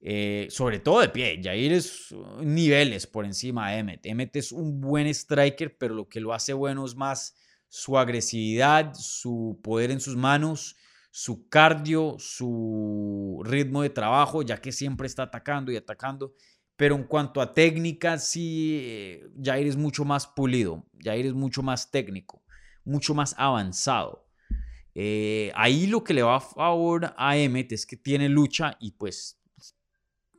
eh, 0.03 0.47
sobre 0.49 0.79
todo 0.79 0.99
de 0.99 1.09
pie. 1.09 1.41
Jair 1.41 1.73
es 1.73 2.11
uh, 2.11 2.43
niveles 2.43 3.07
por 3.07 3.25
encima 3.25 3.71
de 3.71 3.77
Emmet. 3.79 4.05
Emmet 4.05 4.35
es 4.35 4.51
un 4.51 4.79
buen 4.79 5.07
striker, 5.07 5.77
pero 5.77 5.95
lo 5.95 6.07
que 6.07 6.19
lo 6.19 6.33
hace 6.33 6.53
bueno 6.53 6.85
es 6.85 6.95
más 6.95 7.35
su 7.69 7.97
agresividad, 7.97 8.93
su 8.93 9.59
poder 9.63 9.89
en 9.89 10.01
sus 10.01 10.15
manos, 10.15 10.75
su 11.09 11.47
cardio, 11.47 12.17
su 12.19 13.41
ritmo 13.45 13.81
de 13.81 13.89
trabajo, 13.89 14.43
ya 14.43 14.61
que 14.61 14.71
siempre 14.71 15.07
está 15.07 15.23
atacando 15.23 15.71
y 15.71 15.77
atacando. 15.77 16.35
Pero 16.75 16.95
en 16.95 17.03
cuanto 17.03 17.41
a 17.41 17.53
técnica, 17.53 18.19
sí, 18.19 18.79
eh, 18.83 19.27
Jair 19.41 19.67
es 19.67 19.77
mucho 19.77 20.05
más 20.05 20.27
pulido. 20.27 20.85
Jair 21.01 21.25
es 21.25 21.33
mucho 21.33 21.63
más 21.63 21.89
técnico 21.89 22.43
mucho 22.85 23.13
más 23.13 23.35
avanzado. 23.37 24.27
Eh, 24.95 25.51
ahí 25.55 25.87
lo 25.87 26.03
que 26.03 26.13
le 26.13 26.21
va 26.21 26.37
a 26.37 26.41
favor 26.41 27.13
a 27.17 27.37
Emmet 27.37 27.71
es 27.71 27.85
que 27.85 27.97
tiene 27.97 28.29
lucha 28.29 28.77
y 28.79 28.91
pues 28.91 29.41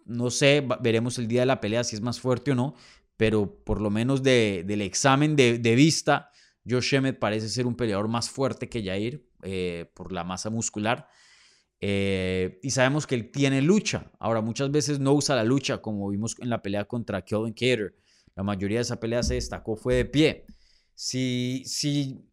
no 0.04 0.30
sé, 0.30 0.66
veremos 0.80 1.18
el 1.18 1.28
día 1.28 1.40
de 1.40 1.46
la 1.46 1.60
pelea 1.60 1.84
si 1.84 1.96
es 1.96 2.02
más 2.02 2.20
fuerte 2.20 2.52
o 2.52 2.54
no, 2.54 2.74
pero 3.16 3.62
por 3.64 3.80
lo 3.80 3.90
menos 3.90 4.22
del 4.22 4.80
examen 4.80 5.36
de, 5.36 5.74
vista, 5.76 6.30
Josh 6.68 6.94
Emmett 6.94 7.18
parece 7.18 7.48
ser 7.48 7.66
un 7.66 7.76
peleador 7.76 8.08
más 8.08 8.30
fuerte 8.30 8.68
que 8.68 8.82
Jair 8.82 9.24
eh, 9.42 9.90
por 9.94 10.12
la 10.12 10.24
masa 10.24 10.50
muscular. 10.50 11.08
Eh, 11.80 12.60
y 12.62 12.70
sabemos 12.70 13.06
que 13.06 13.14
él 13.14 13.30
tiene 13.30 13.60
lucha. 13.60 14.10
Ahora, 14.18 14.40
muchas 14.40 14.70
veces 14.70 14.98
no 14.98 15.12
usa 15.12 15.36
la 15.36 15.44
lucha, 15.44 15.82
como 15.82 16.08
vimos 16.08 16.34
en 16.38 16.48
la 16.48 16.62
pelea 16.62 16.86
contra 16.86 17.22
Kelvin 17.22 17.52
Cater. 17.52 17.94
La 18.34 18.42
mayoría 18.42 18.78
de 18.78 18.82
esa 18.82 18.98
pelea 18.98 19.22
se 19.22 19.34
destacó, 19.34 19.76
fue 19.76 19.96
de 19.96 20.04
pie. 20.06 20.46
Si, 20.94 21.62
si 21.66 22.24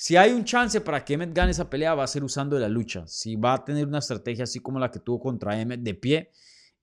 si 0.00 0.16
hay 0.16 0.32
un 0.32 0.46
chance 0.46 0.80
para 0.80 1.04
que 1.04 1.12
Emmet 1.12 1.34
gane 1.34 1.50
esa 1.50 1.68
pelea, 1.68 1.94
va 1.94 2.04
a 2.04 2.06
ser 2.06 2.24
usando 2.24 2.58
la 2.58 2.70
lucha. 2.70 3.06
Si 3.06 3.36
va 3.36 3.52
a 3.52 3.62
tener 3.62 3.86
una 3.86 3.98
estrategia 3.98 4.44
así 4.44 4.58
como 4.58 4.78
la 4.78 4.90
que 4.90 4.98
tuvo 4.98 5.20
contra 5.20 5.60
Emmet 5.60 5.80
de 5.80 5.92
pie, 5.92 6.30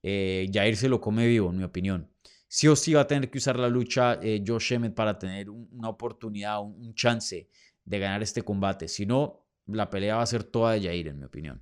eh, 0.04 0.76
se 0.76 0.90
lo 0.90 1.02
come 1.02 1.28
vivo, 1.28 1.50
en 1.50 1.58
mi 1.58 1.64
opinión. 1.64 2.10
Sí 2.48 2.68
o 2.68 2.76
sí 2.76 2.94
va 2.94 3.02
a 3.02 3.08
tener 3.08 3.30
que 3.30 3.40
usar 3.40 3.60
la 3.60 3.68
lucha 3.68 4.20
eh, 4.22 4.44
Josh 4.46 4.74
Emmett 4.74 4.94
para 4.94 5.20
tener 5.20 5.50
una 5.50 5.90
oportunidad, 5.90 6.62
un, 6.62 6.94
chance 6.94 7.50
de 7.84 8.00
ganar 8.00 8.24
este 8.24 8.42
combate. 8.42 8.88
Si 8.88 9.06
no, 9.06 9.46
la 9.66 9.90
pelea 9.90 10.16
va 10.16 10.22
a 10.22 10.26
ser 10.26 10.44
toda 10.44 10.74
de 10.74 10.82
Jair, 10.82 11.10
en 11.10 11.20
mi 11.20 11.26
opinión. 11.26 11.62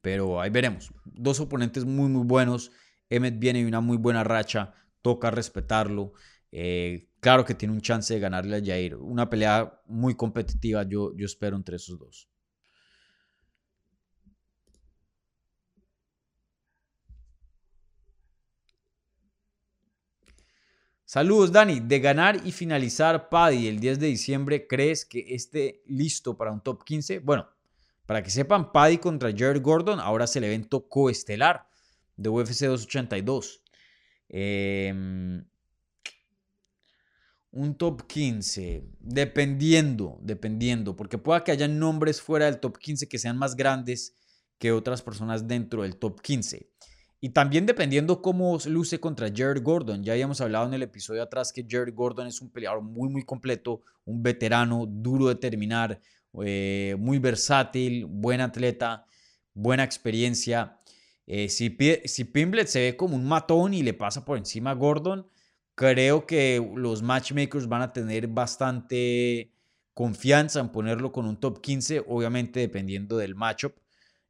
Pero 0.00 0.40
ahí 0.40 0.50
veremos. 0.50 0.92
Dos 1.04 1.40
oponentes 1.40 1.84
muy, 1.84 2.08
muy 2.08 2.24
buenos. 2.24 2.70
Emmet 3.10 3.38
viene 3.38 3.60
de 3.60 3.66
una 3.66 3.80
muy 3.80 3.98
buena 3.98 4.24
racha. 4.24 4.72
Toca 5.02 5.30
respetarlo. 5.30 6.14
Eh, 6.50 7.10
claro 7.20 7.44
que 7.44 7.54
tiene 7.54 7.74
un 7.74 7.80
chance 7.82 8.14
de 8.14 8.20
ganarle 8.20 8.56
a 8.56 8.64
Jair. 8.64 8.96
Una 8.96 9.28
pelea 9.28 9.82
muy 9.86 10.14
competitiva, 10.14 10.82
yo, 10.84 11.14
yo 11.14 11.26
espero 11.26 11.56
entre 11.56 11.76
esos 11.76 11.98
dos. 11.98 12.30
Saludos, 21.08 21.50
Dani. 21.52 21.80
De 21.80 22.00
ganar 22.00 22.38
y 22.44 22.52
finalizar 22.52 23.30
Paddy 23.30 23.66
el 23.66 23.80
10 23.80 23.98
de 23.98 24.08
diciembre, 24.08 24.66
¿crees 24.66 25.06
que 25.06 25.24
esté 25.34 25.82
listo 25.86 26.36
para 26.36 26.52
un 26.52 26.60
top 26.60 26.84
15? 26.84 27.20
Bueno, 27.20 27.48
Para 28.04 28.22
que 28.22 28.28
sepan, 28.28 28.72
Paddy 28.72 28.98
contra 28.98 29.32
Jared 29.34 29.62
Gordon 29.62 30.00
ahora 30.00 30.26
es 30.26 30.36
el 30.36 30.44
evento 30.44 30.86
coestelar 30.86 31.66
de 32.14 32.28
UFC 32.28 32.66
282. 32.66 33.62
Em, 34.28 35.46
un 37.52 37.74
top 37.78 38.06
15, 38.06 38.84
dependiendo, 39.00 40.18
dependiendo, 40.20 40.94
porque 40.94 41.16
pueda 41.16 41.42
que 41.42 41.52
haya 41.52 41.68
nombres 41.68 42.20
fuera 42.20 42.44
del 42.44 42.60
top 42.60 42.76
15 42.76 43.08
que 43.08 43.18
sean 43.18 43.38
más 43.38 43.56
grandes 43.56 44.14
que 44.58 44.72
otras 44.72 45.00
personas 45.00 45.48
dentro 45.48 45.84
del 45.84 45.96
top 45.96 46.20
15. 46.20 46.68
Y 47.20 47.30
también 47.30 47.66
dependiendo 47.66 48.22
cómo 48.22 48.58
luce 48.66 49.00
contra 49.00 49.28
Jared 49.34 49.62
Gordon. 49.62 50.04
Ya 50.04 50.12
habíamos 50.12 50.40
hablado 50.40 50.66
en 50.66 50.74
el 50.74 50.82
episodio 50.82 51.22
atrás 51.22 51.52
que 51.52 51.66
Jared 51.68 51.94
Gordon 51.94 52.28
es 52.28 52.40
un 52.40 52.50
peleador 52.50 52.80
muy, 52.80 53.08
muy 53.08 53.24
completo, 53.24 53.82
un 54.04 54.22
veterano, 54.22 54.86
duro 54.86 55.26
de 55.28 55.34
terminar, 55.34 56.00
eh, 56.44 56.94
muy 56.98 57.18
versátil, 57.18 58.06
buen 58.06 58.40
atleta, 58.40 59.04
buena 59.52 59.82
experiencia. 59.82 60.78
Eh, 61.26 61.48
si, 61.48 61.76
si 62.04 62.24
Pimblet 62.24 62.68
se 62.68 62.80
ve 62.80 62.96
como 62.96 63.16
un 63.16 63.26
matón 63.26 63.74
y 63.74 63.82
le 63.82 63.94
pasa 63.94 64.24
por 64.24 64.38
encima 64.38 64.70
a 64.70 64.74
Gordon, 64.74 65.26
creo 65.74 66.24
que 66.24 66.64
los 66.76 67.02
matchmakers 67.02 67.68
van 67.68 67.82
a 67.82 67.92
tener 67.92 68.28
bastante 68.28 69.50
confianza 69.92 70.60
en 70.60 70.68
ponerlo 70.68 71.10
con 71.10 71.26
un 71.26 71.36
top 71.36 71.60
15, 71.60 72.04
obviamente 72.06 72.60
dependiendo 72.60 73.16
del 73.16 73.34
matchup. 73.34 73.74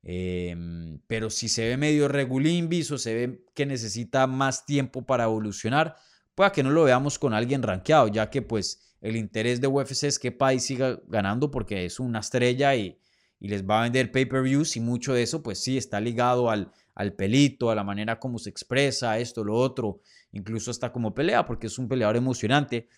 Em, 0.03 1.01
pero 1.07 1.29
si 1.29 1.49
se 1.49 1.69
ve 1.69 1.77
medio 1.77 2.09
regulimbis 2.09 2.91
o 2.91 2.99
se 2.99 3.15
ve 3.15 3.45
que 3.55 3.67
necesita 3.67 4.27
más 4.27 4.65
tiempo 4.65 5.05
para 5.05 5.25
evolucionar, 5.25 5.97
pueda 6.35 6.53
que 6.53 6.63
no 6.63 6.71
lo 6.71 6.85
veamos 6.85 7.19
con 7.19 7.35
alguien 7.35 7.63
rankeado, 7.63 8.09
ya 8.09 8.31
que 8.31 8.43
pues 8.43 8.95
el 9.01 9.17
interés 9.17 9.61
de 9.61 9.67
UFC 9.67 10.05
es 10.05 10.19
que 10.19 10.33
Pai 10.33 10.61
siga 10.61 11.01
ganando 11.09 11.51
porque 11.51 11.85
es 11.85 12.01
una 12.01 12.21
estrella 12.21 12.75
y, 12.75 12.99
les 13.41 13.65
va 13.65 13.79
a 13.79 13.83
vender 13.85 14.11
pay-per-views 14.11 14.77
y 14.77 14.81
mucho 14.81 15.15
de 15.15 15.23
eso 15.23 15.45
pues 15.45 15.61
sí 15.61 15.79
está 15.79 16.01
ligado 16.01 16.51
al, 16.51 16.73
al 16.97 17.13
pelito, 17.13 17.71
a 17.71 17.77
la 17.77 17.85
manera 17.85 18.19
como 18.19 18.41
se 18.41 18.51
expresa, 18.51 19.17
esto, 19.21 19.45
lo 19.45 19.55
otro, 19.55 20.01
incluso 20.33 20.73
hasta 20.73 20.91
como 20.91 21.15
pelea 21.15 21.47
porque 21.47 21.69
es 21.69 21.79
un 21.79 21.87
peleador 21.87 22.17
emocionante, 22.17 22.89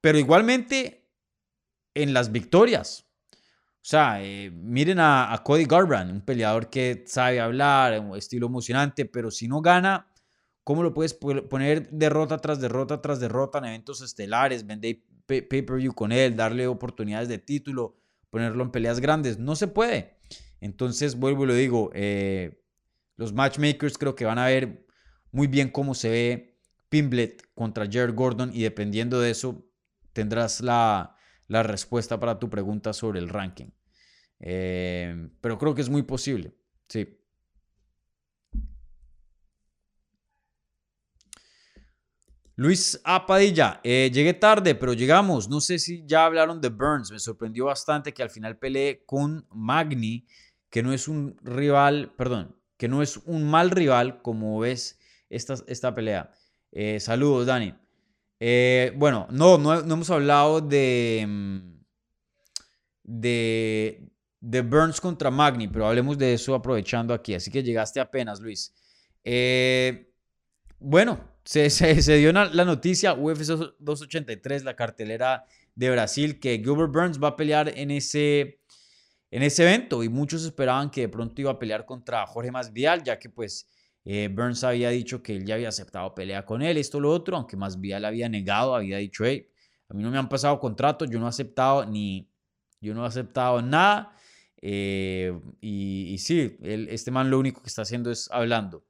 pero 0.00 0.18
igualmente 0.18 1.06
en 1.94 2.12
las 2.12 2.32
victorias, 2.32 3.06
o 3.84 3.86
sea, 3.86 4.24
eh, 4.24 4.50
miren 4.50 4.98
a, 4.98 5.38
Cody 5.44 5.66
Garbrandt, 5.66 6.10
un 6.10 6.22
peleador 6.22 6.70
que 6.70 7.04
sabe 7.06 7.38
hablar, 7.38 8.00
un 8.00 8.16
estilo 8.16 8.46
emocionante, 8.46 9.04
pero 9.04 9.30
si 9.30 9.46
no 9.46 9.60
gana, 9.60 10.10
¿cómo 10.62 10.82
lo 10.82 10.94
puedes 10.94 11.12
poner 11.12 11.90
derrota 11.90 12.38
tras 12.38 12.62
derrota 12.62 13.02
tras 13.02 13.20
derrota 13.20 13.58
en 13.58 13.66
eventos 13.66 14.00
estelares, 14.00 14.66
vender 14.66 15.00
pay-per-view 15.26 15.92
con 15.92 16.12
él, 16.12 16.34
darle 16.34 16.66
oportunidades 16.66 17.28
de 17.28 17.36
título, 17.36 17.94
ponerlo 18.30 18.64
en 18.64 18.70
peleas 18.70 19.00
grandes? 19.00 19.38
No 19.38 19.54
se 19.54 19.68
puede. 19.68 20.16
Entonces, 20.62 21.16
vuelvo 21.16 21.44
y 21.44 21.48
lo 21.48 21.54
digo, 21.54 21.90
eh, 21.92 22.64
los 23.16 23.34
matchmakers 23.34 23.98
creo 23.98 24.14
que 24.14 24.24
van 24.24 24.38
a 24.38 24.46
ver 24.46 24.86
muy 25.30 25.46
bien 25.46 25.68
cómo 25.68 25.94
se 25.94 26.08
ve 26.08 26.58
Pimblet 26.88 27.52
contra 27.54 27.84
Jared 27.84 28.14
Gordon 28.14 28.50
y 28.54 28.62
dependiendo 28.62 29.20
de 29.20 29.30
eso 29.30 29.62
tendrás 30.14 30.62
la, 30.62 31.13
la 31.48 31.62
respuesta 31.62 32.18
para 32.18 32.38
tu 32.38 32.48
pregunta 32.50 32.92
sobre 32.92 33.20
el 33.20 33.28
ranking. 33.28 33.70
Eh, 34.40 35.28
pero 35.40 35.58
creo 35.58 35.74
que 35.74 35.82
es 35.82 35.88
muy 35.88 36.02
posible, 36.02 36.54
sí. 36.88 37.18
Luis 42.56 43.00
Apadilla, 43.02 43.80
eh, 43.82 44.10
llegué 44.12 44.32
tarde, 44.32 44.76
pero 44.76 44.92
llegamos. 44.92 45.48
No 45.48 45.60
sé 45.60 45.80
si 45.80 46.04
ya 46.06 46.24
hablaron 46.24 46.60
de 46.60 46.68
Burns. 46.68 47.10
Me 47.10 47.18
sorprendió 47.18 47.64
bastante 47.64 48.14
que 48.14 48.22
al 48.22 48.30
final 48.30 48.58
peleé 48.58 49.04
con 49.04 49.44
Magni, 49.50 50.24
que 50.70 50.82
no 50.82 50.92
es 50.92 51.08
un 51.08 51.36
rival, 51.42 52.12
perdón, 52.16 52.56
que 52.76 52.86
no 52.86 53.02
es 53.02 53.16
un 53.16 53.50
mal 53.50 53.70
rival 53.70 54.22
como 54.22 54.60
ves 54.60 55.00
esta, 55.30 55.54
esta 55.66 55.94
pelea. 55.96 56.32
Eh, 56.70 57.00
saludos, 57.00 57.46
Dani. 57.46 57.74
Eh, 58.40 58.92
bueno, 58.96 59.26
no, 59.30 59.58
no, 59.58 59.78
hemos 59.78 60.10
hablado 60.10 60.60
de, 60.60 61.24
mm, 61.26 61.84
de, 63.04 64.12
de 64.40 64.62
Burns 64.62 65.00
contra 65.00 65.30
Magni, 65.30 65.68
pero 65.68 65.86
hablemos 65.86 66.18
de 66.18 66.34
eso 66.34 66.54
aprovechando 66.54 67.14
aquí. 67.14 67.34
Así 67.34 67.50
que 67.50 67.62
llegaste 67.62 68.00
apenas, 68.00 68.40
Luis. 68.40 68.74
Eh, 69.22 70.12
bueno, 70.78 71.34
se, 71.44 71.70
se, 71.70 72.16
dio 72.16 72.32
la 72.32 72.64
noticia 72.64 73.14
UFC 73.14 73.74
283, 73.78 74.64
la 74.64 74.76
cartelera 74.76 75.44
de 75.74 75.90
Brasil, 75.90 76.38
que 76.38 76.58
Gilbert 76.58 76.92
Burns 76.92 77.22
va 77.22 77.28
a 77.28 77.36
pelear 77.36 77.72
en 77.76 77.90
ese, 77.90 78.60
en 79.30 79.42
ese 79.42 79.62
evento 79.64 80.02
y 80.02 80.08
muchos 80.08 80.44
esperaban 80.44 80.90
que 80.90 81.02
de 81.02 81.08
pronto 81.08 81.40
iba 81.40 81.50
a 81.50 81.58
pelear 81.58 81.84
contra 81.84 82.26
Jorge 82.26 82.50
Masvidal, 82.50 83.02
ya 83.02 83.18
que 83.18 83.28
pues 83.28 83.66
eh, 84.04 84.28
Burns 84.28 84.62
había 84.64 84.90
dicho 84.90 85.22
que 85.22 85.36
él 85.36 85.46
ya 85.46 85.54
había 85.54 85.68
aceptado 85.68 86.14
pelea 86.14 86.44
con 86.44 86.60
él, 86.62 86.76
esto, 86.76 87.00
lo 87.00 87.10
otro, 87.10 87.36
aunque 87.36 87.56
más 87.56 87.78
le 87.78 87.94
había 87.94 88.28
negado, 88.28 88.74
había 88.74 88.98
dicho, 88.98 89.24
hey, 89.24 89.48
a 89.88 89.94
mí 89.94 90.02
no 90.02 90.10
me 90.10 90.18
han 90.18 90.28
pasado 90.28 90.60
contratos, 90.60 91.08
yo 91.10 91.18
no 91.18 91.26
he 91.26 91.28
aceptado 91.28 91.86
ni, 91.86 92.30
yo 92.80 92.94
no 92.94 93.04
he 93.04 93.08
aceptado 93.08 93.62
nada. 93.62 94.14
Eh, 94.60 95.38
y, 95.60 96.16
sí, 96.18 96.56
este 96.62 97.10
man 97.10 97.30
lo 97.30 97.38
único 97.38 97.62
que 97.62 97.68
está 97.68 97.82
haciendo 97.82 98.10
es 98.10 98.30
hablando. 98.30 98.84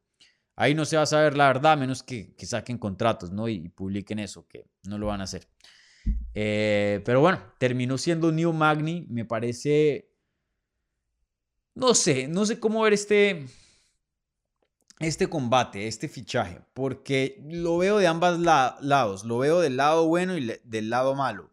Ahí 0.57 0.75
no 0.75 0.85
se 0.85 0.97
va 0.97 1.03
a 1.03 1.07
saber 1.07 1.37
la 1.37 1.49
verdad, 1.49 1.77
menos 1.77 2.03
que, 2.03 2.35
que 2.37 2.47
saquen 2.47 2.79
contratos, 2.79 3.33
¿no? 3.33 3.49
Y, 3.49 3.69
publiquen 3.69 4.19
eso, 4.21 4.47
que 4.47 4.67
no 4.85 4.99
lo 4.99 5.07
van 5.07 5.21
a 5.21 5.25
hacer. 5.25 5.49
Eh, 6.35 7.03
pero 7.05 7.21
bueno, 7.21 7.41
terminó 7.59 7.99
siendo 7.99 8.31
New 8.33 8.53
Magni, 8.53 9.07
me 9.09 9.25
parece... 9.25 10.11
No 11.75 11.93
sé, 11.95 12.29
no 12.29 12.47
sé 12.47 12.61
cómo 12.61 12.83
ver 12.83 12.93
este, 12.93 13.47
este 15.07 15.29
combate, 15.29 15.87
este 15.87 16.09
fichaje, 16.09 16.61
porque 16.75 17.43
lo 17.49 17.79
veo 17.79 17.99
de 17.99 18.07
ambos 18.07 18.39
lados, 18.39 19.25
lo 19.25 19.39
veo 19.39 19.61
del 19.61 19.77
lado 19.77 20.07
bueno 20.07 20.37
y 20.37 20.53
del 20.65 20.91
lado 20.91 21.15
malo. 21.15 21.51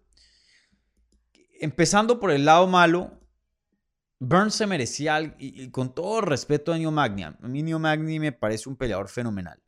Empezando 1.60 2.20
por 2.20 2.32
el 2.32 2.46
lado 2.46 2.68
malo, 2.68 3.20
Burns 4.20 4.56
se 4.56 4.68
merecía, 4.68 5.36
y, 5.40 5.70
con 5.70 5.94
todo 5.94 6.22
respeto 6.22 6.74
a 6.74 6.78
Neo 6.78 6.92
Magni, 6.92 7.24
a 7.24 7.32
mí 7.42 7.64
Neo 7.64 7.80
Magni 7.80 8.20
me 8.20 8.32
parece 8.32 8.70
un 8.70 8.76
peleador 8.76 9.10
fenomenal. 9.10 9.60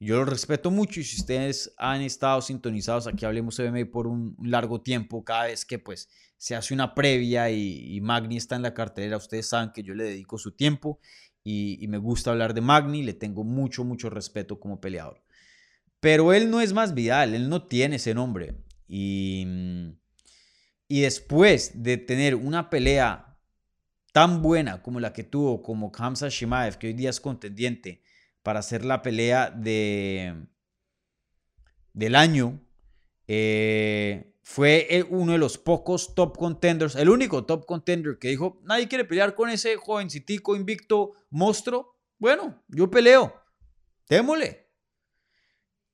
Yo 0.00 0.16
lo 0.18 0.24
respeto 0.24 0.70
mucho 0.70 1.00
y 1.00 1.04
si 1.04 1.20
ustedes 1.20 1.74
han 1.76 2.02
estado 2.02 2.40
sintonizados 2.40 3.08
aquí 3.08 3.24
Hablemos 3.24 3.58
MMA 3.58 3.90
por 3.90 4.06
un 4.06 4.36
largo 4.40 4.80
tiempo, 4.80 5.24
cada 5.24 5.46
vez 5.46 5.64
que 5.64 5.80
pues 5.80 6.08
se 6.36 6.54
hace 6.54 6.72
una 6.72 6.94
previa 6.94 7.50
y, 7.50 7.96
y 7.96 8.00
Magni 8.00 8.36
está 8.36 8.54
en 8.54 8.62
la 8.62 8.74
cartelera, 8.74 9.16
ustedes 9.16 9.48
saben 9.48 9.72
que 9.74 9.82
yo 9.82 9.94
le 9.94 10.04
dedico 10.04 10.38
su 10.38 10.52
tiempo 10.52 11.00
y, 11.50 11.86
me 11.88 11.96
gusta 11.96 12.30
hablar 12.30 12.52
de 12.52 12.60
Magni, 12.60 13.02
le 13.02 13.14
tengo 13.14 13.42
mucho, 13.42 13.82
mucho 13.82 14.10
respeto 14.10 14.60
como 14.60 14.80
peleador. 14.80 15.22
Pero 16.00 16.34
él 16.34 16.50
no 16.50 16.60
es 16.60 16.74
más 16.74 16.92
Vidal, 16.94 17.34
él 17.34 17.48
no 17.48 17.66
tiene 17.66 17.96
ese 17.96 18.12
nombre. 18.12 18.54
Y, 18.86 19.46
y 20.88 21.00
después 21.00 21.82
de 21.82 21.96
tener 21.96 22.34
una 22.34 22.68
pelea 22.68 23.38
tan 24.12 24.42
buena 24.42 24.82
como 24.82 25.00
la 25.00 25.14
que 25.14 25.24
tuvo 25.24 25.62
como 25.62 25.90
Kamsa 25.90 26.28
Shimaev, 26.28 26.76
que 26.76 26.88
hoy 26.88 26.92
día 26.92 27.10
es 27.10 27.20
contendiente 27.20 28.02
para 28.42 28.60
hacer 28.60 28.84
la 28.84 29.00
pelea 29.00 29.50
de, 29.50 30.46
del 31.94 32.14
año, 32.14 32.60
eh, 33.26 34.34
fue 34.50 35.06
uno 35.10 35.32
de 35.32 35.38
los 35.38 35.58
pocos 35.58 36.14
top 36.14 36.38
contenders, 36.38 36.96
el 36.96 37.10
único 37.10 37.44
top 37.44 37.66
contender 37.66 38.18
que 38.18 38.28
dijo, 38.28 38.62
nadie 38.64 38.88
quiere 38.88 39.04
pelear 39.04 39.34
con 39.34 39.50
ese 39.50 39.76
jovencitico 39.76 40.56
invicto 40.56 41.12
monstruo. 41.28 42.00
Bueno, 42.18 42.64
yo 42.66 42.90
peleo, 42.90 43.42
démosle. 44.08 44.72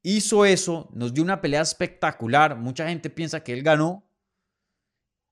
Hizo 0.04 0.44
eso, 0.44 0.88
nos 0.94 1.12
dio 1.12 1.24
una 1.24 1.40
pelea 1.40 1.62
espectacular, 1.62 2.56
mucha 2.56 2.86
gente 2.86 3.10
piensa 3.10 3.42
que 3.42 3.52
él 3.52 3.64
ganó. 3.64 4.08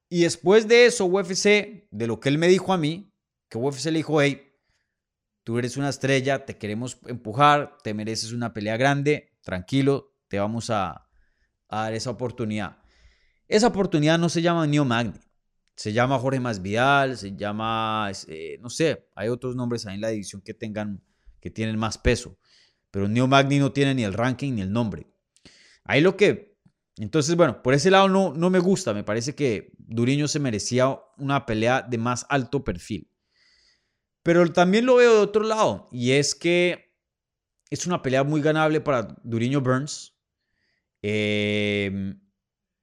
Y 0.08 0.22
después 0.22 0.66
de 0.66 0.86
eso, 0.86 1.04
UFC, 1.04 1.86
de 1.92 2.06
lo 2.08 2.18
que 2.18 2.28
él 2.28 2.38
me 2.38 2.48
dijo 2.48 2.72
a 2.72 2.76
mí, 2.76 3.14
que 3.48 3.56
UFC 3.56 3.84
le 3.84 3.98
dijo, 3.98 4.20
hey, 4.20 4.52
tú 5.44 5.60
eres 5.60 5.76
una 5.76 5.90
estrella, 5.90 6.44
te 6.44 6.58
queremos 6.58 6.98
empujar, 7.06 7.78
te 7.84 7.94
mereces 7.94 8.32
una 8.32 8.52
pelea 8.52 8.76
grande, 8.76 9.38
tranquilo, 9.42 10.12
te 10.26 10.40
vamos 10.40 10.70
a, 10.70 11.08
a 11.68 11.82
dar 11.82 11.94
esa 11.94 12.10
oportunidad. 12.10 12.81
Esa 13.52 13.66
oportunidad 13.66 14.18
no 14.18 14.30
se 14.30 14.40
llama 14.40 14.66
Neo 14.66 14.86
Magni. 14.86 15.20
Se 15.76 15.92
llama 15.92 16.18
Jorge 16.18 16.40
Masvidal, 16.40 17.18
se 17.18 17.36
llama, 17.36 18.10
eh, 18.28 18.56
no 18.62 18.70
sé, 18.70 19.10
hay 19.14 19.28
otros 19.28 19.56
nombres 19.56 19.84
ahí 19.84 19.96
en 19.96 20.00
la 20.00 20.08
división 20.08 20.40
que 20.40 20.54
tengan, 20.54 21.02
que 21.38 21.50
tienen 21.50 21.78
más 21.78 21.98
peso. 21.98 22.38
Pero 22.90 23.08
Neo 23.08 23.26
Magni 23.26 23.58
no 23.58 23.70
tiene 23.70 23.94
ni 23.94 24.04
el 24.04 24.14
ranking 24.14 24.54
ni 24.54 24.62
el 24.62 24.72
nombre. 24.72 25.06
Ahí 25.84 26.00
lo 26.00 26.16
que, 26.16 26.56
entonces, 26.96 27.36
bueno, 27.36 27.62
por 27.62 27.74
ese 27.74 27.90
lado 27.90 28.08
no, 28.08 28.32
no 28.32 28.48
me 28.48 28.58
gusta. 28.58 28.94
Me 28.94 29.04
parece 29.04 29.34
que 29.34 29.74
Duriño 29.76 30.28
se 30.28 30.40
merecía 30.40 30.98
una 31.18 31.44
pelea 31.44 31.82
de 31.82 31.98
más 31.98 32.24
alto 32.30 32.64
perfil. 32.64 33.10
Pero 34.22 34.50
también 34.50 34.86
lo 34.86 34.96
veo 34.96 35.16
de 35.16 35.20
otro 35.20 35.44
lado. 35.44 35.90
Y 35.92 36.12
es 36.12 36.34
que 36.34 36.96
es 37.68 37.86
una 37.86 38.00
pelea 38.00 38.24
muy 38.24 38.40
ganable 38.40 38.80
para 38.80 39.14
Duriño 39.22 39.60
Burns. 39.60 40.16
Eh, 41.02 42.14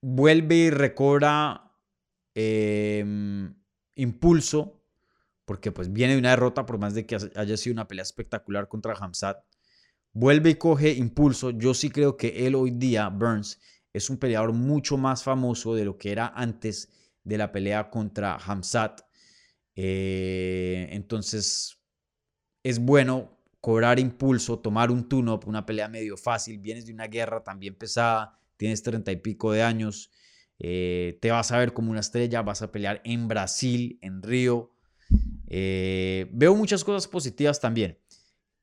vuelve 0.02 0.56
y 0.56 0.70
recobra 0.70 1.72
em, 2.36 3.54
impulso 3.96 4.80
porque 5.50 5.72
pues 5.72 5.92
viene 5.92 6.14
de 6.14 6.20
una 6.20 6.30
derrota 6.30 6.64
por 6.64 6.78
más 6.78 6.94
de 6.94 7.08
que 7.08 7.18
haya 7.36 7.58
sido 7.58 7.74
una 7.74 7.88
pelea 7.88 8.04
espectacular 8.04 8.68
contra 8.68 8.94
Hamzat. 8.94 9.44
Vuelve 10.14 10.52
y 10.52 10.56
coge 10.56 10.92
impulso. 10.92 11.50
Yo 11.50 11.74
sí 11.74 11.90
creo 11.90 12.18
que 12.18 12.46
él 12.46 12.54
hoy 12.54 12.70
día, 12.70 13.10
Burns, 13.10 13.60
es 13.92 14.12
un 14.12 14.18
peleador 14.18 14.54
mucho 14.54 14.96
más 14.96 15.24
famoso 15.24 15.74
de 15.74 15.86
lo 15.86 15.98
que 15.98 16.12
era 16.12 16.28
antes 16.36 16.90
de 17.24 17.40
la 17.40 17.52
pelea 17.52 17.90
contra 17.90 18.36
Hamzat. 18.36 19.02
Eh, 19.76 20.88
entonces, 20.92 21.80
es 22.62 22.78
bueno 22.78 23.40
cobrar 23.60 24.00
impulso, 24.00 24.60
tomar 24.60 24.92
un 24.92 25.10
tune-up, 25.10 25.48
una 25.48 25.66
pelea 25.66 25.88
medio 25.88 26.16
fácil. 26.16 26.60
Vienes 26.60 26.86
de 26.86 26.94
una 26.94 27.08
guerra 27.08 27.44
también 27.44 27.74
pesada, 27.74 28.40
tienes 28.60 28.84
treinta 28.84 29.12
y 29.12 29.16
pico 29.16 29.54
de 29.54 29.64
años. 29.64 30.12
Eh, 30.60 31.18
te 31.22 31.32
vas 31.32 31.52
a 31.52 31.58
ver 31.58 31.74
como 31.74 31.92
una 31.92 32.02
estrella, 32.02 32.42
vas 32.42 32.62
a 32.62 32.72
pelear 32.72 33.02
en 33.06 33.30
Brasil, 33.30 33.98
en 34.02 34.22
Río. 34.22 34.76
Eh, 35.48 36.30
veo 36.34 36.54
muchas 36.56 36.84
cosas 36.84 37.08
positivas 37.08 37.62
también. 37.62 37.98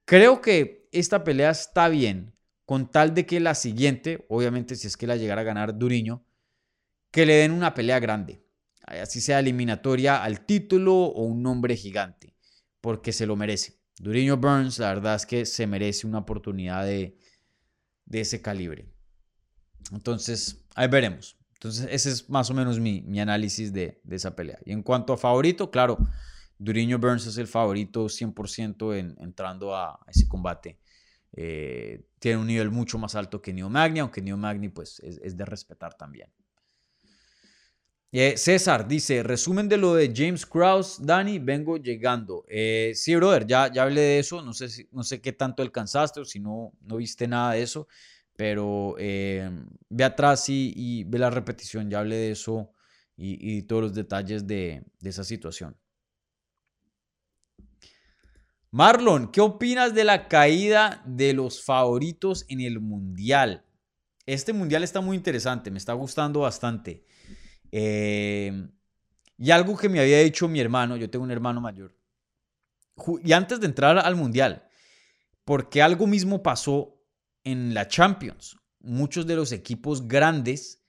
Creo 0.05 0.41
que 0.43 0.89
esta 0.93 1.25
pelea 1.25 1.51
está 1.51 1.89
bien, 1.89 2.35
con 2.67 2.91
tal 2.91 3.15
de 3.15 3.25
que 3.25 3.41
la 3.41 3.55
siguiente, 3.55 4.27
obviamente 4.29 4.77
si 4.77 4.87
es 4.87 4.97
que 4.97 5.07
la 5.07 5.17
llegara 5.17 5.41
a 5.41 5.45
ganar 5.45 5.79
Duriño, 5.79 6.25
que 7.11 7.25
le 7.25 7.37
den 7.37 7.53
una 7.53 7.73
pelea 7.73 7.99
grande, 7.99 8.45
así 8.83 9.21
sea 9.23 9.41
eliminatoria 9.41 10.23
al 10.23 10.45
título 10.45 10.95
o 10.95 11.23
un 11.23 11.43
nombre 11.43 11.75
gigante, 11.75 12.37
porque 12.81 13.13
se 13.13 13.27
lo 13.27 13.35
merece. 13.35 13.81
Duriño 13.99 14.37
Burns, 14.37 14.79
la 14.79 14.89
verdad 14.89 15.15
es 15.15 15.25
que 15.25 15.47
se 15.47 15.67
merece 15.67 16.07
una 16.07 16.19
oportunidad 16.19 16.85
de, 16.85 17.19
ese 18.13 18.43
calibre. 18.43 18.93
Entonces, 19.93 20.65
ahí 20.75 20.89
veremos. 20.89 21.37
Entonces, 21.55 21.89
ese 21.91 22.11
es 22.11 22.29
más 22.29 22.51
o 22.51 22.55
menos 22.55 22.79
mi, 22.79 23.19
análisis 23.19 23.73
de, 23.73 24.01
de, 24.05 24.17
esa 24.17 24.37
pelea. 24.37 24.59
Y 24.65 24.73
en 24.73 24.83
cuanto 24.83 25.13
a 25.13 25.17
favorito, 25.17 25.71
claro, 25.71 25.99
Duriño 26.59 26.99
Burns 26.99 27.27
es 27.27 27.39
el 27.39 27.47
favorito 27.47 28.09
100% 28.09 28.97
en, 28.97 29.17
entrando 29.21 29.75
a 29.75 29.99
ese 30.09 30.27
combate. 30.27 30.79
Eh, 31.33 32.07
tiene 32.19 32.39
un 32.39 32.47
nivel 32.47 32.71
mucho 32.71 32.99
más 32.99 33.15
alto 33.15 33.43
que 33.43 33.53
Neo 33.53 33.69
Magni, 33.69 34.01
aunque 34.01 34.23
Neo 34.23 34.37
Magni 34.37 34.71
pues, 34.71 35.01
es, 35.01 35.37
de 35.37 35.45
respetar 35.45 35.95
también. 35.95 36.31
Eh, 38.13 38.39
César 38.39 38.89
dice, 38.89 39.23
resumen 39.23 39.69
de 39.69 39.77
lo 39.77 39.95
de 39.95 40.11
James 40.15 40.47
Krause, 40.47 41.05
Dani, 41.05 41.39
vengo 41.39 41.77
llegando. 41.77 42.47
Eh, 42.49 42.93
sí, 42.95 43.15
brother, 43.15 43.47
ya, 43.47 43.71
ya 43.71 43.83
hablé 43.83 44.01
de 44.01 44.19
eso, 44.19 44.41
no 44.41 44.55
sé, 44.55 44.71
si, 44.71 44.89
no 44.93 45.03
sé 45.03 45.21
qué 45.21 45.33
tanto 45.33 45.63
alcanzaste 45.63 46.21
o 46.21 46.25
si 46.25 46.41
no, 46.41 46.73
no 46.81 46.97
viste 46.97 47.29
nada 47.29 47.53
de 47.53 47.63
eso, 47.63 47.89
pero 48.37 48.95
ve 48.97 50.05
atrás 50.05 50.49
y, 50.49 51.05
ve 51.05 51.19
la 51.19 51.31
repetición, 51.31 51.91
ya 51.91 52.01
hablé 52.01 52.17
de 52.17 52.31
eso 52.33 52.73
y, 53.17 53.63
todos 53.63 53.83
los 53.83 53.95
detalles 53.95 54.47
de 54.47 54.85
esa 55.03 55.25
situación. 55.25 55.77
Marlon, 58.77 59.33
¿qué 59.33 59.41
opinas 59.41 59.95
de 59.95 60.05
la 60.05 60.29
caída 60.29 61.03
de 61.07 61.33
los 61.33 61.65
favoritos 61.65 62.45
en 62.49 62.61
el 62.61 62.79
Mundial? 62.79 63.65
Este 64.27 64.53
Mundial 64.53 64.83
está 64.83 65.01
muy 65.01 65.17
interesante, 65.17 65.71
me 65.71 65.79
está 65.79 65.95
gustando 65.95 66.41
bastante. 66.41 67.05
Eh, 67.73 68.69
y 69.39 69.51
algo 69.51 69.79
que 69.79 69.89
me 69.89 70.01
había 70.01 70.19
dicho 70.19 70.47
mi 70.47 70.61
hermano, 70.61 70.97
yo 70.99 71.09
tengo 71.09 71.25
un 71.25 71.31
hermano 71.31 71.61
mayor, 71.61 71.97
y 73.25 73.33
antes 73.33 73.61
de 73.61 73.67
entrar 73.67 73.99
al 73.99 74.17
Mundial, 74.17 74.69
porque 75.47 75.81
algo 75.81 76.07
mismo 76.07 76.43
pasó 76.43 76.96
en 77.47 77.73
la 77.73 77.89
Champions. 77.89 78.57
Muchos 78.81 79.27
de 79.27 79.37
los 79.37 79.53
equipos 79.53 80.07
grandes 80.07 80.83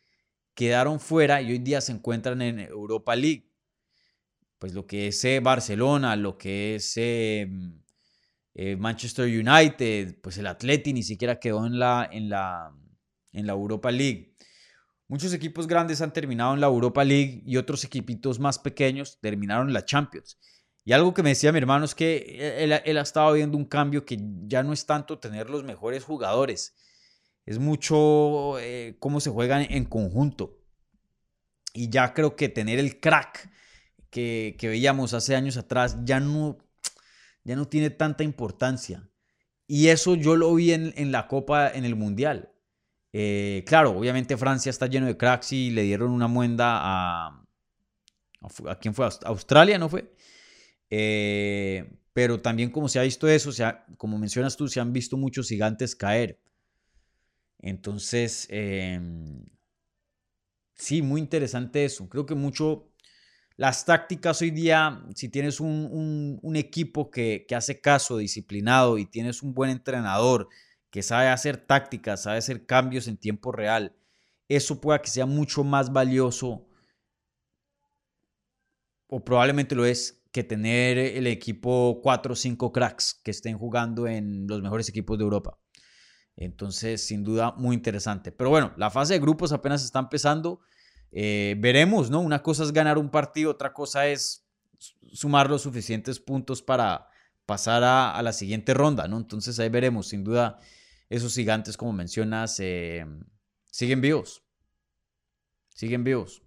quedaron 0.53 0.99
fuera 0.99 1.41
y 1.41 1.51
hoy 1.51 1.59
día 1.59 1.81
se 1.81 1.93
encuentran 1.93 2.41
en 2.41 2.59
Europa 2.59 3.15
League 3.15 3.47
pues 4.57 4.73
lo 4.73 4.85
que 4.87 5.07
es 5.07 5.23
eh, 5.25 5.39
Barcelona, 5.39 6.15
lo 6.15 6.37
que 6.37 6.75
es 6.75 6.97
eh, 6.97 7.47
eh, 8.55 8.75
Manchester 8.75 9.25
United, 9.25 10.19
pues 10.21 10.37
el 10.37 10.47
Atleti 10.47 10.93
ni 10.93 11.03
siquiera 11.03 11.39
quedó 11.39 11.65
en, 11.65 11.77
la, 11.77 12.09
en 12.11 12.29
la 12.29 12.73
Europa 13.53 13.91
League. 13.91 14.35
Muchos 15.07 15.31
equipos 15.33 15.67
grandes 15.67 16.01
han 16.01 16.11
terminado 16.11 16.53
en 16.53 16.59
la 16.59 16.67
Europa 16.67 17.03
League 17.03 17.43
y 17.45 17.57
otros 17.57 17.83
equipitos 17.83 18.39
más 18.39 18.59
pequeños 18.59 19.19
terminaron 19.21 19.67
en 19.67 19.73
la 19.73 19.85
Champions. 19.85 20.37
Y 20.87 20.93
algo 20.93 21.13
que 21.13 21.21
me 21.21 21.31
decía 21.31 21.51
mi 21.51 21.57
hermano 21.57 21.83
es 21.83 21.93
que 21.93 22.63
él, 22.63 22.71
ha 22.71 23.01
estado 23.01 23.33
viendo 23.33 23.57
un 23.57 23.65
cambio 23.65 24.05
que 24.05 24.17
ya 24.45 24.63
no 24.63 24.71
es 24.71 24.85
tanto 24.85 25.19
tener 25.19 25.49
los 25.49 25.65
mejores 25.65 26.05
jugadores, 26.05 26.77
es 27.45 27.59
mucho 27.59 28.55
cómo 28.99 29.19
se 29.19 29.29
juegan 29.29 29.67
en 29.69 29.83
conjunto. 29.83 30.61
Y 31.73 31.89
ya 31.89 32.13
creo 32.13 32.37
que 32.37 32.47
tener 32.47 32.79
el 32.79 33.01
crack 33.01 33.51
que, 34.09 34.55
veíamos 34.61 35.13
hace 35.13 35.35
años 35.35 35.57
atrás 35.57 35.97
ya 36.05 36.21
no, 36.21 36.57
ya 37.43 37.57
no 37.57 37.67
tiene 37.67 37.89
tanta 37.89 38.23
importancia. 38.23 39.09
Y 39.67 39.89
eso 39.89 40.15
yo 40.15 40.37
lo 40.37 40.55
vi 40.55 40.71
en, 40.71 41.11
la 41.11 41.27
Copa, 41.27 41.69
en 41.69 41.83
el 41.83 41.97
Mundial. 41.97 42.53
Eh, 43.11 43.65
claro, 43.67 43.91
obviamente 43.91 44.37
Francia 44.37 44.69
está 44.69 44.87
lleno 44.87 45.07
de 45.07 45.17
cracks 45.17 45.51
y 45.51 45.69
le 45.69 45.81
dieron 45.81 46.11
una 46.11 46.29
muenda 46.29 46.79
a... 46.79 47.43
¿A, 48.69 48.75
quién 48.75 48.93
fue? 48.93 49.09
Australia, 49.25 49.77
¿no 49.77 49.89
fue? 49.89 50.15
Eh, 50.89 51.89
pero 52.13 52.41
también 52.41 52.71
como 52.71 52.89
se 52.89 52.99
ha 52.99 53.03
visto 53.03 53.27
eso, 53.27 53.51
sea, 53.51 53.85
como 53.97 54.17
mencionas 54.17 54.57
tú, 54.57 54.67
se 54.67 54.79
han 54.79 54.93
visto 54.93 55.17
muchos 55.17 55.49
gigantes 55.49 55.95
caer. 55.95 56.39
Entonces, 57.59 58.47
em, 58.49 59.45
sí, 60.75 61.01
muy 61.01 61.21
interesante 61.21 61.85
eso. 61.85 62.07
Creo 62.09 62.25
que 62.25 62.35
mucho 62.35 62.91
las 63.57 63.85
tácticas 63.85 64.41
hoy 64.41 64.51
día, 64.51 65.03
si 65.15 65.29
tienes 65.29 65.59
un, 65.59 66.39
equipo 66.55 67.09
que, 67.11 67.45
hace 67.55 67.81
caso, 67.81 68.17
disciplinado 68.17 68.97
y 68.97 69.05
tienes 69.05 69.43
un 69.43 69.53
buen 69.53 69.71
entrenador 69.71 70.47
que 70.91 71.01
sabe 71.03 71.27
hacer 71.27 71.57
tácticas, 71.57 72.23
sabe 72.23 72.37
hacer 72.37 72.65
cambios 72.65 73.07
en 73.07 73.17
tiempo 73.17 73.51
real, 73.51 73.95
eso 74.47 74.79
pueda 74.79 75.01
que 75.01 75.09
sea 75.09 75.25
mucho 75.25 75.63
más 75.63 75.91
valioso 75.91 76.67
o 79.07 79.23
probablemente 79.23 79.75
lo 79.75 79.85
es 79.85 80.16
que 80.31 80.43
tener 80.43 80.97
el 80.97 81.27
equipo 81.27 81.99
4 82.01 82.33
o 82.33 82.35
5 82.35 82.71
cracks 82.71 83.19
que 83.23 83.31
estén 83.31 83.57
jugando 83.57 84.07
en 84.07 84.47
los 84.47 84.61
mejores 84.61 84.89
equipos 84.89 85.17
de 85.17 85.23
Europa. 85.23 85.57
Entonces, 86.35 87.05
sin 87.05 87.23
duda, 87.23 87.53
muy 87.57 87.75
interesante. 87.75 88.31
Pero 88.31 88.51
bueno, 88.51 88.73
la 88.77 88.91
fase 88.91 89.13
de 89.13 89.19
grupos 89.19 89.51
apenas 89.51 89.83
está 89.83 89.99
empezando. 89.99 90.61
Eh, 91.11 91.55
veremos, 91.57 92.11
¿no? 92.11 92.19
Una 92.19 92.43
cosa 92.43 92.63
es 92.63 92.71
ganar 92.71 92.97
un 92.97 93.09
partido, 93.09 93.51
otra 93.51 93.73
cosa 93.73 94.07
es 94.07 94.45
sumar 95.11 95.49
los 95.49 95.63
suficientes 95.63 96.19
puntos 96.19 96.61
para 96.61 97.09
pasar 97.47 97.83
a, 97.83 98.21
la 98.21 98.33
siguiente 98.33 98.73
ronda, 98.73 99.07
¿no? 99.07 99.17
Entonces 99.17 99.57
ahí 99.59 99.69
veremos, 99.69 100.09
sin 100.09 100.23
duda, 100.23 100.59
esos 101.09 101.33
gigantes, 101.33 101.77
como 101.77 101.93
mencionas, 101.93 102.59
eh, 102.59 103.05
siguen 103.71 104.01
vivos. 104.01 104.43
Siguen 105.69 106.03
vivos. 106.03 106.43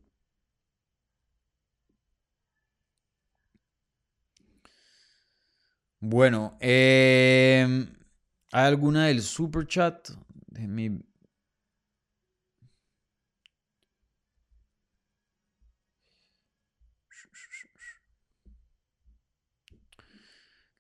Bueno, 6.01 6.57
eh, 6.61 7.67
¿hay 8.53 8.67
alguna 8.67 9.07
del 9.07 9.23
super 9.23 9.67
chat? 9.67 10.09
Déjenme 10.47 11.01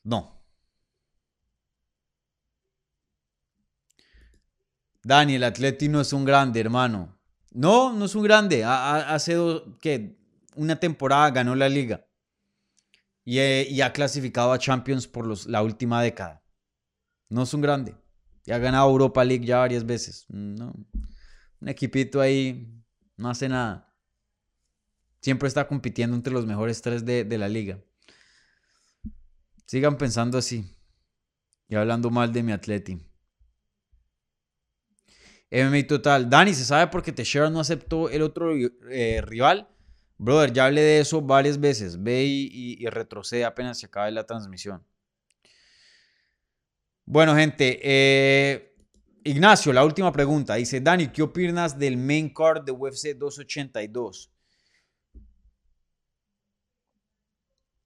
No. 0.04 0.32
Dani, 5.02 5.34
el 5.34 5.44
Atleti 5.44 5.88
no 5.88 6.00
es 6.00 6.12
un 6.12 6.24
grande, 6.24 6.60
hermano. 6.60 7.18
No, 7.52 7.92
no 7.92 8.04
es 8.04 8.14
un 8.14 8.22
grande. 8.22 8.64
hace 8.64 9.36
que 9.80 10.16
una 10.56 10.76
temporada 10.76 11.30
ganó 11.30 11.54
la 11.54 11.68
liga. 11.68 12.06
Eh, 13.26 13.66
y, 13.70 13.80
ha 13.80 13.92
clasificado 13.92 14.52
a 14.52 14.58
Champions 14.58 15.06
por 15.06 15.26
la 15.48 15.62
última 15.62 16.02
década. 16.02 16.42
No 17.28 17.42
es 17.42 17.54
un 17.54 17.60
grande. 17.60 17.94
Y 18.44 18.52
ha 18.52 18.58
ganado 18.58 18.90
Europa 18.90 19.24
League 19.24 19.44
ya 19.44 19.58
varias 19.58 19.84
veces. 19.84 20.26
No. 20.28 20.74
Un 21.60 21.68
equipito 21.68 22.20
ahí 22.20 22.82
no 23.16 23.30
hace 23.30 23.48
nada. 23.48 23.94
Siempre 25.20 25.48
está 25.48 25.68
compitiendo 25.68 26.16
entre 26.16 26.32
los 26.32 26.46
mejores 26.46 26.80
tres 26.80 27.04
de, 27.04 27.24
de 27.24 27.38
la 27.38 27.48
liga. 27.48 27.78
Sigan 29.66 29.98
pensando 29.98 30.38
así. 30.38 30.76
Y 31.68 31.76
hablando 31.76 32.10
mal 32.10 32.32
de 32.32 32.42
mi 32.42 32.52
atleti. 32.52 32.98
MMA 35.50 35.86
Total. 35.86 36.28
Dani, 36.30 36.54
¿se 36.54 36.64
sabe 36.64 36.86
por 36.88 37.02
qué 37.02 37.12
Teixeira 37.12 37.50
no 37.50 37.60
aceptó 37.60 38.08
el 38.08 38.22
otro 38.22 38.52
eh, 38.90 39.20
rival? 39.22 39.68
Brother, 40.20 40.52
ya 40.52 40.66
hablé 40.66 40.82
de 40.82 41.00
eso 41.00 41.22
varias 41.22 41.58
veces. 41.58 42.02
Ve 42.02 42.24
y, 42.24 42.86
retrocede 42.86 43.44
apenas 43.44 43.78
se 43.78 43.86
acabe 43.86 44.10
la 44.10 44.24
transmisión. 44.26 44.84
Bueno, 47.06 47.34
gente. 47.34 47.80
Eh, 47.82 48.74
Ignacio, 49.24 49.72
la 49.72 49.84
última 49.84 50.12
pregunta. 50.12 50.54
Dice, 50.54 50.80
Dani, 50.80 51.08
¿qué 51.08 51.22
opinas 51.22 51.78
del 51.78 51.96
main 51.96 52.32
card 52.32 52.64
de 52.64 52.72
UFC 52.72 53.16
282? 53.16 54.30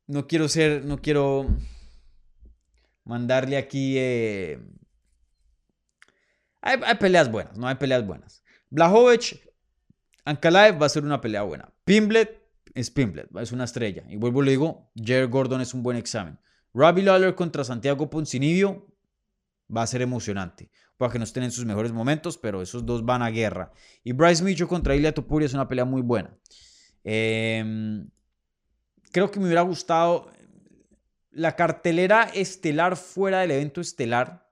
no 0.07 0.26
quiero 0.26 0.49
ser, 0.49 0.85
no 0.85 1.01
quiero 1.01 1.47
mandarle 3.05 3.57
aquí... 3.57 3.97
Eh, 3.99 4.59
hay, 6.61 6.78
peleas 6.99 7.30
buenas, 7.30 7.59
no 7.59 7.68
hay 7.68 7.74
peleas 7.74 8.07
buenas. 8.07 8.43
Blahovic, 8.70 9.39
Ankalaev 10.24 10.80
va 10.80 10.87
a 10.87 10.89
ser 10.89 11.05
una 11.05 11.20
pelea 11.20 11.43
buena. 11.43 11.74
Pimblet 11.85 12.43
es 12.74 12.91
Pimblet, 12.91 13.28
es 13.37 13.53
una 13.53 13.64
estrella. 13.64 14.05
Y 14.09 14.16
vuelvo 14.16 14.43
le 14.43 14.53
digo, 14.53 14.91
Jared 14.97 15.30
Gordon 15.30 15.61
es 15.61 15.74
un 15.74 15.82
buen 15.82 15.97
examen. 15.97 16.39
Robbie 16.72 17.05
Lawler 17.05 17.35
contra 17.35 17.62
Santiago 17.62 18.11
Poncinibio 18.11 18.87
va 19.74 19.82
a 19.82 19.87
ser 19.87 20.03
emocionante. 20.03 20.70
Para 20.97 21.12
que 21.12 21.18
no 21.18 21.24
estén 21.24 21.43
en 21.43 21.51
sus 21.51 21.64
mejores 21.64 21.93
momentos, 21.93 22.39
pero 22.39 22.62
esos 22.62 22.87
dos 22.87 23.05
van 23.05 23.22
a 23.22 23.30
guerra. 23.30 23.72
Y 24.03 24.12
Bryce 24.12 24.43
Mitchell 24.43 24.68
contra 24.68 24.95
Ilya 24.95 25.12
Topuria 25.12 25.47
es 25.47 25.55
una 25.55 25.68
pelea 25.68 25.85
muy 25.85 26.03
buena. 26.03 26.37
Em, 27.03 28.09
creo 29.12 29.30
que 29.30 29.39
me 29.39 29.47
hubiera 29.47 29.62
gustado 29.62 30.30
la 31.30 31.57
cartelera 31.57 32.24
estelar 32.35 32.97
fuera 32.97 33.41
del 33.41 33.53
evento 33.53 33.80
estelar. 33.80 34.49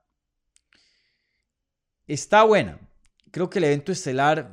Está 2.07 2.43
buena. 2.43 2.79
Creo 3.31 3.49
que 3.49 3.59
el 3.59 3.65
evento 3.65 3.91
estelar, 3.91 4.51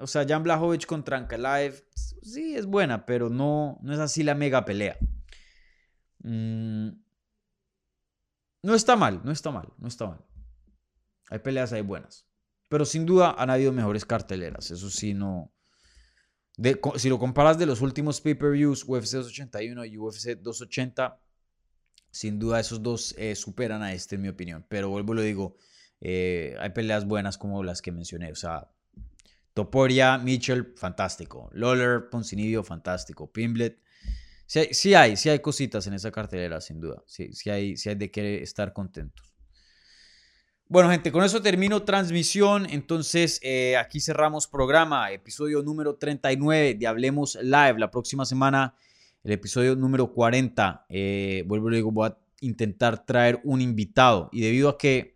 o 0.00 0.06
sea, 0.06 0.26
Jan 0.26 0.42
Blachowicz 0.42 0.86
contra 0.86 1.18
Ankalaev, 1.18 1.84
sí 2.26 2.56
es 2.56 2.66
buena, 2.66 3.06
pero 3.06 3.30
no, 3.30 3.78
no 3.82 3.92
es 3.92 3.98
así 3.98 4.22
la 4.22 4.34
mega 4.34 4.64
pelea. 4.64 4.98
Mm, 6.22 6.88
no 8.62 8.74
está 8.74 8.96
mal, 8.96 9.20
no 9.24 9.30
está 9.30 9.50
mal, 9.50 9.72
no 9.78 9.88
está 9.88 10.06
mal. 10.06 10.24
Hay 11.30 11.38
peleas 11.38 11.72
hay 11.72 11.82
buenas. 11.82 12.26
Pero 12.68 12.84
sin 12.84 13.06
duda 13.06 13.34
han 13.38 13.50
habido 13.50 13.72
mejores 13.72 14.04
carteleras. 14.04 14.70
Eso 14.70 14.90
sí, 14.90 15.14
no. 15.14 15.52
si 16.96 17.08
lo 17.08 17.18
comparas 17.18 17.58
de 17.58 17.66
los 17.66 17.80
últimos 17.80 18.20
pay-per-views, 18.20 18.84
UFC 18.84 19.16
281 19.16 19.84
y 19.84 19.98
UFC 19.98 20.36
280, 20.36 21.20
sin 22.10 22.38
duda 22.38 22.58
esos 22.58 22.82
dos 22.82 23.14
eh, 23.18 23.36
superan 23.36 23.82
a 23.82 23.92
este, 23.92 24.16
en 24.16 24.22
mi 24.22 24.28
opinión. 24.28 24.66
Pero 24.68 24.88
vuelvo 24.88 25.12
y 25.12 25.16
lo 25.16 25.22
digo, 25.22 25.56
eh, 26.00 26.56
hay 26.58 26.70
peleas 26.70 27.06
buenas 27.06 27.38
como 27.38 27.62
las 27.62 27.82
que 27.82 27.92
mencioné. 27.92 28.32
O 28.32 28.36
sea, 28.36 28.68
Toporia, 29.56 30.18
Mitchell, 30.18 30.74
fantástico. 30.76 31.48
Lawler, 31.54 32.10
Poncinibio, 32.10 32.62
fantástico. 32.62 33.32
Pimblet. 33.32 33.80
Sí, 34.44 34.92
hay, 34.92 35.16
sí 35.16 35.30
hay 35.30 35.38
cositas 35.38 35.86
en 35.86 35.94
esa 35.94 36.12
cartelera, 36.12 36.60
sin 36.60 36.78
duda. 36.78 37.02
Sí, 37.06 37.32
sí, 37.32 37.48
hay, 37.48 37.74
sí 37.78 37.88
hay 37.88 37.94
de 37.94 38.10
qué 38.10 38.42
estar 38.42 38.74
contentos. 38.74 39.34
Bueno, 40.68 40.90
gente, 40.90 41.10
con 41.10 41.24
eso 41.24 41.40
termino 41.40 41.84
transmisión. 41.84 42.66
Entonces, 42.68 43.40
eh, 43.42 43.78
aquí 43.78 43.98
cerramos 43.98 44.46
programa, 44.46 45.10
episodio 45.10 45.62
número 45.62 45.96
39 45.96 46.74
de 46.74 46.86
Hablemos 46.86 47.38
Live. 47.40 47.78
La 47.78 47.90
próxima 47.90 48.26
semana, 48.26 48.76
el 49.24 49.32
episodio 49.32 49.74
número 49.74 50.12
40. 50.12 50.84
Eh, 50.90 51.44
vuelvo 51.46 51.70
y 51.70 51.76
digo, 51.76 51.90
voy 51.92 52.10
a 52.10 52.18
intentar 52.42 53.06
traer 53.06 53.40
un 53.42 53.62
invitado. 53.62 54.28
Y 54.32 54.42
debido 54.42 54.68
a 54.68 54.76
que 54.76 55.15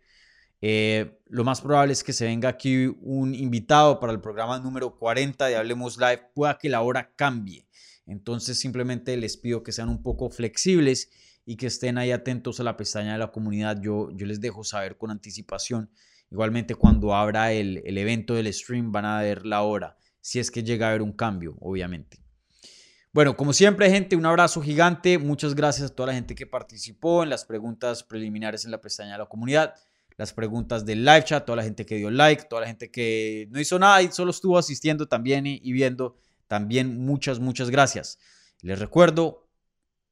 eh, 0.61 1.19
lo 1.27 1.43
más 1.43 1.61
probable 1.61 1.93
es 1.93 2.03
que 2.03 2.13
se 2.13 2.25
venga 2.25 2.49
aquí 2.49 2.85
un 3.01 3.33
invitado 3.33 3.99
para 3.99 4.13
el 4.13 4.21
programa 4.21 4.59
número 4.59 4.97
40 4.97 5.47
de 5.47 5.55
Hablemos 5.55 5.97
Live, 5.97 6.29
pueda 6.35 6.57
que 6.57 6.69
la 6.69 6.81
hora 6.81 7.13
cambie. 7.15 7.67
Entonces, 8.05 8.59
simplemente 8.59 9.15
les 9.17 9.37
pido 9.37 9.63
que 9.63 9.71
sean 9.71 9.89
un 9.89 10.03
poco 10.03 10.29
flexibles 10.29 11.09
y 11.45 11.55
que 11.55 11.67
estén 11.67 11.97
ahí 11.97 12.11
atentos 12.11 12.59
a 12.59 12.63
la 12.63 12.77
pestaña 12.77 13.13
de 13.13 13.19
la 13.19 13.31
comunidad. 13.31 13.81
Yo, 13.81 14.11
yo 14.11 14.25
les 14.25 14.39
dejo 14.39 14.63
saber 14.63 14.97
con 14.97 15.09
anticipación. 15.09 15.89
Igualmente 16.29 16.75
cuando 16.75 17.13
abra 17.13 17.51
el, 17.51 17.81
el 17.83 17.97
evento 17.97 18.35
del 18.35 18.53
stream 18.53 18.91
van 18.91 19.05
a 19.05 19.21
ver 19.21 19.45
la 19.45 19.63
hora, 19.63 19.97
si 20.21 20.39
es 20.39 20.49
que 20.49 20.63
llega 20.63 20.85
a 20.85 20.89
haber 20.89 21.01
un 21.01 21.11
cambio, 21.11 21.57
obviamente. 21.59 22.21
Bueno, 23.13 23.35
como 23.35 23.51
siempre, 23.51 23.89
gente, 23.89 24.15
un 24.15 24.25
abrazo 24.25 24.61
gigante. 24.61 25.17
Muchas 25.17 25.53
gracias 25.53 25.91
a 25.91 25.95
toda 25.95 26.07
la 26.07 26.13
gente 26.13 26.33
que 26.33 26.47
participó 26.47 27.23
en 27.23 27.29
las 27.29 27.43
preguntas 27.43 28.03
preliminares 28.03 28.63
en 28.63 28.71
la 28.71 28.79
pestaña 28.79 29.13
de 29.13 29.17
la 29.17 29.25
comunidad, 29.25 29.75
las 30.17 30.33
preguntas 30.33 30.85
del 30.85 31.03
live 31.03 31.23
chat, 31.23 31.45
toda 31.45 31.57
la 31.57 31.63
gente 31.63 31.85
que 31.85 31.95
dio 31.95 32.09
like, 32.11 32.45
toda 32.49 32.61
la 32.61 32.67
gente 32.67 32.91
que 32.91 33.47
no 33.51 33.59
hizo 33.59 33.79
nada 33.79 34.01
y 34.01 34.11
solo 34.11 34.31
estuvo 34.31 34.57
asistiendo 34.57 35.07
también 35.07 35.45
y, 35.45 35.71
viendo. 35.71 36.17
También 36.47 36.99
muchas, 36.99 37.39
muchas 37.39 37.69
gracias. 37.69 38.19
Les 38.61 38.77
recuerdo, 38.77 39.47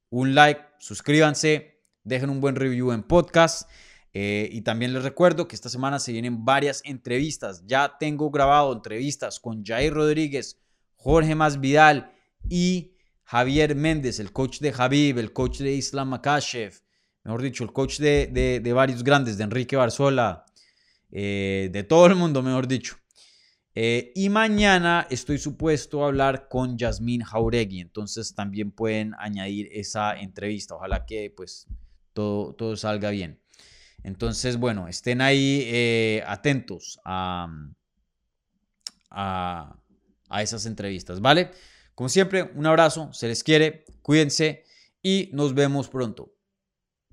un 0.09 0.35
like, 0.35 0.61
suscríbanse, 0.79 1.81
dejen 2.03 2.29
un 2.29 2.41
buen 2.41 2.55
review 2.55 2.91
en 2.91 3.03
podcast. 3.03 3.69
Eh, 4.13 4.49
y 4.51 4.61
también 4.61 4.93
les 4.93 5.03
recuerdo 5.03 5.47
que 5.47 5.55
esta 5.55 5.69
semana 5.69 5.99
se 5.99 6.11
vienen 6.11 6.43
varias 6.45 6.81
entrevistas. 6.85 7.63
Ya 7.67 7.97
tengo 7.99 8.31
grabado 8.31 8.73
entrevistas 8.73 9.39
con 9.39 9.63
Jair 9.63 9.93
Rodríguez, 9.93 10.59
Jorge 10.95 11.35
Masvidal 11.35 12.11
y 12.49 12.95
Javier 13.23 13.75
Méndez, 13.75 14.19
el 14.19 14.31
coach 14.31 14.59
de 14.59 14.73
Javib, 14.73 15.19
el 15.19 15.33
coach 15.33 15.59
de 15.59 15.73
Islam 15.73 16.09
Makashev, 16.09 16.81
mejor 17.23 17.41
dicho, 17.41 17.63
el 17.63 17.71
coach 17.71 17.99
de, 17.99 18.71
varios 18.73 19.03
grandes, 19.03 19.37
de 19.37 19.43
Enrique 19.43 19.75
Barzola, 19.75 20.45
eh, 21.11 21.69
de 21.71 21.83
todo 21.83 22.05
el 22.07 22.15
mundo, 22.15 22.41
mejor 22.41 22.67
dicho. 22.67 22.97
Eh, 23.75 24.11
y 24.15 24.29
mañana 24.29 25.07
estoy 25.09 25.37
supuesto 25.37 26.03
a 26.03 26.07
hablar 26.07 26.49
con 26.49 26.77
Yasmín 26.77 27.21
Jauregui, 27.21 27.79
entonces 27.79 28.33
también 28.35 28.71
pueden 28.71 29.13
añadir 29.19 29.69
esa 29.71 30.19
entrevista. 30.19 30.75
Ojalá 30.75 31.05
que 31.05 31.31
pues 31.35 31.67
todo, 32.13 32.53
todo 32.55 32.75
salga 32.75 33.09
bien. 33.11 33.39
Entonces, 34.03 34.57
bueno, 34.57 34.87
estén 34.87 35.21
ahí 35.21 35.63
eh, 35.67 36.23
atentos 36.25 36.99
a, 37.05 37.47
a, 39.09 39.77
a 40.29 40.41
esas 40.41 40.65
entrevistas, 40.65 41.21
¿vale? 41.21 41.51
Como 41.95 42.09
siempre, 42.09 42.51
un 42.55 42.65
abrazo, 42.65 43.11
se 43.13 43.27
les 43.27 43.43
quiere, 43.43 43.85
cuídense 44.01 44.63
y 45.01 45.29
nos 45.33 45.53
vemos 45.53 45.89
pronto. 45.89 46.33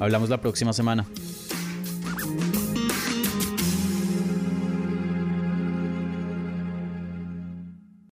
Hablamos 0.00 0.30
la 0.30 0.40
próxima 0.40 0.72
semana. 0.72 1.06